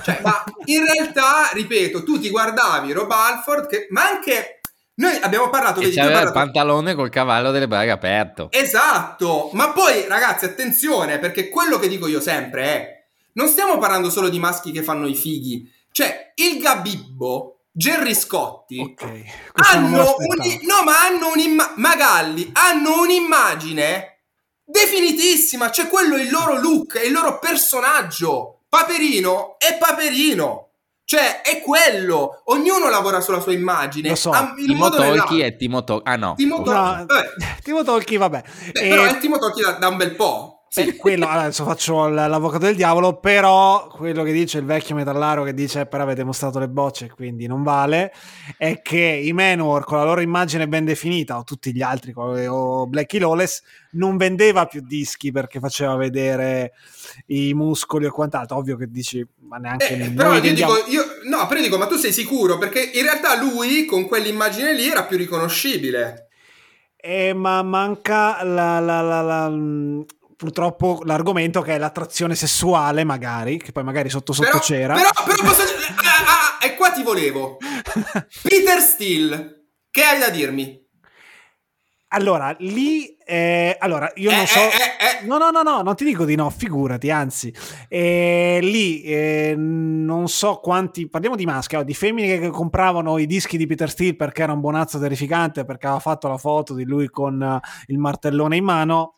[0.05, 3.89] Cioè, ma in realtà, ripeto, tu ti guardavi Rob Alford, che...
[3.91, 4.54] ma anche...
[4.97, 5.81] Noi abbiamo parlato...
[5.81, 8.49] E vedi, hai c'aveva il pantalone col cavallo delle braghe aperto.
[8.51, 14.11] Esatto, ma poi ragazzi attenzione perché quello che dico io sempre è non stiamo parlando
[14.11, 19.91] solo di maschi che fanno i fighi, cioè il Gabibbo, Gerry Scotti Ok, questo non
[19.91, 24.15] me hanno un, no ma hanno un'immagine Magalli hanno un'immagine
[24.65, 28.61] definitissima, cioè quello è il loro look, è il loro personaggio.
[28.69, 30.64] Paperino è Paperino.
[31.07, 32.43] Cioè, è quello.
[32.47, 34.09] Ognuno lavora sulla sua immagine.
[34.09, 34.31] Lo so.
[34.31, 35.37] a- il Timo nell'altro.
[35.39, 36.09] è Timo Tolchi.
[36.11, 36.35] Ah no.
[36.37, 37.05] Timo No, Tolchi.
[37.07, 37.31] Vabbè.
[37.63, 38.43] Timo Tolchi, vabbè.
[38.73, 40.54] Beh, E- però è Timo Tolchi da, da un bel po'.
[40.83, 40.97] Sì.
[40.97, 45.83] Quello, adesso faccio l'avvocato del diavolo, però quello che dice il vecchio metallaro che dice
[45.83, 48.13] "Eh, però avete mostrato le bocce quindi non vale,
[48.59, 52.89] è che i Manowar con la loro immagine ben definita o tutti gli altri o
[52.89, 56.73] Blackie Lawless non vendeva più dischi perché faceva vedere
[57.27, 61.05] i muscoli e quant'altro, ovvio che dici ma neanche Eh, però io vendiamo- dico, io,
[61.29, 62.59] no, però io dico, ma tu sei sicuro?
[62.59, 66.27] Perché in realtà lui con quell'immagine lì era più riconoscibile.
[66.97, 70.05] Eh, ma manca la, la- la- mh,
[70.37, 74.95] purtroppo l'argomento che è l'attrazione sessuale magari, che poi magari sotto sotto Però, c'era.
[74.95, 77.57] però, però posso dire, ah, ah, e qua ti volevo.
[78.43, 80.83] Peter Steele, che hai da dirmi?
[82.09, 84.61] Allora, lì, eh, allora, io Eh, non so...
[84.61, 85.27] eh, eh, eh.
[85.27, 87.53] No, no, no, no, non ti dico di no, figurati, anzi,
[87.89, 93.27] Eh, lì eh, non so quanti, parliamo di maschi, oh, di femmine che compravano i
[93.27, 96.85] dischi di Peter Steele perché era un buonazzo terrificante, perché aveva fatto la foto di
[96.85, 99.15] lui con eh, il martellone in mano,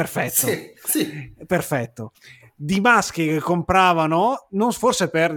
[0.00, 1.32] perfetto, Sì, sì.
[1.46, 2.12] perfetto.
[2.54, 5.34] Di maschi che compravano, non forse per...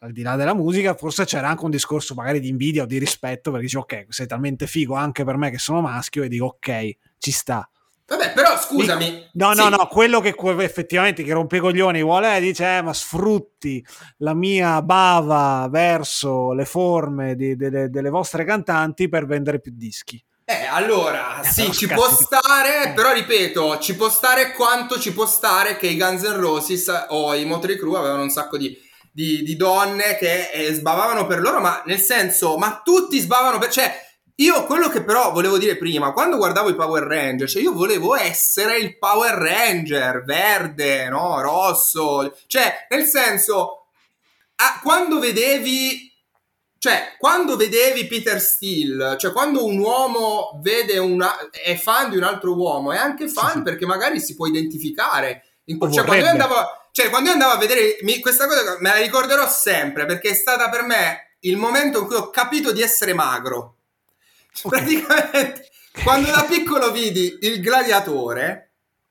[0.00, 2.98] Al di là della musica, forse c'era anche un discorso magari di invidia o di
[2.98, 6.44] rispetto, perché dici ok, sei talmente figo anche per me che sono maschio e dico
[6.46, 7.68] ok, ci sta.
[8.06, 9.28] Vabbè, però scusami.
[9.32, 9.60] No, Sì.
[9.60, 13.84] no, no, quello che effettivamente che rompe i coglioni vuole eh, dice eh, ma sfrutti
[14.18, 20.22] la mia bava verso le forme di- delle, delle vostre cantanti per vendere più dischi.
[20.50, 22.92] Eh, allora, Eh, sì, ci può stare, Eh.
[22.94, 27.34] però ripeto, ci può stare quanto ci può stare che i Guns N' Roses o
[27.34, 28.74] i Motley Crue avevano un sacco di,
[29.12, 33.68] di- di donne che eh, sbavavano per loro, ma nel senso, ma tutti sbavano per...
[33.70, 33.94] Cioè,
[34.36, 38.16] io quello che però volevo dire prima, quando guardavo i Power Ranger, cioè io volevo
[38.16, 43.88] essere il Power Ranger verde, no, rosso, cioè nel senso,
[44.56, 46.07] ah, quando vedevi
[46.78, 52.22] cioè, quando vedevi Peter Steele, cioè quando un uomo vede una, è fan di un
[52.22, 53.62] altro uomo, è anche fan Sì, sì.
[53.62, 55.42] perché magari si può identificare.
[55.64, 56.54] In- O cioè, quando io, andavo,
[56.92, 60.34] cioè, quando io andavo a vedere mi- questa cosa, me la ricorderò sempre perché è
[60.34, 63.74] stata per me il momento in cui ho capito di essere magro.
[64.62, 65.68] Praticamente,
[66.02, 68.64] quando da piccolo vidi il gladiatore,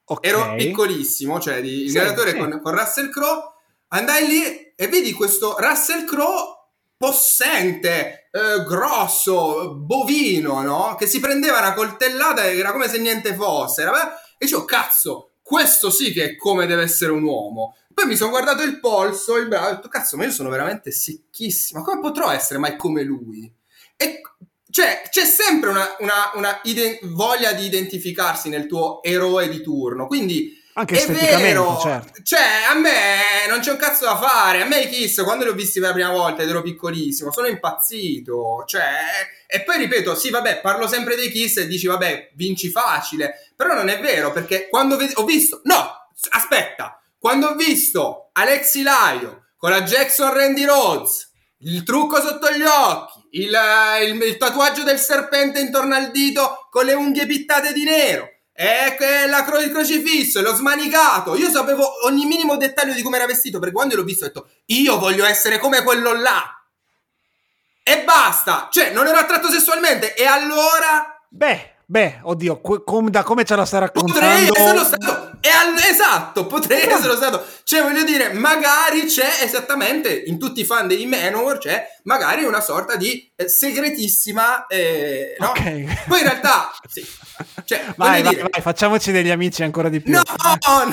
[0.09, 0.29] Okay.
[0.31, 3.41] ero piccolissimo, cioè di, il Sì, gladiatore con, con Russell Crowe,
[3.89, 6.56] andai lì e vedi questo Russell Crowe
[6.97, 10.95] possente, eh, grosso, bovino, no?
[10.97, 13.81] Che si prendeva una coltellata e era come se niente fosse.
[13.83, 17.75] Era- e dicevo, cazzo, questo sì che è come deve essere un uomo.
[17.93, 20.91] Poi mi sono guardato il polso, il braccio, ho detto, cazzo, ma io sono veramente
[20.91, 21.81] secchissimo.
[21.83, 23.51] Come potrò essere mai come lui?
[23.95, 24.21] E
[24.69, 30.05] cioè, c'è sempre una, una- una ide- voglia di identificarsi nel tuo eroe di turno.
[30.05, 32.21] Quindi Anche è vero, certo.
[32.23, 32.39] cioè
[32.69, 34.61] a me non c'è un cazzo da fare.
[34.61, 37.31] A me i Kiss, quando li ho visti per la prima volta ed ero piccolissimo,
[37.31, 38.63] sono impazzito.
[38.65, 38.83] Cioè,
[39.47, 43.51] e poi ripeto, sì, vabbè, parlo sempre dei Kiss e dici, vabbè, vinci facile.
[43.55, 49.45] Però non è vero, perché quando ho visto, no, aspetta, quando ho visto Alexi Laio
[49.57, 51.31] con la Jackson Randy Rhodes,
[51.61, 53.59] il trucco sotto gli occhi, il,
[54.03, 58.29] il- il tatuaggio del serpente intorno al dito con le unghie pittate di nero.
[58.59, 61.35] E che la cro- il crocifisso, lo smanicato.
[61.35, 63.59] Io sapevo ogni minimo dettaglio di come era vestito.
[63.59, 66.43] Perché quando l'ho visto ho detto: Io voglio essere come quello là.
[67.83, 68.67] E basta.
[68.71, 70.15] Cioè, non ero attratto sessualmente.
[70.15, 74.53] E allora Beh, beh, oddio, com- da come ce la Potrei raccontando...
[74.55, 75.31] esserlo stato.
[75.39, 77.45] E al- esatto, potrei esserlo stato.
[77.63, 82.61] Cioè, voglio dire, magari c'è esattamente in tutti i fan dei Manowar c'è magari una
[82.61, 84.65] sorta di eh, segretissima.
[84.65, 85.49] eh, no?
[85.49, 86.05] Ok.
[86.07, 87.05] Poi in realtà, sì.
[87.65, 90.13] Cioè, Vai, vai, dire, vai, facciamoci degli amici ancora di più.
[90.13, 90.23] No,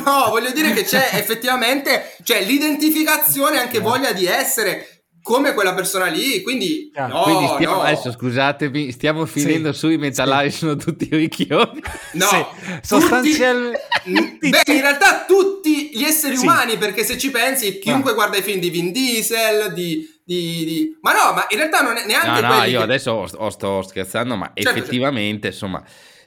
[0.04, 4.88] no, voglio dire che c'è effettivamente c'è l'identificazione, anche voglia di essere
[5.22, 6.42] come quella persona lì.
[6.42, 7.14] Quindi, Chiaro.
[7.14, 7.80] no, Quindi stiamo, no.
[7.82, 11.82] adesso scusatemi, stiamo finendo Sì, su i metallari, sono tutti ricchioni.
[12.12, 13.72] No, Sì, tutti- sostanzial-
[14.04, 16.44] tutti- Beh, in realtà tutti gli esseri Sì.
[16.44, 20.98] umani, perché se ci pensi, chiunque guarda i film di Vin Diesel, di, di- di-
[21.00, 23.48] Ma no, ma in realtà non è neanche No, no, io che- adesso o- o
[23.50, 25.82] sto scherzando, ma Certo, effettivamente, insomma,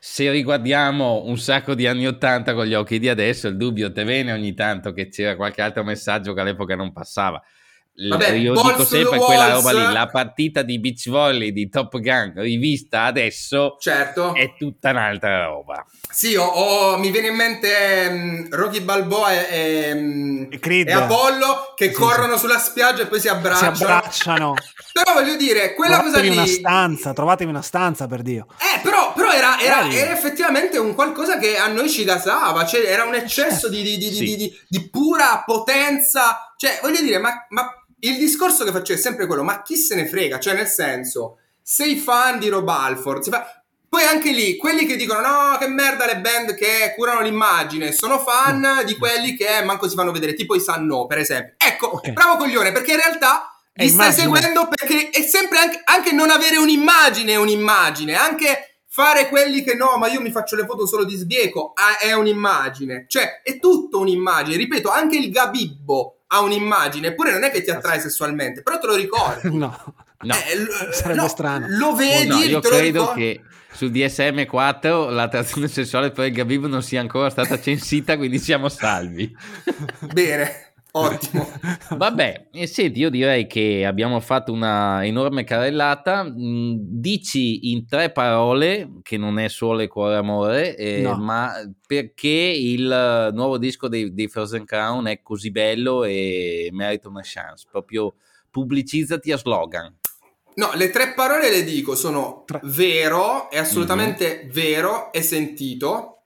[0.10, 4.06] se riguardiamo un sacco di anni Ottanta con gli occhi di adesso, il dubbio te
[4.06, 7.44] viene ogni tanto che c'era qualche altro messaggio che all'epoca non passava.
[7.94, 12.34] Vabbè, io dico sempre quella roba lì, la partita di beach volley di Top Gun
[12.38, 14.34] rivista adesso Certo.
[14.34, 15.86] è tutta un'altra roba.
[16.10, 21.88] Sì, ho- ho- mi viene in mente mm, Rocky Balboa e, mm, E Apollo che
[21.88, 23.72] Sì, corrono sulla spiaggia e poi si Si abbracciano.
[23.74, 24.54] abbracciano.
[24.94, 26.38] Però voglio dire, quella cosa Trovatevi lì...
[26.38, 28.48] una stanza, trovatevi una stanza per Dio.
[28.58, 32.82] Eh, però, però era, era- era effettivamente un qualcosa che a noi ci gasava, cioè
[32.86, 34.24] era un eccesso di, di- di- Sì.
[34.26, 36.54] di- di- di pura potenza.
[36.58, 37.70] Cioè, voglio dire, ma, ma
[38.00, 40.40] il discorso che faccio è sempre quello, ma chi se ne frega?
[40.40, 43.57] Cioè, nel senso, sei fan di Rob Alford, si fa-
[43.98, 48.20] poi anche lì, quelli che dicono no, che merda le band che curano l'immagine, sono
[48.20, 51.56] fan di quelli che manco si fanno vedere, tipo i Sun No, per esempio.
[51.58, 52.12] Ecco, Ok.
[52.12, 54.22] bravo coglione, perché in realtà È li stai immagine.
[54.42, 59.74] seguendo perché è sempre anche, anche non avere un'immagine è un'immagine, anche fare quelli che
[59.74, 63.58] no, ma io mi faccio le foto solo di sbieco ah, è un'immagine, cioè è
[63.58, 68.62] tutto un'immagine, ripeto, anche il gabibbo ha un'immagine, eppure non è che ti attrae sessualmente,
[68.62, 69.58] però te lo ricordi.
[69.58, 69.76] No.
[70.20, 71.68] No, Eh, l- Sarebbe no, strano.
[71.70, 73.22] Lo vedi, no, io te lo credo ricordi.
[73.22, 73.42] che
[73.78, 79.32] su DSM4 l'attrazione sessuale per il Gabib non sia ancora stata censita, quindi siamo salvi.
[80.12, 81.48] Bene, ottimo.
[81.96, 86.24] Vabbè, e senti, io direi che abbiamo fatto una enorme carrellata.
[86.24, 91.16] Mm, Dici in tre parole, che non è solo e cuore amore, eh, No.
[91.18, 91.54] ma
[91.86, 97.68] perché il nuovo disco dei, dei Frozen Crown è così bello e merita una chance.
[97.70, 98.16] Proprio
[98.50, 99.96] pubblicizzati a slogan.
[100.58, 102.60] No, le tre parole le dico, sono Tre.
[102.64, 104.52] vero, è assolutamente Mhm.
[104.52, 106.22] vero e sentito,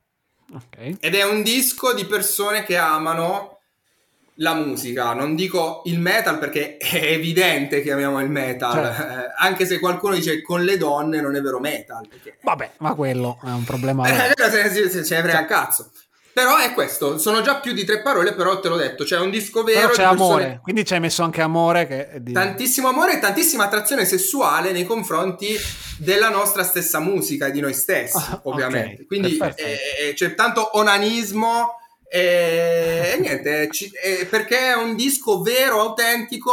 [0.54, 0.96] Ok.
[1.00, 3.60] ed è un disco di persone che amano
[4.36, 5.14] la musica.
[5.14, 9.02] Non dico il metal perché è evidente che amiamo il metal, Certo.
[9.20, 12.08] eh, anche se qualcuno dice con le donne non è vero metal.
[12.08, 12.38] Perché...
[12.42, 14.06] Vabbè, ma quello è un problema.
[14.08, 15.92] Eh, se, se, se, se ne frega un cazzo.
[16.34, 19.30] Però è questo, sono già più di tre parole, però te l'ho detto, c'è un
[19.30, 22.32] disco vero Però c'è di persone- amore, quindi ci hai messo anche amore di...
[22.32, 25.58] tantissimo amore e tantissima attrazione sessuale nei confronti
[25.98, 29.02] della nostra stessa musica e di noi stessi, Ah, ovviamente.
[29.02, 29.78] ok, Quindi eh,
[30.10, 31.76] eh, c'è tanto onanismo
[32.10, 36.52] e, e niente, ci- eh, perché è un disco vero, autentico.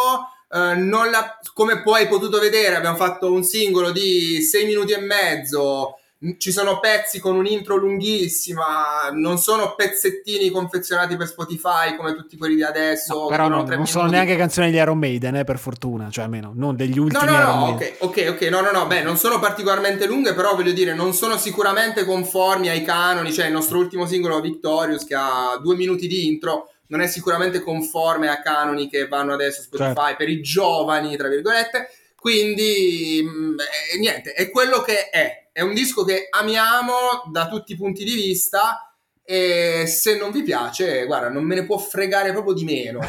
[0.50, 4.92] eh, non la- come poi hai potuto vedere, abbiamo fatto un singolo di sei minuti
[4.92, 5.97] e mezzo.
[6.36, 12.36] Ci sono pezzi con un intro lunghissima, non sono pezzettini confezionati per Spotify come tutti
[12.36, 13.15] quelli di adesso.
[13.15, 16.51] No, però no, non sono neanche canzoni degli Iron Maiden, eh, per fortuna, cioè almeno
[16.57, 17.93] non degli No, ultimi no, Iron no, Maiden.
[18.01, 21.15] ok, ok, ok, no, no, no, beh, non sono particolarmente lunghe, però voglio dire, non
[21.15, 26.09] sono sicuramente conformi ai canoni, cioè il nostro ultimo singolo Victorious che ha due minuti
[26.09, 30.16] di intro non è sicuramente conforme a canoni che vanno adesso su Spotify Certo.
[30.16, 33.57] per i giovani, tra virgolette, quindi mh,
[33.95, 38.05] eh, niente, è quello che è, è un disco che amiamo da tutti i punti
[38.05, 38.94] di vista
[39.24, 43.01] e se non vi piace, guarda, non me ne può fregare proprio di meno.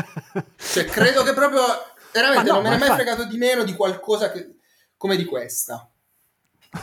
[0.56, 1.60] cioè, credo che proprio
[2.10, 2.94] veramente no, non me ne è mai fa...
[2.94, 4.54] fregato di meno di qualcosa che,
[4.96, 5.90] come di questa.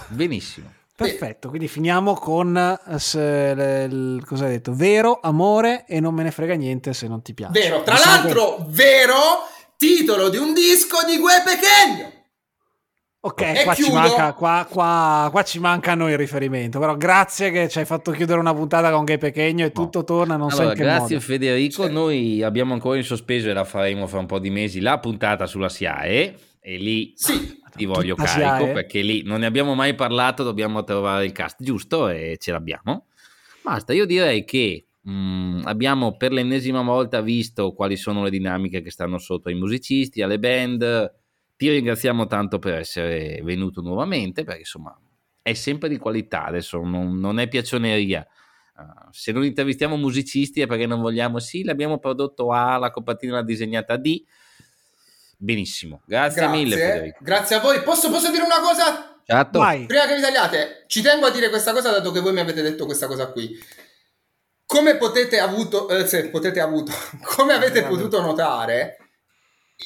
[0.09, 0.71] Benissimo.
[0.95, 4.75] Perfetto, quindi finiamo con eh, se, le, il, cosa hai detto?
[4.75, 7.59] Vero, amore e non me ne frega niente se non ti piace.
[7.59, 8.63] Vero, tra l'altro, che...
[8.67, 12.16] vero titolo di un disco di Gue Pechegno.
[13.27, 17.79] Ok, qua ci, manca, qua, qua, qua ci, mancano il riferimento, però grazie che ci
[17.79, 20.77] hai fatto chiudere una puntata con Gay Pechegno e tutto torna, non allora, so in
[20.77, 21.27] che Grazie modo.
[21.27, 21.91] Federico, cioè.
[21.91, 25.45] noi abbiamo ancora in sospeso e la faremo fra un po' di mesi la puntata
[25.45, 28.71] sulla SIAE e lì sì, ti voglio carico SIAE.
[28.71, 33.07] perché lì non ne abbiamo mai parlato, dobbiamo trovare il cast giusto e ce l'abbiamo.
[33.61, 38.81] Basta, io direi che mh, mm, abbiamo per l'ennesima volta visto quali sono le dinamiche
[38.81, 41.25] che stanno sotto ai musicisti, alle band
[41.57, 44.97] ti ringraziamo tanto per essere venuto nuovamente, perché insomma
[45.41, 48.25] è sempre di qualità, adesso non, non è piacioneria.
[48.77, 53.35] Uh, se non intervistiamo musicisti è perché non vogliamo, sì, l'abbiamo prodotto A, la copertina
[53.35, 54.23] l'ha disegnata D.
[55.35, 56.57] Benissimo, grazie, grazie.
[56.57, 57.17] mille Federico.
[57.21, 57.81] Grazie a voi.
[57.81, 59.19] Posso, posso dire una cosa?
[59.25, 59.59] Certo.
[59.59, 62.61] Prima che vi tagliate, ci tengo a dire questa cosa dato che voi mi avete
[62.61, 63.57] detto questa cosa qui.
[64.65, 66.91] Come potete avuto, eh, se potete avuto,
[67.35, 69.06] come avete potuto notare,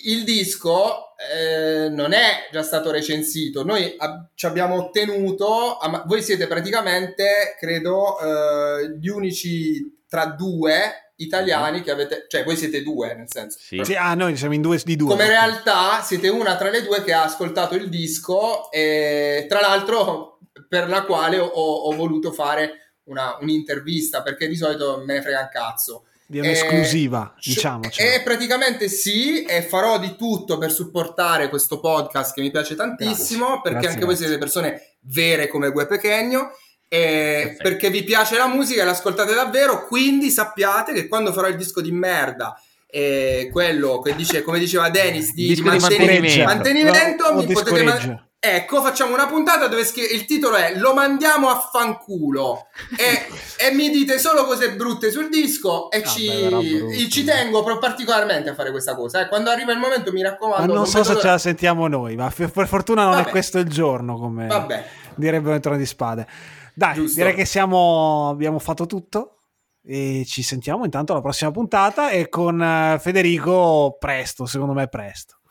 [0.04, 6.24] il disco eh, non è già stato recensito, noi ab- ci abbiamo ottenuto, am- voi
[6.24, 11.84] siete praticamente, credo, eh, gli unici tra due italiani mhm.
[11.84, 13.58] che avete, cioè voi siete due nel senso.
[13.60, 13.82] Sì.
[13.84, 15.10] sì ah, noi siamo in due di due.
[15.10, 20.40] Come realtà siete una tra le due che ha ascoltato il disco e tra l'altro
[20.68, 25.42] per la quale ho, ho voluto fare una, un'intervista perché di solito me ne frega
[25.42, 27.82] un cazzo di un'esclusiva, eh, diciamo.
[27.98, 33.46] Eh, praticamente sì, e farò di tutto per supportare questo podcast che mi piace tantissimo,
[33.46, 34.06] grazie, perché grazie, anche grazie.
[34.06, 36.52] voi siete persone vere come Gue Pechegno,
[36.88, 41.58] e perché vi piace la musica e l'ascoltate davvero, quindi sappiate che quando farò il
[41.58, 47.42] disco di merda e quello che dice, come diceva Dennis, di, di mantenimento, mantenimento no,
[47.42, 52.70] mi potete Ecco, facciamo una puntata dove scri- il titolo è Lo mandiamo a fanculo
[52.98, 53.28] e,
[53.64, 58.50] e mi dite solo cose brutte sul disco e ah, ci, beh, ci, tengo particolarmente
[58.50, 59.22] a fare questa cosa.
[59.22, 59.28] Eh.
[59.28, 60.66] Quando arriva il momento mi raccomando.
[60.66, 63.28] Ma non, so se ce la sentiamo noi, ma per fortuna non Vabbè.
[63.28, 64.86] è questo il giorno, come Vabbè.
[65.14, 66.26] direbbero in trono di spade.
[66.74, 67.18] Dai, Giusto.
[67.18, 69.36] direi che siamo, abbiamo fatto tutto
[69.84, 75.42] e ci sentiamo intanto alla prossima puntata e con eh, Federico presto, secondo me presto.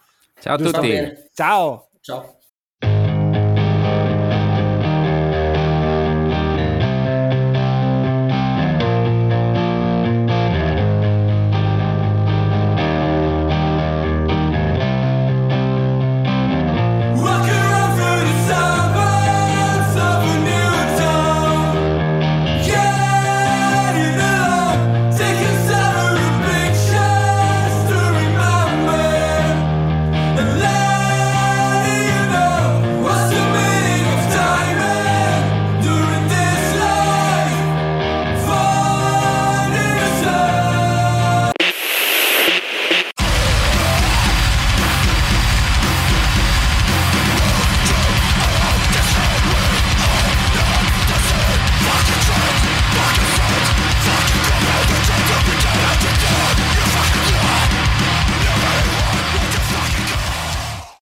[0.40, 1.12] Ciao a tutti.
[1.32, 1.88] Ciao.
[2.00, 2.34] Ciao.